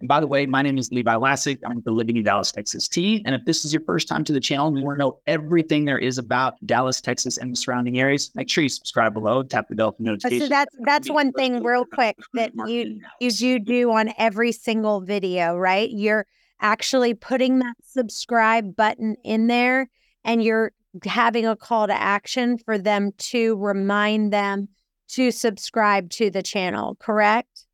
And 0.00 0.08
by 0.08 0.20
the 0.20 0.26
way, 0.26 0.46
my 0.46 0.62
name 0.62 0.78
is 0.78 0.90
Levi 0.92 1.14
Lascsak. 1.14 1.58
I'm 1.64 1.80
the 1.82 1.90
Living 1.90 2.16
in 2.16 2.24
Dallas, 2.24 2.52
Texas 2.52 2.88
T. 2.88 3.22
And 3.24 3.34
if 3.34 3.44
this 3.44 3.64
is 3.64 3.72
your 3.72 3.82
first 3.82 4.08
time 4.08 4.24
to 4.24 4.32
the 4.32 4.40
channel 4.40 4.68
and 4.68 4.78
you 4.78 4.84
want 4.84 4.98
to 4.98 5.00
know 5.00 5.18
everything 5.26 5.84
there 5.84 5.98
is 5.98 6.18
about 6.18 6.54
Dallas, 6.66 7.00
Texas, 7.00 7.38
and 7.38 7.52
the 7.52 7.56
surrounding 7.56 7.98
areas, 7.98 8.30
make 8.34 8.50
sure 8.50 8.62
you 8.62 8.68
subscribe 8.68 9.14
below, 9.14 9.42
tap 9.42 9.68
the 9.68 9.74
bell 9.74 9.92
for 9.92 10.02
oh, 10.02 10.04
notifications. 10.04 10.42
So 10.42 10.48
that's 10.48 10.76
that's 10.80 11.10
one 11.10 11.32
thing 11.32 11.62
real 11.62 11.84
quick 11.84 12.16
that 12.34 12.52
you 12.66 13.00
you 13.20 13.58
do 13.58 13.90
on 13.92 14.12
every 14.18 14.52
single 14.52 15.00
video, 15.00 15.56
right? 15.56 15.90
You're 15.90 16.26
actually 16.60 17.14
putting 17.14 17.58
that 17.60 17.76
subscribe 17.84 18.76
button 18.76 19.16
in 19.24 19.46
there 19.46 19.88
and 20.24 20.42
you're 20.42 20.72
having 21.04 21.46
a 21.46 21.56
call 21.56 21.86
to 21.86 21.94
action 21.94 22.58
for 22.58 22.78
them 22.78 23.12
to 23.18 23.56
remind 23.56 24.32
them 24.32 24.68
to 25.08 25.30
subscribe 25.30 26.10
to 26.10 26.30
the 26.30 26.42
channel, 26.42 26.96
correct? 26.98 27.65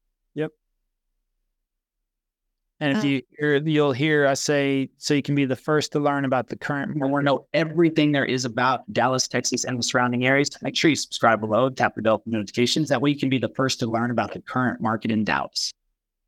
And 2.82 2.98
if 2.98 3.04
uh, 3.04 3.06
you 3.06 3.22
hear, 3.38 3.56
you'll 3.58 3.92
hear 3.92 4.26
us 4.26 4.40
say, 4.40 4.90
so 4.98 5.14
you 5.14 5.22
can 5.22 5.36
be 5.36 5.44
the 5.44 5.54
first 5.54 5.92
to 5.92 6.00
learn 6.00 6.24
about 6.24 6.48
the 6.48 6.56
current. 6.56 6.96
want 6.96 7.22
to 7.22 7.24
know 7.24 7.46
everything 7.54 8.10
there 8.10 8.24
is 8.24 8.44
about 8.44 8.92
Dallas, 8.92 9.28
Texas, 9.28 9.64
and 9.64 9.78
the 9.78 9.84
surrounding 9.84 10.26
areas. 10.26 10.50
Make 10.62 10.74
sure 10.74 10.90
you 10.90 10.96
subscribe 10.96 11.38
below, 11.38 11.70
tap 11.70 11.94
the 11.94 12.02
bell 12.02 12.18
for 12.18 12.28
notifications. 12.28 12.88
That 12.88 13.00
way, 13.00 13.10
you 13.10 13.18
can 13.20 13.28
be 13.28 13.38
the 13.38 13.50
first 13.50 13.78
to 13.80 13.86
learn 13.86 14.10
about 14.10 14.32
the 14.32 14.40
current 14.40 14.80
market 14.80 15.12
in 15.12 15.22
Dallas. 15.22 15.72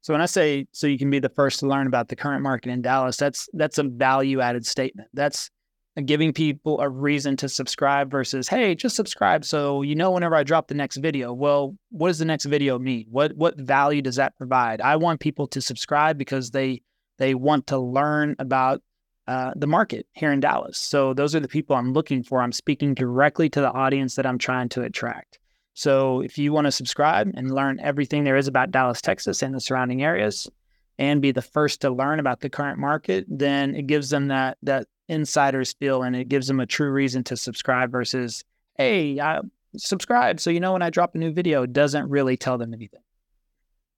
So 0.02 0.14
when 0.14 0.20
I 0.20 0.26
say, 0.26 0.68
so 0.70 0.86
you 0.86 0.96
can 0.96 1.10
be 1.10 1.18
the 1.18 1.28
first 1.28 1.58
to 1.58 1.66
learn 1.66 1.88
about 1.88 2.06
the 2.06 2.14
current 2.14 2.44
market 2.44 2.70
in 2.70 2.82
Dallas, 2.82 3.16
that's 3.16 3.48
that's 3.54 3.78
a 3.78 3.82
value 3.82 4.40
added 4.40 4.64
statement. 4.64 5.08
That's 5.12 5.50
giving 6.02 6.32
people 6.32 6.80
a 6.80 6.88
reason 6.88 7.36
to 7.36 7.48
subscribe 7.48 8.10
versus 8.10 8.48
hey 8.48 8.74
just 8.74 8.96
subscribe 8.96 9.44
so 9.44 9.82
you 9.82 9.94
know 9.94 10.10
whenever 10.10 10.34
i 10.34 10.42
drop 10.42 10.66
the 10.66 10.74
next 10.74 10.96
video. 10.96 11.32
Well 11.32 11.76
what 11.90 12.08
does 12.08 12.18
the 12.18 12.24
next 12.24 12.46
video 12.46 12.78
mean? 12.78 13.06
What 13.10 13.34
what 13.36 13.58
value 13.58 14.02
does 14.02 14.16
that 14.16 14.36
provide? 14.36 14.80
I 14.80 14.96
want 14.96 15.20
people 15.20 15.46
to 15.48 15.60
subscribe 15.60 16.18
because 16.18 16.50
they 16.50 16.82
they 17.18 17.34
want 17.34 17.68
to 17.68 17.78
learn 17.78 18.34
about 18.38 18.82
uh, 19.26 19.52
the 19.56 19.66
market 19.66 20.06
here 20.12 20.32
in 20.32 20.40
dallas. 20.40 20.78
So 20.78 21.14
those 21.14 21.34
are 21.34 21.40
the 21.40 21.48
people 21.48 21.76
i'm 21.76 21.92
looking 21.92 22.22
for. 22.22 22.42
I'm 22.42 22.52
speaking 22.52 22.94
directly 22.94 23.48
to 23.50 23.60
the 23.60 23.70
audience 23.70 24.16
that 24.16 24.26
i'm 24.26 24.38
trying 24.38 24.68
to 24.70 24.82
attract. 24.82 25.38
So 25.74 26.20
if 26.20 26.38
you 26.38 26.52
want 26.52 26.66
to 26.66 26.72
subscribe 26.72 27.32
and 27.34 27.54
learn 27.54 27.80
everything 27.80 28.24
there 28.24 28.36
is 28.36 28.48
about 28.48 28.70
dallas 28.72 29.00
texas 29.00 29.42
and 29.42 29.54
the 29.54 29.60
surrounding 29.60 30.02
areas 30.02 30.48
and 30.98 31.22
be 31.22 31.32
the 31.32 31.42
first 31.42 31.80
to 31.80 31.90
learn 31.90 32.20
about 32.20 32.40
the 32.40 32.50
current 32.50 32.78
market 32.78 33.24
then 33.28 33.74
it 33.74 33.86
gives 33.86 34.10
them 34.10 34.28
that 34.28 34.56
that 34.62 34.86
insiders 35.08 35.74
feel 35.74 36.02
and 36.02 36.16
it 36.16 36.28
gives 36.28 36.46
them 36.46 36.60
a 36.60 36.66
true 36.66 36.90
reason 36.90 37.22
to 37.22 37.36
subscribe 37.36 37.90
versus 37.90 38.44
hey 38.76 39.20
I 39.20 39.40
subscribe 39.76 40.40
so 40.40 40.50
you 40.50 40.60
know 40.60 40.72
when 40.72 40.82
i 40.82 40.90
drop 40.90 41.14
a 41.14 41.18
new 41.18 41.32
video 41.32 41.64
it 41.64 41.72
doesn't 41.72 42.08
really 42.08 42.36
tell 42.36 42.58
them 42.58 42.72
anything. 42.72 43.00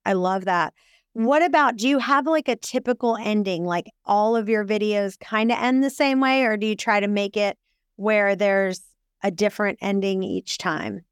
I 0.07 0.13
love 0.13 0.45
that. 0.45 0.73
What 1.15 1.43
about 1.43 1.77
do 1.77 1.89
you 1.89 1.99
have 1.99 2.27
like 2.27 2.47
a 2.47 2.57
typical 2.57 3.17
ending? 3.17 3.65
Like 3.65 3.87
all 4.05 4.37
of 4.37 4.49
your 4.49 4.65
videos 4.65 5.19
kind 5.19 5.51
of 5.51 5.59
end 5.59 5.83
the 5.83 5.91
same 5.91 6.21
way 6.21 6.43
or 6.45 6.57
do 6.57 6.67
you 6.67 6.77
try 6.77 7.01
to 7.01 7.09
make 7.09 7.37
it 7.37 7.59
where 7.97 8.37
there's 8.37 8.83
a 9.23 9.31
different 9.31 9.79
ending 9.81 10.23
each 10.23 10.59
time 10.59 11.06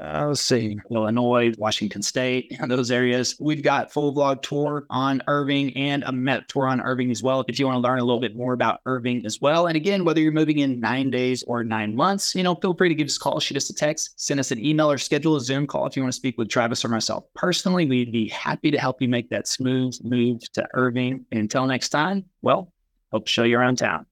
uh, 0.00 0.26
let's 0.28 0.40
see, 0.40 0.78
Illinois, 0.90 1.52
Washington 1.58 2.00
State, 2.00 2.56
those 2.66 2.90
areas. 2.90 3.36
We've 3.38 3.62
got 3.62 3.92
full 3.92 4.14
vlog 4.14 4.40
tour 4.42 4.86
on 4.88 5.22
Irving 5.26 5.76
and 5.76 6.02
a 6.04 6.12
Met 6.12 6.48
tour 6.48 6.66
on 6.66 6.80
Irving 6.80 7.10
as 7.10 7.22
well. 7.22 7.44
If 7.46 7.58
you 7.58 7.66
want 7.66 7.76
to 7.76 7.80
learn 7.80 7.98
a 7.98 8.04
little 8.04 8.20
bit 8.20 8.34
more 8.34 8.54
about 8.54 8.80
Irving 8.86 9.26
as 9.26 9.40
well. 9.40 9.66
And 9.66 9.76
again, 9.76 10.04
whether 10.04 10.20
you're 10.20 10.32
moving 10.32 10.60
in 10.60 10.80
nine 10.80 11.10
days 11.10 11.42
or 11.42 11.62
nine 11.62 11.94
months, 11.94 12.34
you 12.34 12.42
know, 12.42 12.54
feel 12.54 12.74
free 12.74 12.88
to 12.88 12.94
give 12.94 13.06
us 13.06 13.16
a 13.16 13.20
call, 13.20 13.38
shoot 13.38 13.56
us 13.56 13.68
a 13.68 13.74
text, 13.74 14.14
send 14.16 14.40
us 14.40 14.50
an 14.50 14.64
email 14.64 14.90
or 14.90 14.96
schedule 14.96 15.36
a 15.36 15.40
Zoom 15.40 15.66
call 15.66 15.86
if 15.86 15.96
you 15.96 16.02
want 16.02 16.12
to 16.12 16.16
speak 16.16 16.38
with 16.38 16.48
Travis 16.48 16.84
or 16.84 16.88
myself. 16.88 17.24
Personally, 17.34 17.84
we'd 17.84 18.12
be 18.12 18.28
happy 18.28 18.70
to 18.70 18.78
help 18.78 19.02
you 19.02 19.08
make 19.08 19.28
that 19.30 19.46
smooth 19.46 19.98
move 20.02 20.40
to 20.52 20.66
Irving. 20.72 21.26
Until 21.32 21.66
next 21.66 21.90
time, 21.90 22.24
well, 22.40 22.72
hope 23.10 23.26
to 23.26 23.30
show 23.30 23.42
you 23.42 23.58
around 23.58 23.76
town. 23.76 24.06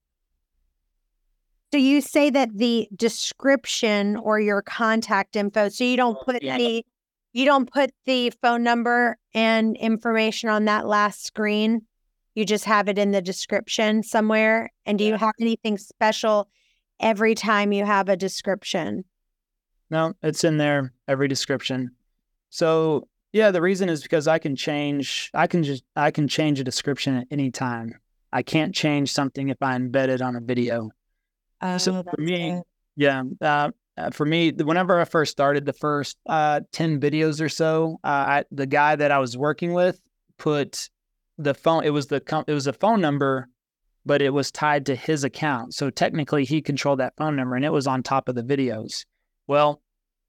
So 1.72 1.78
you 1.78 2.00
say 2.00 2.30
that 2.30 2.56
the 2.56 2.88
description 2.96 4.16
or 4.16 4.40
your 4.40 4.62
contact 4.62 5.36
info, 5.36 5.68
so 5.68 5.84
you 5.84 5.96
don't 5.96 6.18
oh, 6.20 6.24
put 6.24 6.42
yeah. 6.42 6.54
any 6.54 6.84
You 7.32 7.44
don't 7.44 7.72
put 7.72 7.92
the 8.06 8.30
phone 8.42 8.64
number 8.64 9.16
and 9.34 9.76
information 9.76 10.48
on 10.48 10.64
that 10.64 10.86
last 10.86 11.24
screen. 11.24 11.82
You 12.34 12.44
just 12.44 12.64
have 12.64 12.88
it 12.88 12.98
in 12.98 13.12
the 13.12 13.22
description 13.22 14.02
somewhere. 14.02 14.70
And 14.84 14.98
do 14.98 15.04
you 15.04 15.16
have 15.16 15.34
anything 15.40 15.78
special 15.78 16.48
every 16.98 17.34
time 17.34 17.72
you 17.72 17.84
have 17.84 18.08
a 18.08 18.16
description? 18.16 19.04
No, 19.90 20.14
it's 20.22 20.44
in 20.44 20.56
there 20.56 20.92
every 21.06 21.28
description. 21.28 21.90
So 22.50 23.08
yeah, 23.32 23.52
the 23.52 23.62
reason 23.62 23.88
is 23.88 24.02
because 24.02 24.26
I 24.26 24.38
can 24.38 24.56
change. 24.56 25.30
I 25.34 25.46
can 25.46 25.62
just 25.62 25.84
I 25.94 26.10
can 26.10 26.26
change 26.26 26.58
a 26.58 26.64
description 26.64 27.16
at 27.16 27.28
any 27.30 27.50
time. 27.52 27.94
I 28.32 28.42
can't 28.42 28.74
change 28.74 29.12
something 29.12 29.48
if 29.48 29.58
I 29.60 29.76
embed 29.76 30.08
it 30.08 30.22
on 30.22 30.34
a 30.34 30.40
video. 30.40 30.90
Oh, 31.62 31.78
so 31.78 32.02
for 32.02 32.20
me, 32.20 32.50
good. 32.50 32.62
yeah, 32.96 33.22
uh, 33.40 33.70
uh, 33.96 34.10
for 34.10 34.24
me, 34.24 34.52
whenever 34.52 35.00
I 35.00 35.04
first 35.04 35.32
started, 35.32 35.66
the 35.66 35.72
first 35.72 36.16
uh, 36.26 36.60
ten 36.72 37.00
videos 37.00 37.40
or 37.40 37.48
so, 37.48 37.98
uh, 38.02 38.06
I, 38.06 38.44
the 38.50 38.66
guy 38.66 38.96
that 38.96 39.10
I 39.10 39.18
was 39.18 39.36
working 39.36 39.72
with 39.72 40.00
put 40.38 40.88
the 41.38 41.54
phone. 41.54 41.84
It 41.84 41.90
was 41.90 42.06
the 42.06 42.22
it 42.46 42.52
was 42.52 42.66
a 42.66 42.72
phone 42.72 43.00
number, 43.00 43.48
but 44.06 44.22
it 44.22 44.30
was 44.30 44.50
tied 44.50 44.86
to 44.86 44.94
his 44.94 45.24
account. 45.24 45.74
So 45.74 45.90
technically, 45.90 46.44
he 46.44 46.62
controlled 46.62 47.00
that 47.00 47.14
phone 47.16 47.36
number, 47.36 47.56
and 47.56 47.64
it 47.64 47.72
was 47.72 47.86
on 47.86 48.02
top 48.02 48.28
of 48.28 48.34
the 48.34 48.42
videos. 48.42 49.04
Well, 49.46 49.82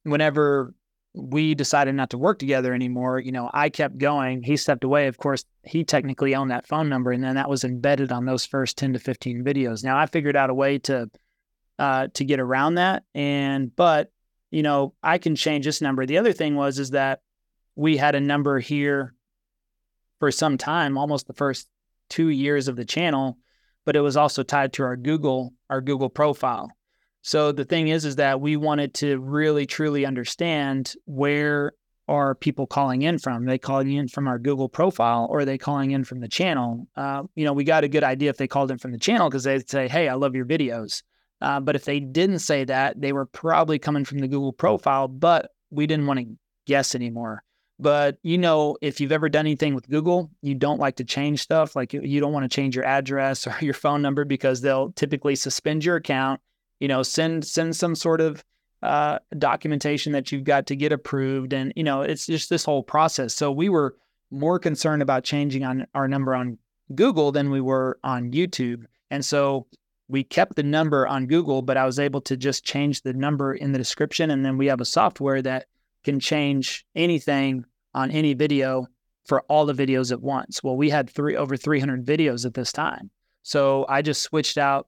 whenever 0.03 0.73
we 1.13 1.55
decided 1.55 1.93
not 1.95 2.09
to 2.11 2.17
work 2.17 2.39
together 2.39 2.73
anymore, 2.73 3.19
you 3.19 3.31
know, 3.31 3.49
I 3.53 3.69
kept 3.69 3.97
going. 3.97 4.43
He 4.43 4.55
stepped 4.55 4.83
away. 4.83 5.07
Of 5.07 5.17
course, 5.17 5.43
he 5.63 5.83
technically 5.83 6.35
owned 6.35 6.51
that 6.51 6.67
phone 6.67 6.87
number, 6.87 7.11
and 7.11 7.23
then 7.23 7.35
that 7.35 7.49
was 7.49 7.63
embedded 7.63 8.11
on 8.11 8.25
those 8.25 8.45
first 8.45 8.77
ten 8.77 8.93
to 8.93 8.99
fifteen 8.99 9.43
videos. 9.43 9.83
Now 9.83 9.97
I 9.97 10.05
figured 10.05 10.35
out 10.37 10.49
a 10.49 10.53
way 10.53 10.79
to 10.79 11.09
uh, 11.79 12.07
to 12.13 12.23
get 12.23 12.39
around 12.39 12.75
that, 12.75 13.03
and 13.13 13.75
but 13.75 14.11
you 14.51 14.63
know, 14.63 14.93
I 15.01 15.17
can 15.17 15.35
change 15.35 15.65
this 15.65 15.81
number. 15.81 16.05
The 16.05 16.17
other 16.17 16.33
thing 16.33 16.55
was 16.55 16.79
is 16.79 16.91
that 16.91 17.21
we 17.75 17.97
had 17.97 18.15
a 18.15 18.21
number 18.21 18.59
here 18.59 19.13
for 20.19 20.31
some 20.31 20.57
time, 20.57 20.97
almost 20.97 21.27
the 21.27 21.33
first 21.33 21.67
two 22.09 22.29
years 22.29 22.67
of 22.67 22.75
the 22.75 22.85
channel, 22.85 23.37
but 23.85 23.95
it 23.95 24.01
was 24.01 24.17
also 24.17 24.43
tied 24.43 24.73
to 24.73 24.83
our 24.83 24.95
Google 24.95 25.53
our 25.69 25.81
Google 25.81 26.09
profile. 26.09 26.71
So 27.21 27.51
the 27.51 27.65
thing 27.65 27.87
is, 27.89 28.05
is 28.05 28.15
that 28.15 28.41
we 28.41 28.57
wanted 28.57 28.93
to 28.95 29.19
really 29.19 29.65
truly 29.65 30.05
understand 30.05 30.93
where 31.05 31.73
are 32.07 32.35
people 32.35 32.67
calling 32.67 33.03
in 33.03 33.19
from? 33.19 33.43
Are 33.43 33.49
they 33.49 33.57
calling 33.57 33.93
in 33.93 34.07
from 34.07 34.27
our 34.27 34.39
Google 34.39 34.67
profile 34.67 35.27
or 35.29 35.39
are 35.39 35.45
they 35.45 35.57
calling 35.57 35.91
in 35.91 36.03
from 36.03 36.19
the 36.19 36.27
channel? 36.27 36.87
Uh, 36.95 37.23
you 37.35 37.45
know, 37.45 37.53
we 37.53 37.63
got 37.63 37.83
a 37.83 37.87
good 37.87 38.03
idea 38.03 38.29
if 38.29 38.37
they 38.37 38.47
called 38.47 38.71
in 38.71 38.79
from 38.79 38.91
the 38.91 38.97
channel 38.97 39.29
because 39.29 39.43
they'd 39.43 39.69
say, 39.69 39.87
"Hey, 39.87 40.09
I 40.09 40.15
love 40.15 40.35
your 40.35 40.45
videos." 40.45 41.03
Uh, 41.41 41.59
but 41.59 41.75
if 41.75 41.85
they 41.85 41.99
didn't 41.99 42.39
say 42.39 42.63
that, 42.65 42.99
they 42.99 43.13
were 43.13 43.25
probably 43.25 43.79
coming 43.79 44.03
from 44.03 44.19
the 44.19 44.27
Google 44.27 44.53
profile. 44.53 45.07
But 45.07 45.51
we 45.69 45.87
didn't 45.87 46.07
want 46.07 46.19
to 46.19 46.25
guess 46.65 46.95
anymore. 46.95 47.43
But 47.79 48.17
you 48.23 48.37
know, 48.37 48.77
if 48.81 48.99
you've 48.99 49.11
ever 49.11 49.29
done 49.29 49.45
anything 49.45 49.73
with 49.73 49.89
Google, 49.89 50.31
you 50.41 50.55
don't 50.55 50.79
like 50.79 50.97
to 50.97 51.03
change 51.03 51.41
stuff. 51.41 51.75
Like 51.75 51.93
you 51.93 52.19
don't 52.19 52.33
want 52.33 52.49
to 52.49 52.55
change 52.55 52.75
your 52.75 52.85
address 52.85 53.47
or 53.47 53.55
your 53.61 53.73
phone 53.73 54.01
number 54.01 54.25
because 54.25 54.61
they'll 54.61 54.91
typically 54.93 55.35
suspend 55.35 55.85
your 55.85 55.95
account 55.95 56.41
you 56.81 56.87
know, 56.87 57.03
send 57.03 57.45
send 57.45 57.75
some 57.75 57.95
sort 57.95 58.19
of 58.19 58.43
uh, 58.81 59.19
documentation 59.37 60.11
that 60.13 60.31
you've 60.31 60.43
got 60.43 60.65
to 60.65 60.75
get 60.75 60.91
approved, 60.91 61.53
and 61.53 61.71
you 61.75 61.83
know, 61.83 62.01
it's 62.01 62.25
just 62.25 62.49
this 62.49 62.65
whole 62.65 62.83
process. 62.83 63.33
So 63.33 63.51
we 63.51 63.69
were 63.69 63.95
more 64.31 64.59
concerned 64.59 65.01
about 65.01 65.23
changing 65.23 65.63
on 65.63 65.85
our 65.93 66.07
number 66.07 66.35
on 66.35 66.57
Google 66.95 67.31
than 67.31 67.51
we 67.51 67.61
were 67.61 67.99
on 68.03 68.31
YouTube, 68.31 68.83
and 69.11 69.23
so 69.23 69.67
we 70.09 70.23
kept 70.23 70.55
the 70.55 70.63
number 70.63 71.07
on 71.07 71.27
Google, 71.27 71.61
but 71.61 71.77
I 71.77 71.85
was 71.85 71.99
able 71.99 72.19
to 72.21 72.35
just 72.35 72.65
change 72.65 73.03
the 73.03 73.13
number 73.13 73.53
in 73.53 73.71
the 73.71 73.77
description, 73.77 74.31
and 74.31 74.43
then 74.43 74.57
we 74.57 74.65
have 74.65 74.81
a 74.81 74.85
software 74.85 75.41
that 75.43 75.67
can 76.03 76.19
change 76.19 76.85
anything 76.95 77.63
on 77.93 78.09
any 78.09 78.33
video 78.33 78.87
for 79.25 79.41
all 79.43 79.67
the 79.67 79.73
videos 79.73 80.11
at 80.11 80.21
once. 80.21 80.63
Well, 80.63 80.75
we 80.75 80.89
had 80.89 81.09
three 81.09 81.35
over 81.35 81.55
300 81.55 82.03
videos 82.03 82.45
at 82.45 82.55
this 82.55 82.71
time. 82.71 83.11
So 83.43 83.85
I 83.87 84.01
just 84.01 84.23
switched 84.23 84.57
out 84.57 84.87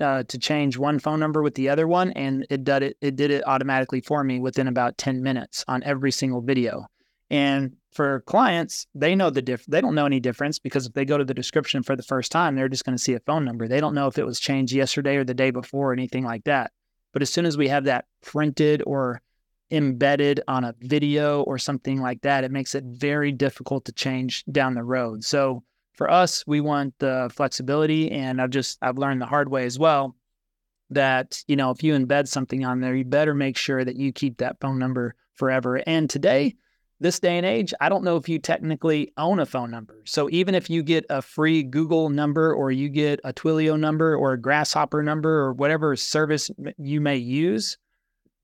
uh, 0.00 0.22
to 0.24 0.38
change 0.38 0.78
one 0.78 0.98
phone 0.98 1.20
number 1.20 1.42
with 1.42 1.54
the 1.54 1.68
other 1.68 1.86
one, 1.86 2.12
and 2.12 2.46
it 2.50 2.64
did 2.64 2.82
it. 2.82 2.96
It 3.00 3.16
did 3.16 3.30
it 3.30 3.46
automatically 3.46 4.00
for 4.00 4.22
me 4.24 4.40
within 4.40 4.68
about 4.68 4.98
ten 4.98 5.22
minutes 5.22 5.64
on 5.68 5.82
every 5.82 6.12
single 6.12 6.40
video. 6.40 6.86
And 7.30 7.76
for 7.92 8.20
clients, 8.20 8.86
they 8.94 9.14
know 9.14 9.30
the 9.30 9.42
diff. 9.42 9.66
They 9.66 9.80
don't 9.80 9.94
know 9.94 10.06
any 10.06 10.20
difference 10.20 10.58
because 10.58 10.86
if 10.86 10.94
they 10.94 11.04
go 11.04 11.18
to 11.18 11.24
the 11.24 11.34
description 11.34 11.82
for 11.82 11.94
the 11.96 12.02
first 12.02 12.32
time, 12.32 12.54
they're 12.54 12.68
just 12.68 12.84
going 12.84 12.96
to 12.96 13.02
see 13.02 13.14
a 13.14 13.20
phone 13.20 13.44
number. 13.44 13.68
They 13.68 13.80
don't 13.80 13.94
know 13.94 14.06
if 14.06 14.18
it 14.18 14.26
was 14.26 14.40
changed 14.40 14.72
yesterday 14.72 15.16
or 15.16 15.24
the 15.24 15.34
day 15.34 15.50
before 15.50 15.90
or 15.90 15.92
anything 15.92 16.24
like 16.24 16.44
that. 16.44 16.72
But 17.12 17.22
as 17.22 17.30
soon 17.30 17.44
as 17.44 17.58
we 17.58 17.68
have 17.68 17.84
that 17.84 18.06
printed 18.22 18.82
or 18.86 19.20
embedded 19.70 20.40
on 20.48 20.64
a 20.64 20.74
video 20.80 21.42
or 21.42 21.58
something 21.58 22.00
like 22.00 22.22
that, 22.22 22.44
it 22.44 22.50
makes 22.50 22.74
it 22.74 22.84
very 22.84 23.32
difficult 23.32 23.84
to 23.86 23.92
change 23.92 24.44
down 24.50 24.74
the 24.74 24.82
road. 24.84 25.24
So 25.24 25.62
for 25.98 26.08
us, 26.08 26.46
we 26.46 26.60
want 26.60 26.94
the 27.00 27.28
flexibility. 27.34 28.10
And 28.12 28.40
I've 28.40 28.50
just, 28.50 28.78
I've 28.80 28.98
learned 28.98 29.20
the 29.20 29.26
hard 29.26 29.50
way 29.50 29.64
as 29.64 29.78
well 29.78 30.14
that, 30.90 31.42
you 31.48 31.56
know, 31.56 31.72
if 31.72 31.82
you 31.82 31.92
embed 31.92 32.28
something 32.28 32.64
on 32.64 32.80
there, 32.80 32.94
you 32.94 33.04
better 33.04 33.34
make 33.34 33.56
sure 33.56 33.84
that 33.84 33.96
you 33.96 34.12
keep 34.12 34.38
that 34.38 34.60
phone 34.60 34.78
number 34.78 35.16
forever. 35.34 35.82
And 35.86 36.08
today, 36.08 36.54
this 37.00 37.18
day 37.18 37.36
and 37.36 37.44
age, 37.44 37.74
I 37.80 37.88
don't 37.88 38.04
know 38.04 38.16
if 38.16 38.28
you 38.28 38.38
technically 38.38 39.12
own 39.16 39.40
a 39.40 39.46
phone 39.46 39.72
number. 39.72 40.00
So 40.04 40.28
even 40.30 40.54
if 40.54 40.70
you 40.70 40.84
get 40.84 41.04
a 41.10 41.20
free 41.20 41.64
Google 41.64 42.10
number 42.10 42.54
or 42.54 42.70
you 42.70 42.88
get 42.88 43.20
a 43.24 43.32
Twilio 43.32 43.78
number 43.78 44.16
or 44.16 44.32
a 44.32 44.40
Grasshopper 44.40 45.02
number 45.02 45.40
or 45.40 45.52
whatever 45.52 45.96
service 45.96 46.48
you 46.78 47.00
may 47.00 47.16
use, 47.16 47.76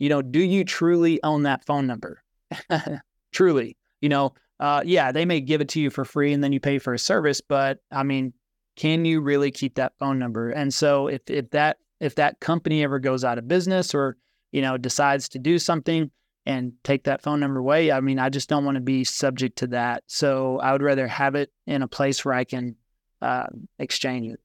you 0.01 0.09
know, 0.09 0.23
do 0.23 0.41
you 0.41 0.65
truly 0.65 1.23
own 1.23 1.45
that 1.45 1.65
phone 1.65 1.87
number? 1.87 2.21
truly, 3.33 3.77
you 4.01 4.09
know, 4.09 4.35
uh, 4.61 4.83
yeah, 4.85 5.13
they 5.13 5.25
may 5.25 5.41
give 5.41 5.61
it 5.61 5.69
to 5.71 5.81
you 5.81 5.91
for 5.91 6.05
free 6.05 6.33
and 6.33 6.43
then 6.43 6.53
you 6.53 6.61
pay 6.61 6.79
for 6.79 6.95
a 6.95 6.99
service, 6.99 7.41
but 7.41 7.79
I 7.91 8.03
mean, 8.03 8.33
can 8.77 9.05
you 9.05 9.21
really 9.21 9.51
keep 9.51 9.77
that 9.77 9.93
phone 9.99 10.19
number? 10.19 10.51
And 10.51 10.73
so 10.73 11.09
if 11.09 11.23
if 11.29 11.51
that 11.51 11.79
if 12.01 12.17
that 12.17 12.41
company 12.41 12.83
ever 12.83 12.99
goes 12.99 13.25
out 13.25 13.39
of 13.39 13.49
business 13.49 13.95
or 13.95 14.17
you 14.53 14.63
know 14.63 14.77
decides 14.77 15.29
to 15.31 15.39
do 15.39 15.59
something 15.59 16.11
and 16.47 16.73
take 16.83 17.05
that 17.05 17.23
phone 17.23 17.41
number 17.41 17.61
away, 17.61 17.91
I 17.91 18.01
mean, 18.01 18.19
I 18.19 18.29
just 18.29 18.49
don't 18.49 18.65
want 18.65 18.77
to 18.77 18.81
be 18.81 19.05
subject 19.05 19.59
to 19.59 19.67
that. 19.69 20.05
So 20.07 20.59
I 20.59 20.73
would 20.73 20.83
rather 20.83 21.07
have 21.09 21.35
it 21.35 21.51
in 21.67 21.83
a 21.83 21.89
place 21.89 22.25
where 22.25 22.35
I 22.35 22.45
can 22.45 22.77
uh, 23.23 23.47
exchange 23.79 24.33
it. 24.33 24.41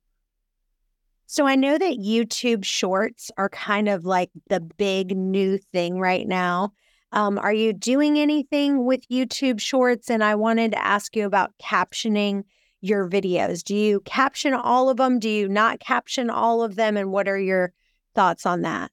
So 1.26 1.46
I 1.46 1.56
know 1.56 1.78
that 1.78 2.00
YouTube 2.00 2.64
Shorts 2.64 3.30
are 3.38 3.50
kind 3.50 3.88
of 3.88 4.04
like 4.06 4.32
the 4.50 4.60
big 4.60 5.16
new 5.16 5.60
thing 5.60 6.00
right 6.00 6.28
now. 6.28 6.74
Um, 7.12 7.38
are 7.40 7.54
you 7.54 7.74
doing 7.74 8.20
anything 8.20 8.86
with 8.86 9.08
YouTube 9.10 9.60
Shorts? 9.60 10.10
And 10.10 10.24
I 10.24 10.36
wanted 10.36 10.72
to 10.72 10.86
ask 10.86 11.16
you 11.16 11.26
about 11.26 11.52
captioning 11.62 12.44
your 12.82 13.10
videos. 13.10 13.64
Do 13.64 13.76
you 13.76 14.02
caption 14.02 14.54
all 14.54 14.90
of 14.90 14.98
them? 14.98 15.20
Do 15.20 15.30
you 15.30 15.50
not 15.50 15.80
caption 15.80 16.30
all 16.30 16.62
of 16.62 16.76
them? 16.76 16.98
And 16.98 17.12
what 17.12 17.28
are 17.28 17.40
your 17.40 17.74
thoughts 18.16 18.46
on 18.46 18.62
that? 18.62 18.92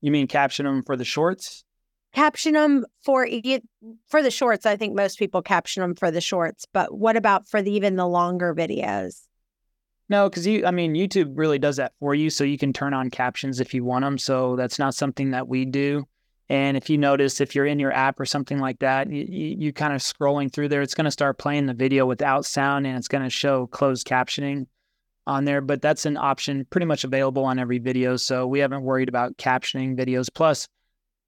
You 0.00 0.10
mean 0.10 0.26
caption 0.26 0.66
them 0.66 0.82
for 0.82 0.96
the 0.96 1.04
shorts? 1.04 1.64
Caption 2.14 2.54
them 2.54 2.84
for 3.02 3.26
for 4.08 4.22
the 4.22 4.30
shorts. 4.30 4.66
I 4.66 4.76
think 4.76 4.94
most 4.94 5.18
people 5.18 5.40
caption 5.40 5.80
them 5.80 5.94
for 5.94 6.10
the 6.10 6.20
shorts, 6.20 6.66
but 6.70 6.94
what 6.94 7.16
about 7.16 7.48
for 7.48 7.62
the, 7.62 7.72
even 7.72 7.96
the 7.96 8.06
longer 8.06 8.54
videos? 8.54 9.22
No, 10.08 10.28
because 10.28 10.46
you, 10.46 10.66
I 10.66 10.72
mean, 10.72 10.94
YouTube 10.94 11.32
really 11.36 11.58
does 11.58 11.76
that 11.76 11.92
for 11.98 12.14
you, 12.14 12.28
so 12.28 12.44
you 12.44 12.58
can 12.58 12.74
turn 12.74 12.92
on 12.92 13.08
captions 13.08 13.60
if 13.60 13.72
you 13.72 13.82
want 13.82 14.04
them. 14.04 14.18
So 14.18 14.56
that's 14.56 14.78
not 14.78 14.94
something 14.94 15.30
that 15.30 15.48
we 15.48 15.64
do. 15.64 16.04
And 16.52 16.76
if 16.76 16.90
you 16.90 16.98
notice, 16.98 17.40
if 17.40 17.54
you're 17.54 17.64
in 17.64 17.78
your 17.78 17.92
app 17.92 18.20
or 18.20 18.26
something 18.26 18.58
like 18.58 18.80
that, 18.80 19.10
you, 19.10 19.24
you, 19.58 19.72
kind 19.72 19.94
of 19.94 20.02
scrolling 20.02 20.52
through 20.52 20.68
there, 20.68 20.82
it's 20.82 20.94
going 20.94 21.06
to 21.06 21.10
start 21.10 21.38
playing 21.38 21.64
the 21.64 21.72
video 21.72 22.04
without 22.04 22.44
sound 22.44 22.86
and 22.86 22.94
it's 22.98 23.08
going 23.08 23.24
to 23.24 23.30
show 23.30 23.66
closed 23.68 24.06
captioning 24.06 24.66
on 25.26 25.46
there. 25.46 25.62
But 25.62 25.80
that's 25.80 26.04
an 26.04 26.18
option 26.18 26.66
pretty 26.68 26.84
much 26.84 27.04
available 27.04 27.46
on 27.46 27.58
every 27.58 27.78
video. 27.78 28.18
So 28.18 28.46
we 28.46 28.58
haven't 28.58 28.82
worried 28.82 29.08
about 29.08 29.38
captioning 29.38 29.96
videos. 29.96 30.28
Plus, 30.30 30.68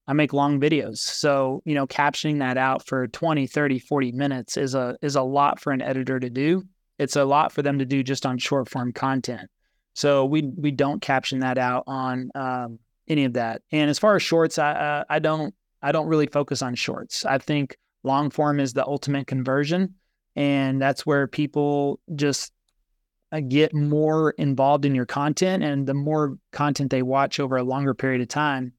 I 0.07 0.13
make 0.13 0.35
long 0.35 0.61
videos. 0.61 0.99
So, 0.99 1.63
you 1.65 1.75
know, 1.75 1.87
captioning 1.87 2.41
that 2.41 2.59
out 2.59 2.87
for 2.87 3.07
20, 3.09 3.47
30, 3.47 3.79
40 3.79 4.13
minutes 4.13 4.59
is 4.59 4.75
a 4.75 4.99
is 5.01 5.17
a 5.17 5.23
lot 5.23 5.59
for 5.59 5.73
an 5.73 5.81
editor 5.81 6.21
to 6.21 6.29
do. 6.29 6.65
It's 6.99 7.17
a 7.17 7.25
lot 7.25 7.51
for 7.51 7.63
them 7.63 7.79
to 7.79 7.87
do 7.87 8.03
just 8.03 8.27
on 8.27 8.37
short 8.37 8.69
form 8.69 8.93
content. 8.93 9.49
So 9.95 10.27
we 10.27 10.43
we 10.43 10.71
don't 10.71 11.01
caption 11.01 11.39
that 11.39 11.57
out 11.57 11.85
on 11.87 12.31
um, 12.35 12.79
any 13.09 13.25
of 13.25 13.35
that. 13.35 13.63
And 13.71 13.91
as 13.91 13.99
far 13.99 14.17
as 14.17 14.23
shorts, 14.23 14.59
I 14.59 14.73
uh, 14.73 15.05
I 15.09 15.19
don't 15.19 15.55
I 15.83 15.93
don't 15.93 16.07
really 16.07 16.27
focus 16.27 16.63
on 16.63 16.75
shorts. 16.75 17.25
I 17.25 17.39
think 17.39 17.77
long 18.03 18.31
form 18.31 18.61
is 18.61 18.73
the 18.73 18.87
ultimate 18.87 19.27
conversion, 19.27 19.95
and 20.37 20.81
that's 20.81 21.07
where 21.07 21.27
people 21.27 22.01
just 22.15 22.53
uh, 23.33 23.41
get 23.41 23.75
more 23.75 24.31
involved 24.33 24.85
in 24.85 24.95
your 24.95 25.07
content. 25.07 25.63
And 25.63 25.87
the 25.87 25.95
more 25.95 26.39
content 26.53 26.91
they 26.91 27.03
watch 27.03 27.41
over 27.41 27.57
a 27.57 27.65
longer 27.65 27.95
period 27.95 28.23
of 28.23 28.29
time, 28.29 28.73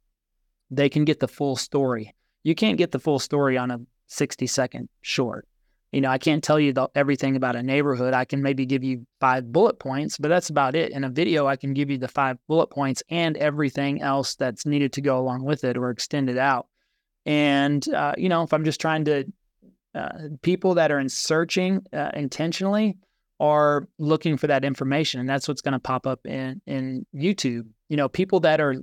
they 0.71 0.89
can 0.89 1.05
get 1.05 1.19
the 1.19 1.27
full 1.27 1.55
story. 1.55 2.13
You 2.43 2.55
can't 2.55 2.77
get 2.77 2.91
the 2.91 2.99
full 2.99 3.19
story 3.19 3.57
on 3.57 3.71
a 3.71 3.79
60 4.07 4.45
second 4.47 4.89
short 5.01 5.47
you 5.95 6.01
know, 6.01 6.09
I 6.09 6.17
can't 6.17 6.43
tell 6.43 6.59
you 6.59 6.73
the, 6.73 6.89
everything 6.93 7.37
about 7.37 7.55
a 7.55 7.63
neighborhood. 7.63 8.13
I 8.13 8.25
can 8.25 8.41
maybe 8.41 8.65
give 8.65 8.83
you 8.83 9.07
five 9.21 9.49
bullet 9.49 9.79
points, 9.79 10.17
but 10.17 10.27
that's 10.27 10.49
about 10.49 10.75
it. 10.75 10.91
In 10.91 11.05
a 11.05 11.09
video, 11.09 11.47
I 11.47 11.55
can 11.55 11.73
give 11.73 11.89
you 11.89 11.97
the 11.97 12.09
five 12.09 12.37
bullet 12.49 12.67
points 12.67 13.01
and 13.09 13.37
everything 13.37 14.01
else 14.01 14.35
that's 14.35 14.65
needed 14.65 14.91
to 14.91 15.01
go 15.01 15.17
along 15.17 15.45
with 15.45 15.63
it 15.63 15.77
or 15.77 15.89
extend 15.91 16.29
it 16.29 16.37
out. 16.37 16.67
And, 17.25 17.87
uh, 17.93 18.13
you 18.17 18.27
know, 18.27 18.43
if 18.43 18.51
I'm 18.51 18.65
just 18.65 18.81
trying 18.81 19.05
to, 19.05 19.23
uh, 19.93 20.09
people 20.41 20.73
that 20.73 20.91
are 20.91 20.99
in 20.99 21.07
searching 21.07 21.81
uh, 21.93 22.11
intentionally 22.13 22.97
are 23.39 23.87
looking 23.97 24.35
for 24.35 24.47
that 24.47 24.65
information. 24.65 25.21
And 25.21 25.29
that's 25.29 25.47
what's 25.47 25.61
going 25.61 25.75
to 25.75 25.79
pop 25.79 26.05
up 26.05 26.19
in, 26.25 26.61
in 26.67 27.05
YouTube. 27.15 27.67
You 27.87 27.95
know, 27.95 28.09
people 28.09 28.41
that 28.41 28.59
are 28.59 28.75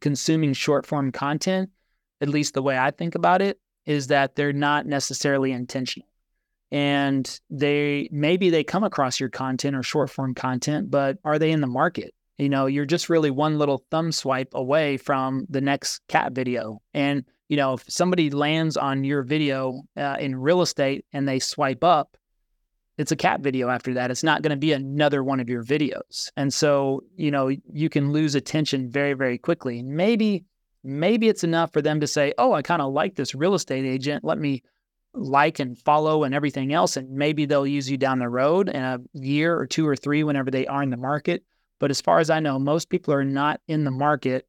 consuming 0.00 0.52
short 0.52 0.86
form 0.86 1.10
content, 1.10 1.70
at 2.20 2.28
least 2.28 2.54
the 2.54 2.62
way 2.62 2.78
I 2.78 2.92
think 2.92 3.16
about 3.16 3.42
it, 3.42 3.58
is 3.86 4.06
that 4.06 4.36
they're 4.36 4.52
not 4.52 4.86
necessarily 4.86 5.50
intentional. 5.50 6.06
And 6.72 7.40
they 7.50 8.08
maybe 8.12 8.50
they 8.50 8.62
come 8.62 8.84
across 8.84 9.18
your 9.18 9.28
content 9.28 9.74
or 9.74 9.82
short 9.82 10.10
form 10.10 10.34
content, 10.34 10.90
but 10.90 11.18
are 11.24 11.38
they 11.38 11.50
in 11.50 11.60
the 11.60 11.66
market? 11.66 12.14
You 12.38 12.48
know, 12.48 12.66
you're 12.66 12.86
just 12.86 13.10
really 13.10 13.30
one 13.30 13.58
little 13.58 13.84
thumb 13.90 14.12
swipe 14.12 14.54
away 14.54 14.96
from 14.96 15.46
the 15.50 15.60
next 15.60 16.00
cat 16.08 16.32
video. 16.32 16.80
And, 16.94 17.24
you 17.48 17.56
know, 17.56 17.74
if 17.74 17.84
somebody 17.88 18.30
lands 18.30 18.76
on 18.78 19.04
your 19.04 19.22
video 19.22 19.82
uh, 19.96 20.16
in 20.18 20.36
real 20.36 20.62
estate 20.62 21.04
and 21.12 21.28
they 21.28 21.38
swipe 21.38 21.84
up, 21.84 22.16
it's 22.96 23.12
a 23.12 23.16
cat 23.16 23.40
video 23.40 23.68
after 23.68 23.94
that. 23.94 24.10
It's 24.10 24.22
not 24.22 24.42
going 24.42 24.50
to 24.50 24.56
be 24.56 24.72
another 24.72 25.24
one 25.24 25.40
of 25.40 25.48
your 25.48 25.64
videos. 25.64 26.30
And 26.36 26.52
so, 26.52 27.02
you 27.16 27.30
know, 27.30 27.48
you 27.48 27.88
can 27.88 28.12
lose 28.12 28.34
attention 28.34 28.90
very, 28.90 29.14
very 29.14 29.38
quickly. 29.38 29.82
Maybe 29.82 30.44
maybe 30.82 31.28
it's 31.28 31.44
enough 31.44 31.72
for 31.72 31.82
them 31.82 32.00
to 32.00 32.06
say, 32.06 32.32
oh, 32.38 32.52
I 32.52 32.62
kind 32.62 32.80
of 32.80 32.92
like 32.92 33.16
this 33.16 33.34
real 33.34 33.54
estate 33.54 33.84
agent. 33.84 34.24
Let 34.24 34.38
me 34.38 34.62
like 35.14 35.58
and 35.58 35.78
follow 35.78 36.24
and 36.24 36.34
everything 36.34 36.72
else. 36.72 36.96
And 36.96 37.10
maybe 37.10 37.46
they'll 37.46 37.66
use 37.66 37.90
you 37.90 37.96
down 37.96 38.18
the 38.18 38.28
road 38.28 38.68
in 38.68 38.82
a 38.82 38.98
year 39.12 39.56
or 39.56 39.66
two 39.66 39.86
or 39.86 39.96
three 39.96 40.24
whenever 40.24 40.50
they 40.50 40.66
are 40.66 40.82
in 40.82 40.90
the 40.90 40.96
market. 40.96 41.44
But 41.78 41.90
as 41.90 42.00
far 42.00 42.18
as 42.18 42.30
I 42.30 42.40
know, 42.40 42.58
most 42.58 42.90
people 42.90 43.14
are 43.14 43.24
not 43.24 43.60
in 43.68 43.84
the 43.84 43.90
market 43.90 44.46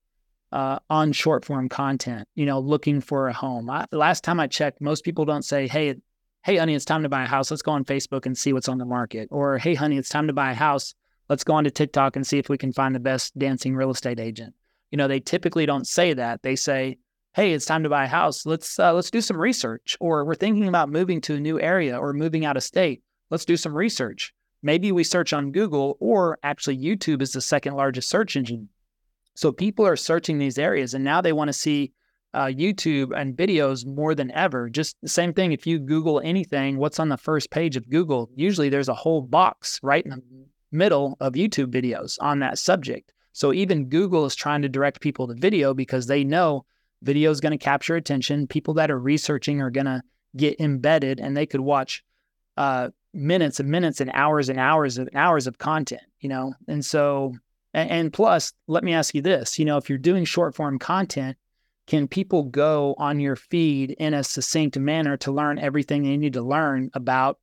uh, 0.52 0.80
on 0.90 1.14
short 1.14 1.46
form 1.46 1.70
content, 1.70 2.28
you 2.36 2.46
know, 2.46 2.60
looking 2.60 3.00
for 3.00 3.30
a 3.30 3.34
home. 3.34 3.70
I, 3.70 3.86
last 3.92 4.24
time 4.24 4.40
I 4.40 4.48
checked, 4.48 4.82
most 4.82 5.06
people 5.06 5.24
don't 5.24 5.46
say, 5.46 5.68
hey, 5.68 5.96
hey, 6.44 6.58
honey, 6.58 6.76
it's 6.76 6.86
time 6.86 7.04
to 7.04 7.10
buy 7.10 7.24
a 7.24 7.28
house. 7.28 7.50
Let's 7.50 7.62
go 7.62 7.72
on 7.72 7.86
Facebook 7.86 8.26
and 8.26 8.38
see 8.38 8.52
what's 8.52 8.68
on 8.68 8.78
the 8.78 8.86
market. 8.86 9.30
Or, 9.32 9.58
hey, 9.58 9.76
honey, 9.76 9.98
it's 9.98 10.10
time 10.10 10.28
to 10.28 10.34
buy 10.34 10.52
a 10.52 10.56
house. 10.56 10.94
Let's 11.30 11.46
go 11.46 11.54
on 11.54 11.64
to 11.64 11.72
TikTok 11.72 12.18
and 12.18 12.28
see 12.28 12.38
if 12.38 12.50
we 12.50 12.58
can 12.58 12.74
find 12.74 12.94
the 12.94 13.00
best 13.00 13.38
dancing 13.40 13.76
real 13.76 13.92
estate 13.92 14.20
agent 14.20 14.54
you 14.92 14.98
know, 14.98 15.08
they 15.08 15.20
typically 15.20 15.66
don't 15.66 15.88
say 15.88 16.14
that. 16.14 16.44
They 16.44 16.56
say, 16.56 16.98
"Hey, 17.34 17.54
it's 17.54 17.66
time 17.66 17.84
to 17.84 17.90
buy 17.90 18.06
a 18.06 18.08
house. 18.08 18.46
Let's 18.46 18.78
uh, 18.80 18.94
let's 18.94 19.12
do 19.12 19.22
some 19.22 19.38
research." 19.38 19.98
Or 20.00 20.26
we're 20.26 20.36
thinking 20.36 20.68
about 20.68 20.90
moving 20.90 21.22
to 21.22 21.36
a 21.36 21.40
new 21.40 21.60
area 21.60 21.98
or 21.98 22.14
moving 22.14 22.46
out 22.46 22.58
of 22.58 22.64
state. 22.64 23.02
Let's 23.30 23.46
do 23.46 23.58
some 23.58 23.74
research. 23.74 24.34
Maybe 24.64 24.92
we 24.92 25.04
search 25.04 25.34
on 25.34 25.52
Google, 25.52 25.98
or 26.00 26.38
actually 26.44 26.78
YouTube 26.78 27.22
is 27.22 27.32
the 27.32 27.42
second 27.42 27.76
largest 27.76 28.10
search 28.10 28.36
engine. 28.36 28.70
So 29.34 29.52
people 29.52 29.88
are 29.88 29.96
searching 29.96 30.38
these 30.38 30.60
areas, 30.60 30.94
and 30.94 31.04
now 31.04 31.22
they 31.22 31.34
want 31.34 31.48
to 31.48 31.54
see 31.54 31.94
uh, 32.34 32.46
YouTube 32.46 33.18
and 33.18 33.36
videos 33.36 33.86
more 33.86 34.14
than 34.16 34.32
ever. 34.32 34.70
Just 34.70 34.98
the 35.02 35.10
same 35.10 35.34
thing. 35.34 35.52
If 35.52 35.66
you 35.66 35.80
Google 35.80 36.22
anything, 36.24 36.78
what's 36.78 37.00
on 37.00 37.10
the 37.10 37.18
first 37.18 37.50
page 37.50 37.76
of 37.76 37.90
Google? 37.90 38.30
Usually 38.36 38.70
there's 38.70 38.90
a 38.90 38.94
whole 38.94 39.22
box 39.22 39.80
right 39.84 40.06
in 40.06 40.12
the 40.12 40.22
middle 40.72 41.18
of 41.20 41.34
YouTube 41.34 41.72
videos 41.72 42.18
on 42.22 42.40
that 42.40 42.60
subject. 42.60 43.12
So 43.34 43.54
even 43.54 43.90
Google 43.90 44.26
is 44.26 44.36
trying 44.36 44.62
to 44.62 44.70
direct 44.70 45.02
people 45.02 45.28
to 45.28 45.34
video 45.34 45.74
because 45.74 46.08
they 46.08 46.24
know 46.24 46.66
video 47.02 47.32
is 47.32 47.40
going 47.40 47.58
to 47.58 47.64
capture 47.64 47.96
attention. 47.96 48.48
People 48.48 48.76
that 48.76 48.92
are 48.92 49.00
researching 49.00 49.62
are 49.62 49.72
going 49.72 49.86
to 49.86 50.02
get 50.36 50.60
embedded 50.60 51.20
and 51.20 51.36
they 51.36 51.46
could 51.46 51.62
watch 51.62 52.04
uh, 52.58 52.90
minutes 53.14 53.60
and 53.60 53.70
minutes 53.70 54.02
and 54.02 54.12
hours 54.14 54.50
and 54.50 54.60
hours 54.60 54.98
and 54.98 55.10
hours 55.16 55.48
of 55.48 55.58
content, 55.58 56.04
you 56.20 56.30
know? 56.30 56.54
And 56.68 56.84
so, 56.84 57.34
and, 57.74 57.90
and 57.90 58.14
plus, 58.14 58.54
let 58.68 58.84
me 58.84 58.94
ask 58.94 59.16
you 59.16 59.22
this, 59.22 59.60
you 59.60 59.66
know, 59.66 59.78
if 59.78 59.90
you're 59.90 59.98
doing 59.98 60.26
short 60.26 60.56
form 60.56 60.80
content, 60.80 61.38
can 61.88 62.08
people 62.08 62.44
go 62.44 62.96
on 62.98 63.20
your 63.20 63.36
feed 63.36 63.92
in 63.92 64.14
a 64.14 64.24
succinct 64.24 64.78
manner 64.78 65.18
to 65.18 65.32
learn 65.32 65.60
everything 65.60 66.04
they 66.04 66.18
need 66.18 66.34
to 66.34 66.42
learn 66.42 66.90
about 66.94 67.40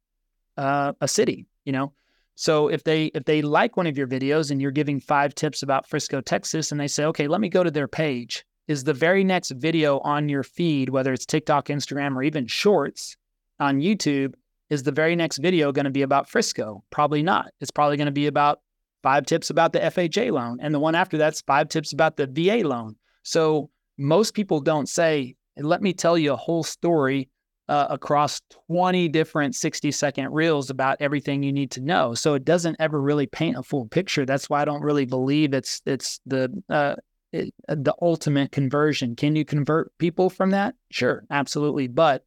uh, 0.56 0.92
a 1.00 1.08
city, 1.08 1.46
you 1.64 1.72
know? 1.72 1.92
So 2.36 2.68
if 2.68 2.84
they 2.84 3.06
if 3.06 3.24
they 3.24 3.42
like 3.42 3.76
one 3.76 3.88
of 3.88 3.98
your 3.98 4.06
videos 4.06 4.52
and 4.52 4.62
you're 4.62 4.70
giving 4.70 5.00
five 5.00 5.34
tips 5.34 5.64
about 5.64 5.88
Frisco, 5.88 6.20
Texas, 6.20 6.70
and 6.70 6.80
they 6.80 6.86
say, 6.86 7.04
okay, 7.06 7.26
let 7.26 7.40
me 7.40 7.48
go 7.48 7.64
to 7.64 7.70
their 7.70 7.88
page, 7.88 8.44
is 8.68 8.84
the 8.84 8.94
very 8.94 9.24
next 9.24 9.50
video 9.50 9.98
on 10.00 10.28
your 10.28 10.42
feed, 10.42 10.90
whether 10.90 11.12
it's 11.12 11.26
TikTok, 11.26 11.66
Instagram, 11.66 12.14
or 12.14 12.22
even 12.22 12.46
Shorts 12.46 13.16
on 13.58 13.80
YouTube, 13.80 14.34
is 14.70 14.82
the 14.82 14.92
very 14.92 15.16
next 15.16 15.38
video 15.38 15.72
going 15.72 15.86
to 15.86 15.90
be 15.90 16.02
about 16.02 16.28
Frisco? 16.28 16.84
Probably 16.90 17.22
not. 17.22 17.50
It's 17.60 17.70
probably 17.70 17.96
going 17.96 18.06
to 18.06 18.12
be 18.12 18.26
about 18.26 18.60
five 19.02 19.24
tips 19.24 19.48
about 19.48 19.72
the 19.72 19.80
FHA 19.80 20.30
loan, 20.30 20.58
and 20.60 20.74
the 20.74 20.78
one 20.78 20.94
after 20.94 21.16
that's 21.16 21.40
five 21.40 21.68
tips 21.68 21.92
about 21.92 22.16
the 22.16 22.26
VA 22.26 22.66
loan. 22.66 22.96
So 23.22 23.70
most 23.96 24.34
people 24.34 24.60
don't 24.60 24.88
say, 24.88 25.34
let 25.56 25.82
me 25.82 25.92
tell 25.92 26.18
you 26.18 26.32
a 26.34 26.36
whole 26.36 26.62
story 26.62 27.30
uh, 27.68 27.86
across 27.90 28.40
20 28.70 29.08
different 29.08 29.54
60 29.54 29.90
second 29.92 30.32
reels 30.32 30.70
about 30.70 30.96
everything 31.00 31.42
you 31.42 31.52
need 31.52 31.70
to 31.72 31.80
know. 31.80 32.14
So 32.14 32.34
it 32.34 32.44
doesn't 32.44 32.76
ever 32.78 33.00
really 33.00 33.26
paint 33.26 33.56
a 33.56 33.62
full 33.62 33.86
picture. 33.86 34.24
That's 34.24 34.48
why 34.48 34.62
I 34.62 34.64
don't 34.64 34.82
really 34.82 35.04
believe 35.04 35.52
it's 35.52 35.82
it's 35.84 36.20
the 36.24 36.50
uh, 36.70 36.96
uh, 37.34 37.44
the 37.68 37.94
ultimate 38.00 38.52
conversion. 38.52 39.14
Can 39.14 39.36
you 39.36 39.44
convert 39.44 39.96
people 39.98 40.30
from 40.30 40.50
that? 40.50 40.74
Sure, 40.90 41.24
absolutely. 41.30 41.86
But 41.86 42.24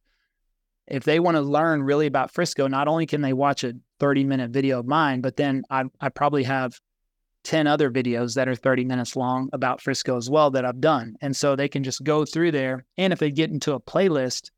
if 0.86 1.04
they 1.04 1.20
want 1.20 1.36
to 1.36 1.40
learn 1.40 1.82
really 1.82 2.06
about 2.06 2.32
Frisco, 2.32 2.68
not 2.68 2.88
only 2.88 3.06
can 3.06 3.22
they 3.22 3.32
watch 3.32 3.64
a 3.64 3.74
30 4.00 4.24
minute 4.24 4.50
video 4.50 4.80
of 4.80 4.86
mine, 4.86 5.20
but 5.20 5.36
then 5.36 5.64
I, 5.70 5.84
I 6.00 6.08
probably 6.08 6.44
have 6.44 6.80
10 7.44 7.66
other 7.66 7.90
videos 7.90 8.34
that 8.34 8.48
are 8.48 8.54
30 8.54 8.84
minutes 8.84 9.16
long 9.16 9.48
about 9.52 9.80
Frisco 9.80 10.16
as 10.16 10.30
well 10.30 10.50
that 10.52 10.64
I've 10.64 10.80
done. 10.80 11.16
And 11.20 11.36
so 11.36 11.56
they 11.56 11.68
can 11.68 11.82
just 11.82 12.04
go 12.04 12.24
through 12.24 12.52
there. 12.52 12.84
And 12.96 13.12
if 13.12 13.18
they 13.18 13.30
get 13.30 13.50
into 13.50 13.72
a 13.72 13.80
playlist, 13.80 14.50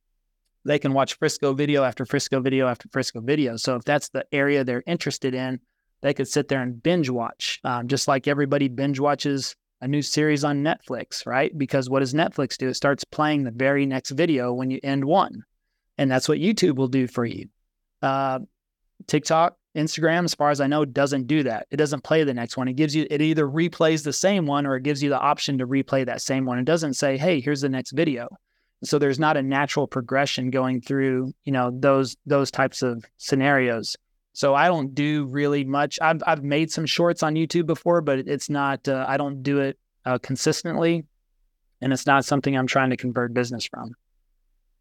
they 0.64 0.78
can 0.78 0.92
watch 0.92 1.14
Frisco 1.14 1.54
video 1.54 1.84
after 1.84 2.04
Frisco 2.04 2.40
video 2.40 2.68
after 2.68 2.88
Frisco 2.90 3.20
video. 3.20 3.56
So 3.56 3.76
if 3.76 3.84
that's 3.84 4.10
the 4.10 4.26
area 4.32 4.64
they're 4.64 4.82
interested 4.86 5.34
in, 5.34 5.60
they 6.02 6.12
could 6.12 6.28
sit 6.28 6.48
there 6.48 6.60
and 6.60 6.82
binge 6.82 7.08
watch, 7.08 7.60
um, 7.64 7.88
just 7.88 8.08
like 8.08 8.28
everybody 8.28 8.68
binge 8.68 9.00
watches 9.00 9.56
a 9.84 9.88
new 9.88 10.00
series 10.00 10.44
on 10.44 10.64
Netflix, 10.64 11.26
right? 11.26 11.56
Because 11.56 11.90
what 11.90 12.00
does 12.00 12.14
Netflix 12.14 12.56
do? 12.56 12.68
It 12.68 12.74
starts 12.74 13.04
playing 13.04 13.44
the 13.44 13.50
very 13.50 13.84
next 13.84 14.12
video 14.12 14.50
when 14.50 14.70
you 14.70 14.80
end 14.82 15.04
one. 15.04 15.44
And 15.98 16.10
that's 16.10 16.26
what 16.26 16.38
YouTube 16.38 16.76
will 16.76 16.88
do 16.88 17.06
for 17.06 17.26
you. 17.26 17.48
Uh, 18.00 18.38
TikTok, 19.06 19.58
Instagram, 19.76 20.24
as 20.24 20.34
far 20.34 20.50
as 20.50 20.62
I 20.62 20.68
know, 20.68 20.86
doesn't 20.86 21.26
do 21.26 21.42
that. 21.42 21.66
It 21.70 21.76
doesn't 21.76 22.02
play 22.02 22.24
the 22.24 22.32
next 22.32 22.56
one. 22.56 22.66
It 22.66 22.76
gives 22.76 22.96
you, 22.96 23.06
it 23.10 23.20
either 23.20 23.46
replays 23.46 24.04
the 24.04 24.12
same 24.14 24.46
one 24.46 24.64
or 24.64 24.76
it 24.76 24.84
gives 24.84 25.02
you 25.02 25.10
the 25.10 25.20
option 25.20 25.58
to 25.58 25.66
replay 25.66 26.06
that 26.06 26.22
same 26.22 26.46
one. 26.46 26.58
It 26.58 26.64
doesn't 26.64 26.94
say, 26.94 27.18
hey, 27.18 27.40
here's 27.42 27.60
the 27.60 27.68
next 27.68 27.90
video 27.92 28.28
so 28.82 28.98
there's 28.98 29.18
not 29.18 29.36
a 29.36 29.42
natural 29.42 29.86
progression 29.86 30.50
going 30.50 30.80
through 30.80 31.32
you 31.44 31.52
know 31.52 31.70
those 31.72 32.16
those 32.26 32.50
types 32.50 32.82
of 32.82 33.04
scenarios 33.16 33.96
so 34.34 34.54
i 34.54 34.66
don't 34.66 34.94
do 34.94 35.24
really 35.26 35.64
much 35.64 35.98
i've, 36.02 36.22
I've 36.26 36.44
made 36.44 36.70
some 36.70 36.84
shorts 36.84 37.22
on 37.22 37.34
youtube 37.34 37.66
before 37.66 38.02
but 38.02 38.18
it's 38.18 38.50
not 38.50 38.86
uh, 38.86 39.06
i 39.08 39.16
don't 39.16 39.42
do 39.42 39.60
it 39.60 39.78
uh, 40.04 40.18
consistently 40.18 41.04
and 41.80 41.92
it's 41.92 42.06
not 42.06 42.26
something 42.26 42.56
i'm 42.56 42.66
trying 42.66 42.90
to 42.90 42.96
convert 42.98 43.32
business 43.32 43.64
from 43.64 43.92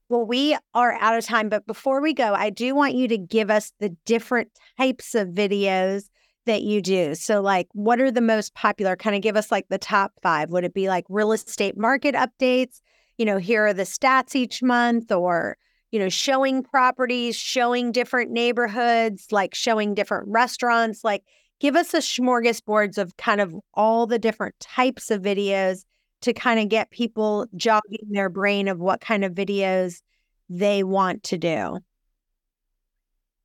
well 0.09 0.25
we 0.25 0.57
are 0.73 0.93
out 0.99 1.17
of 1.17 1.25
time 1.25 1.47
but 1.47 1.65
before 1.65 2.01
we 2.01 2.13
go 2.13 2.33
i 2.33 2.49
do 2.49 2.75
want 2.75 2.93
you 2.93 3.07
to 3.07 3.17
give 3.17 3.49
us 3.49 3.71
the 3.79 3.89
different 4.05 4.49
types 4.77 5.15
of 5.15 5.29
videos 5.29 6.09
that 6.45 6.61
you 6.61 6.81
do. 6.81 7.15
So, 7.15 7.39
like, 7.39 7.69
what 7.71 8.01
are 8.01 8.11
the 8.11 8.19
most 8.19 8.53
popular? 8.53 8.97
Kind 8.97 9.15
of 9.15 9.21
give 9.21 9.37
us 9.37 9.49
like 9.49 9.65
the 9.69 9.77
top 9.77 10.11
five. 10.21 10.49
Would 10.49 10.65
it 10.65 10.73
be 10.73 10.89
like 10.89 11.05
real 11.07 11.31
estate 11.31 11.77
market 11.77 12.15
updates? 12.15 12.81
you 13.17 13.25
know, 13.25 13.37
here 13.37 13.67
are 13.67 13.73
the 13.73 13.83
stats 13.83 14.35
each 14.35 14.63
month 14.63 15.11
or, 15.11 15.57
you 15.93 15.99
know, 15.99 16.09
showing 16.09 16.63
properties, 16.63 17.35
showing 17.35 17.91
different 17.91 18.31
neighborhoods, 18.31 19.27
like 19.31 19.53
showing 19.53 19.93
different 19.93 20.27
restaurants, 20.27 21.03
like 21.03 21.23
give 21.59 21.75
us 21.75 21.93
a 21.93 21.99
smorgasbord 21.99 22.97
of 22.97 23.15
kind 23.17 23.39
of 23.39 23.53
all 23.75 24.07
the 24.07 24.17
different 24.17 24.59
types 24.59 25.11
of 25.11 25.21
videos 25.21 25.85
to 26.21 26.33
kind 26.33 26.59
of 26.59 26.67
get 26.67 26.89
people 26.89 27.45
jogging 27.55 28.07
their 28.09 28.27
brain 28.27 28.67
of 28.67 28.79
what 28.79 29.01
kind 29.01 29.23
of 29.23 29.33
videos 29.33 30.01
they 30.49 30.83
want 30.83 31.21
to 31.21 31.37
do. 31.37 31.77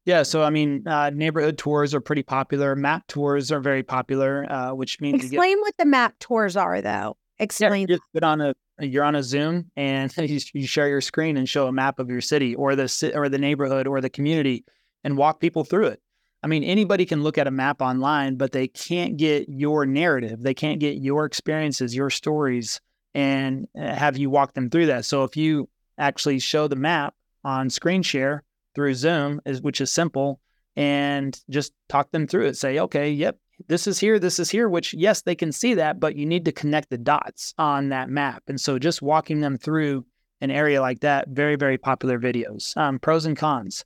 Yeah, 0.07 0.23
so 0.23 0.43
I 0.43 0.49
mean, 0.49 0.89
uh, 0.89 1.11
neighborhood 1.11 1.59
tours 1.59 1.95
are 1.95 2.01
pretty 2.01 2.23
popular. 2.23 2.75
Map 2.75 3.07
tours 3.09 3.53
are 3.53 3.61
very 3.61 3.83
popular, 3.83 4.51
uh, 4.51 4.73
which 4.73 5.03
means 5.03 5.23
explain 5.23 5.57
get... 5.57 5.61
what 5.61 5.75
the 5.79 5.85
map 5.85 6.15
tours 6.19 6.57
are, 6.57 6.81
though. 6.81 7.19
Explain. 7.39 7.89
Yeah, 7.91 7.99
you 8.15 8.21
on 8.23 8.41
a 8.41 8.55
you're 8.81 9.05
on 9.05 9.14
a 9.14 9.22
Zoom 9.22 9.70
and 9.76 10.14
you, 10.55 10.66
share 10.66 10.89
your 10.89 11.01
screen 11.01 11.37
and 11.37 11.49
show 11.49 11.66
a 11.66 11.72
map 11.72 11.99
of 11.99 12.11
your 12.11 12.20
city 12.20 12.55
or 12.55 12.76
the 12.76 13.12
or 13.14 13.29
the 13.29 13.39
neighborhood 13.39 13.87
or 13.87 14.01
the 14.01 14.11
community 14.11 14.64
and 15.05 15.16
walk 15.16 15.41
people 15.41 15.64
through 15.64 15.87
it. 15.87 16.01
I 16.43 16.47
mean, 16.47 16.62
anybody 16.62 17.05
can 17.05 17.22
look 17.22 17.37
at 17.37 17.49
a 17.49 17.53
map 17.53 17.83
online, 17.83 18.37
but 18.37 18.53
they 18.53 18.68
can't 18.68 19.16
get 19.16 19.49
your 19.49 19.85
narrative. 19.87 20.41
They 20.41 20.55
can't 20.55 20.79
get 20.79 20.99
your 20.99 21.24
experiences, 21.24 21.97
your 21.97 22.11
stories, 22.11 22.81
and 23.14 23.66
uh, 23.76 23.95
have 23.95 24.16
you 24.16 24.31
walk 24.31 24.55
them 24.55 24.70
through 24.70 24.87
that. 24.87 25.05
So 25.05 25.24
if 25.24 25.37
you 25.37 25.68
actually 25.97 26.39
show 26.39 26.68
the 26.68 26.76
map 26.76 27.14
on 27.43 27.70
screen 27.70 28.03
share 28.03 28.45
through 28.74 28.95
Zoom, 28.95 29.41
which 29.62 29.81
is 29.81 29.93
simple, 29.93 30.41
and 30.76 31.39
just 31.51 31.72
talk 31.89 32.12
them 32.12 32.29
through 32.29 32.47
it, 32.47 32.57
say, 32.57 32.79
okay, 32.79 33.11
yep, 33.11 33.37
this 33.67 33.87
is 33.87 33.99
here, 33.99 34.19
this 34.19 34.39
is 34.39 34.51
here, 34.51 34.69
which 34.69 34.95
yes, 34.95 35.23
they 35.23 35.35
can 35.35 35.53
see 35.53 35.75
that, 35.75 35.99
but 35.99 36.17
you 36.17 36.27
need 36.27 36.45
to 36.45 36.53
connect 36.53 36.91
the 36.91 36.99
dots 36.99 37.55
on 37.59 37.89
that 37.89 38.09
map. 38.09 38.45
And 38.49 38.61
so 38.61 38.79
just 38.79 39.03
walking 39.03 39.41
them 39.41 39.59
through 39.59 40.07
an 40.41 40.51
area 40.51 40.81
like 40.81 41.01
that, 41.01 41.29
very, 41.29 41.57
very 41.57 41.79
popular 41.79 42.19
videos. 42.19 42.77
Um, 42.77 42.99
pros 42.99 43.27
and 43.27 43.37
cons, 43.37 43.85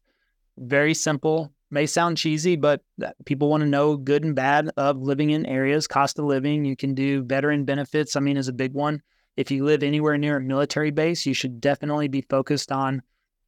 very 0.59 0.95
simple. 0.95 1.53
May 1.71 1.87
sound 1.87 2.19
cheesy, 2.19 2.57
but 2.57 2.83
people 3.25 3.49
want 3.49 3.63
to 3.63 3.69
know 3.69 3.97
good 3.97 4.25
and 4.25 4.35
bad 4.35 4.71
of 4.77 4.99
living 4.99 5.31
in 5.31 5.47
areas, 5.47 5.87
cost 5.87 6.19
of 6.19 6.27
living. 6.27 6.67
You 6.67 6.77
can 6.77 6.95
do 6.95 7.25
veteran 7.25 7.65
benefits. 7.65 8.15
I 8.15 8.21
mean, 8.21 8.37
is 8.37 8.49
a 8.49 8.53
big 8.53 8.75
one. 8.75 9.01
If 9.39 9.51
you 9.51 9.65
live 9.65 9.83
anywhere 9.83 10.19
near 10.19 10.37
a 10.37 10.41
military 10.43 10.91
base, 10.91 11.25
you 11.25 11.33
should 11.33 11.63
definitely 11.63 12.09
be 12.09 12.21
focused 12.21 12.71
on 12.71 13.01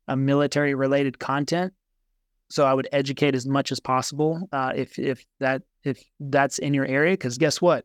a 0.08 0.16
military 0.16 0.74
related 0.74 1.18
content. 1.18 1.74
So 2.50 2.66
I 2.66 2.74
would 2.74 2.88
educate 2.92 3.34
as 3.34 3.46
much 3.46 3.72
as 3.72 3.80
possible 3.80 4.48
uh, 4.52 4.72
if 4.74 4.98
if 4.98 5.24
that 5.40 5.62
if 5.82 6.02
that's 6.20 6.58
in 6.58 6.74
your 6.74 6.86
area, 6.86 7.12
because 7.12 7.38
guess 7.38 7.60
what, 7.60 7.84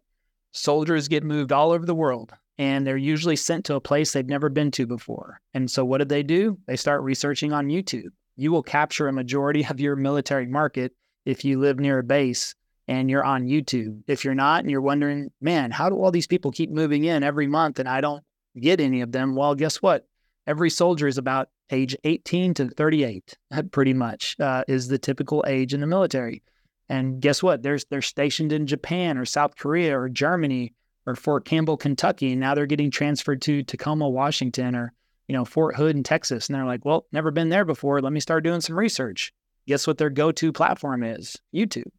soldiers 0.52 1.08
get 1.08 1.24
moved 1.24 1.52
all 1.52 1.72
over 1.72 1.86
the 1.86 1.96
world 1.96 2.34
and 2.60 2.86
they're 2.86 2.98
usually 2.98 3.38
sent 3.38 3.66
to 3.66 3.76
a 3.76 3.82
place 3.82 4.12
they've 4.12 4.28
never 4.28 4.50
been 4.50 4.70
to 4.72 4.86
before. 4.86 5.40
And 5.54 5.72
so, 5.72 5.86
what 5.86 6.00
did 6.00 6.10
they 6.10 6.24
do? 6.24 6.58
They 6.68 6.76
start 6.76 7.02
researching 7.02 7.54
on 7.54 7.68
YouTube. 7.68 8.10
You 8.36 8.52
will 8.52 8.64
capture 8.64 9.08
a 9.08 9.14
majority 9.14 9.66
of 9.66 9.80
your 9.80 9.96
military 9.96 10.46
market 10.46 10.94
if 11.26 11.46
you 11.46 11.60
live 11.60 11.80
near 11.80 12.00
a 12.00 12.04
base 12.04 12.56
and 12.88 13.10
you're 13.10 13.24
on 13.24 13.46
YouTube. 13.46 14.02
If 14.08 14.26
you're 14.26 14.36
not 14.36 14.62
and 14.62 14.72
you're 14.72 14.82
wondering, 14.82 15.32
man, 15.40 15.72
how 15.72 15.90
do 15.90 15.96
all 15.96 16.12
these 16.12 16.28
people 16.28 16.52
keep 16.52 16.70
moving 16.70 17.06
in 17.06 17.24
every 17.24 17.48
month 17.48 17.80
and 17.80 17.88
I 17.88 18.02
don't 18.02 18.24
get 18.60 18.82
any 18.82 19.02
of 19.02 19.12
them? 19.12 19.36
Well, 19.36 19.56
guess 19.56 19.82
what? 19.82 20.06
Every 20.50 20.72
soldier 20.72 21.08
is 21.08 21.20
about 21.20 21.50
age 21.70 21.96
18 22.04 22.56
to 22.56 22.70
38, 22.70 23.38
pretty 23.70 23.94
much, 23.94 24.36
uh, 24.40 24.64
is 24.68 24.88
the 24.88 24.98
typical 24.98 25.46
age 25.46 25.76
in 25.76 25.80
the 25.80 25.86
military. 25.86 26.42
And 26.90 27.22
guess 27.22 27.44
what? 27.44 27.62
There's 27.62 27.86
they're 27.86 28.02
stationed 28.02 28.52
in 28.52 28.66
Japan 28.66 29.20
or 29.20 29.26
South 29.26 29.56
Korea 29.56 29.96
or 29.96 30.10
Germany 30.10 30.74
or 31.06 31.16
Fort 31.16 31.46
Campbell, 31.46 31.78
Kentucky, 31.78 32.32
and 32.32 32.42
now 32.42 32.56
they're 32.56 32.66
getting 32.66 32.90
transferred 32.90 33.44
to 33.44 33.62
Tacoma, 33.62 34.10
Washington, 34.10 34.76
or 34.76 34.92
you 35.28 35.34
know 35.34 35.46
Fort 35.46 35.76
Hood 35.76 35.96
in 35.96 36.02
Texas, 36.02 36.48
and 36.48 36.56
they're 36.56 36.66
like, 36.66 36.84
"Well, 36.84 37.06
never 37.12 37.30
been 37.30 37.50
there 37.50 37.64
before. 37.64 38.02
Let 38.02 38.12
me 38.12 38.20
start 38.20 38.44
doing 38.44 38.62
some 38.62 38.78
research." 38.78 39.32
Guess 39.68 39.86
what 39.86 40.00
their 40.00 40.10
go-to 40.10 40.52
platform 40.52 41.04
is? 41.04 41.38
YouTube, 41.54 41.92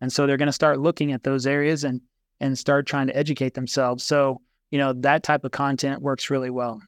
and 0.00 0.12
so 0.12 0.26
they're 0.26 0.36
going 0.36 0.46
to 0.46 0.52
start 0.52 0.80
looking 0.80 1.12
at 1.12 1.22
those 1.22 1.46
areas 1.46 1.84
and 1.84 2.00
and 2.40 2.58
start 2.58 2.86
trying 2.86 3.06
to 3.06 3.16
educate 3.16 3.54
themselves. 3.54 4.02
So 4.02 4.42
you 4.72 4.78
know 4.78 4.92
that 4.92 5.22
type 5.22 5.44
of 5.44 5.52
content 5.52 6.02
works 6.02 6.30
really 6.30 6.50
well. 6.50 6.82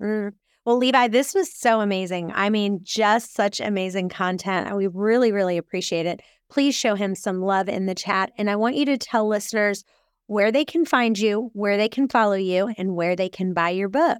Mm. 0.00 0.32
Well, 0.64 0.78
Levi, 0.78 1.08
this 1.08 1.32
was 1.32 1.52
so 1.52 1.80
amazing. 1.80 2.32
I 2.34 2.50
mean, 2.50 2.80
just 2.82 3.34
such 3.34 3.60
amazing 3.60 4.08
content. 4.08 4.74
We 4.76 4.88
really, 4.88 5.30
really 5.30 5.58
appreciate 5.58 6.06
it. 6.06 6.22
Please 6.50 6.74
show 6.74 6.96
him 6.96 7.14
some 7.14 7.40
love 7.40 7.68
in 7.68 7.86
the 7.86 7.94
chat. 7.94 8.32
And 8.36 8.50
I 8.50 8.56
want 8.56 8.74
you 8.74 8.84
to 8.86 8.98
tell 8.98 9.28
listeners 9.28 9.84
where 10.26 10.50
they 10.50 10.64
can 10.64 10.84
find 10.84 11.16
you, 11.16 11.50
where 11.52 11.76
they 11.76 11.88
can 11.88 12.08
follow 12.08 12.34
you, 12.34 12.74
and 12.76 12.96
where 12.96 13.14
they 13.14 13.28
can 13.28 13.54
buy 13.54 13.70
your 13.70 13.88
book. 13.88 14.18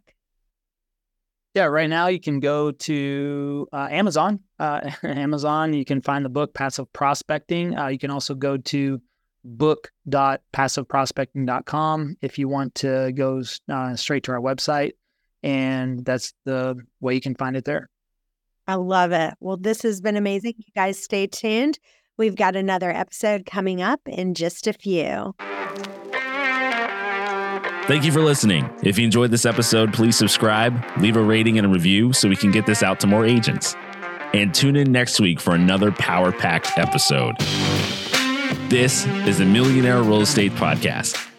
Yeah, 1.54 1.64
right 1.64 1.90
now 1.90 2.06
you 2.08 2.20
can 2.20 2.38
go 2.38 2.70
to 2.70 3.66
uh, 3.72 3.88
Amazon. 3.90 4.40
Uh, 4.58 4.90
Amazon, 5.02 5.72
you 5.72 5.84
can 5.84 6.00
find 6.00 6.24
the 6.24 6.28
book 6.28 6.54
Passive 6.54 6.92
Prospecting. 6.92 7.76
Uh, 7.76 7.88
you 7.88 7.98
can 7.98 8.10
also 8.10 8.34
go 8.34 8.56
to 8.56 9.00
book.passiveprospecting.com 9.42 12.16
if 12.20 12.38
you 12.38 12.46
want 12.46 12.76
to 12.76 13.10
go 13.12 13.42
uh, 13.68 13.96
straight 13.96 14.22
to 14.24 14.32
our 14.32 14.40
website. 14.40 14.92
And 15.47 16.05
that's 16.05 16.34
the 16.44 16.74
way 17.01 17.14
you 17.14 17.20
can 17.20 17.36
find 17.36 17.57
it 17.57 17.64
there. 17.64 17.88
I 18.66 18.74
love 18.74 19.12
it. 19.12 19.34
Well, 19.38 19.57
this 19.57 19.82
has 19.82 20.01
been 20.01 20.16
amazing. 20.16 20.55
You 20.59 20.72
guys 20.74 21.01
stay 21.01 21.28
tuned. 21.28 21.78
We've 22.16 22.34
got 22.34 22.57
another 22.57 22.90
episode 22.90 23.47
coming 23.47 23.80
up 23.80 24.01
in 24.07 24.34
just 24.34 24.66
a 24.66 24.72
few. 24.72 25.36
Thank 27.86 28.05
you 28.05 28.11
for 28.11 28.22
listening. 28.22 28.68
If 28.82 28.99
you 28.99 29.05
enjoyed 29.05 29.30
this 29.30 29.47
episode, 29.47 29.94
please 29.94 30.16
subscribe, 30.16 30.82
leave 30.99 31.16
a 31.16 31.22
rating 31.22 31.59
and 31.59 31.66
a 31.68 31.70
review 31.70 32.12
so 32.12 32.28
we 32.28 32.34
can 32.34 32.51
get 32.51 32.66
this 32.66 32.82
out 32.82 32.99
to 33.01 33.07
more 33.07 33.24
agents. 33.24 33.76
And 34.34 34.53
tune 34.53 34.74
in 34.74 34.90
next 34.90 35.20
week 35.20 35.38
for 35.38 35.55
another 35.55 35.92
power 35.92 36.32
packed 36.32 36.76
episode. 36.76 37.38
This 38.68 39.07
is 39.28 39.38
the 39.38 39.44
Millionaire 39.44 40.03
Real 40.03 40.22
Estate 40.22 40.51
Podcast. 40.53 41.36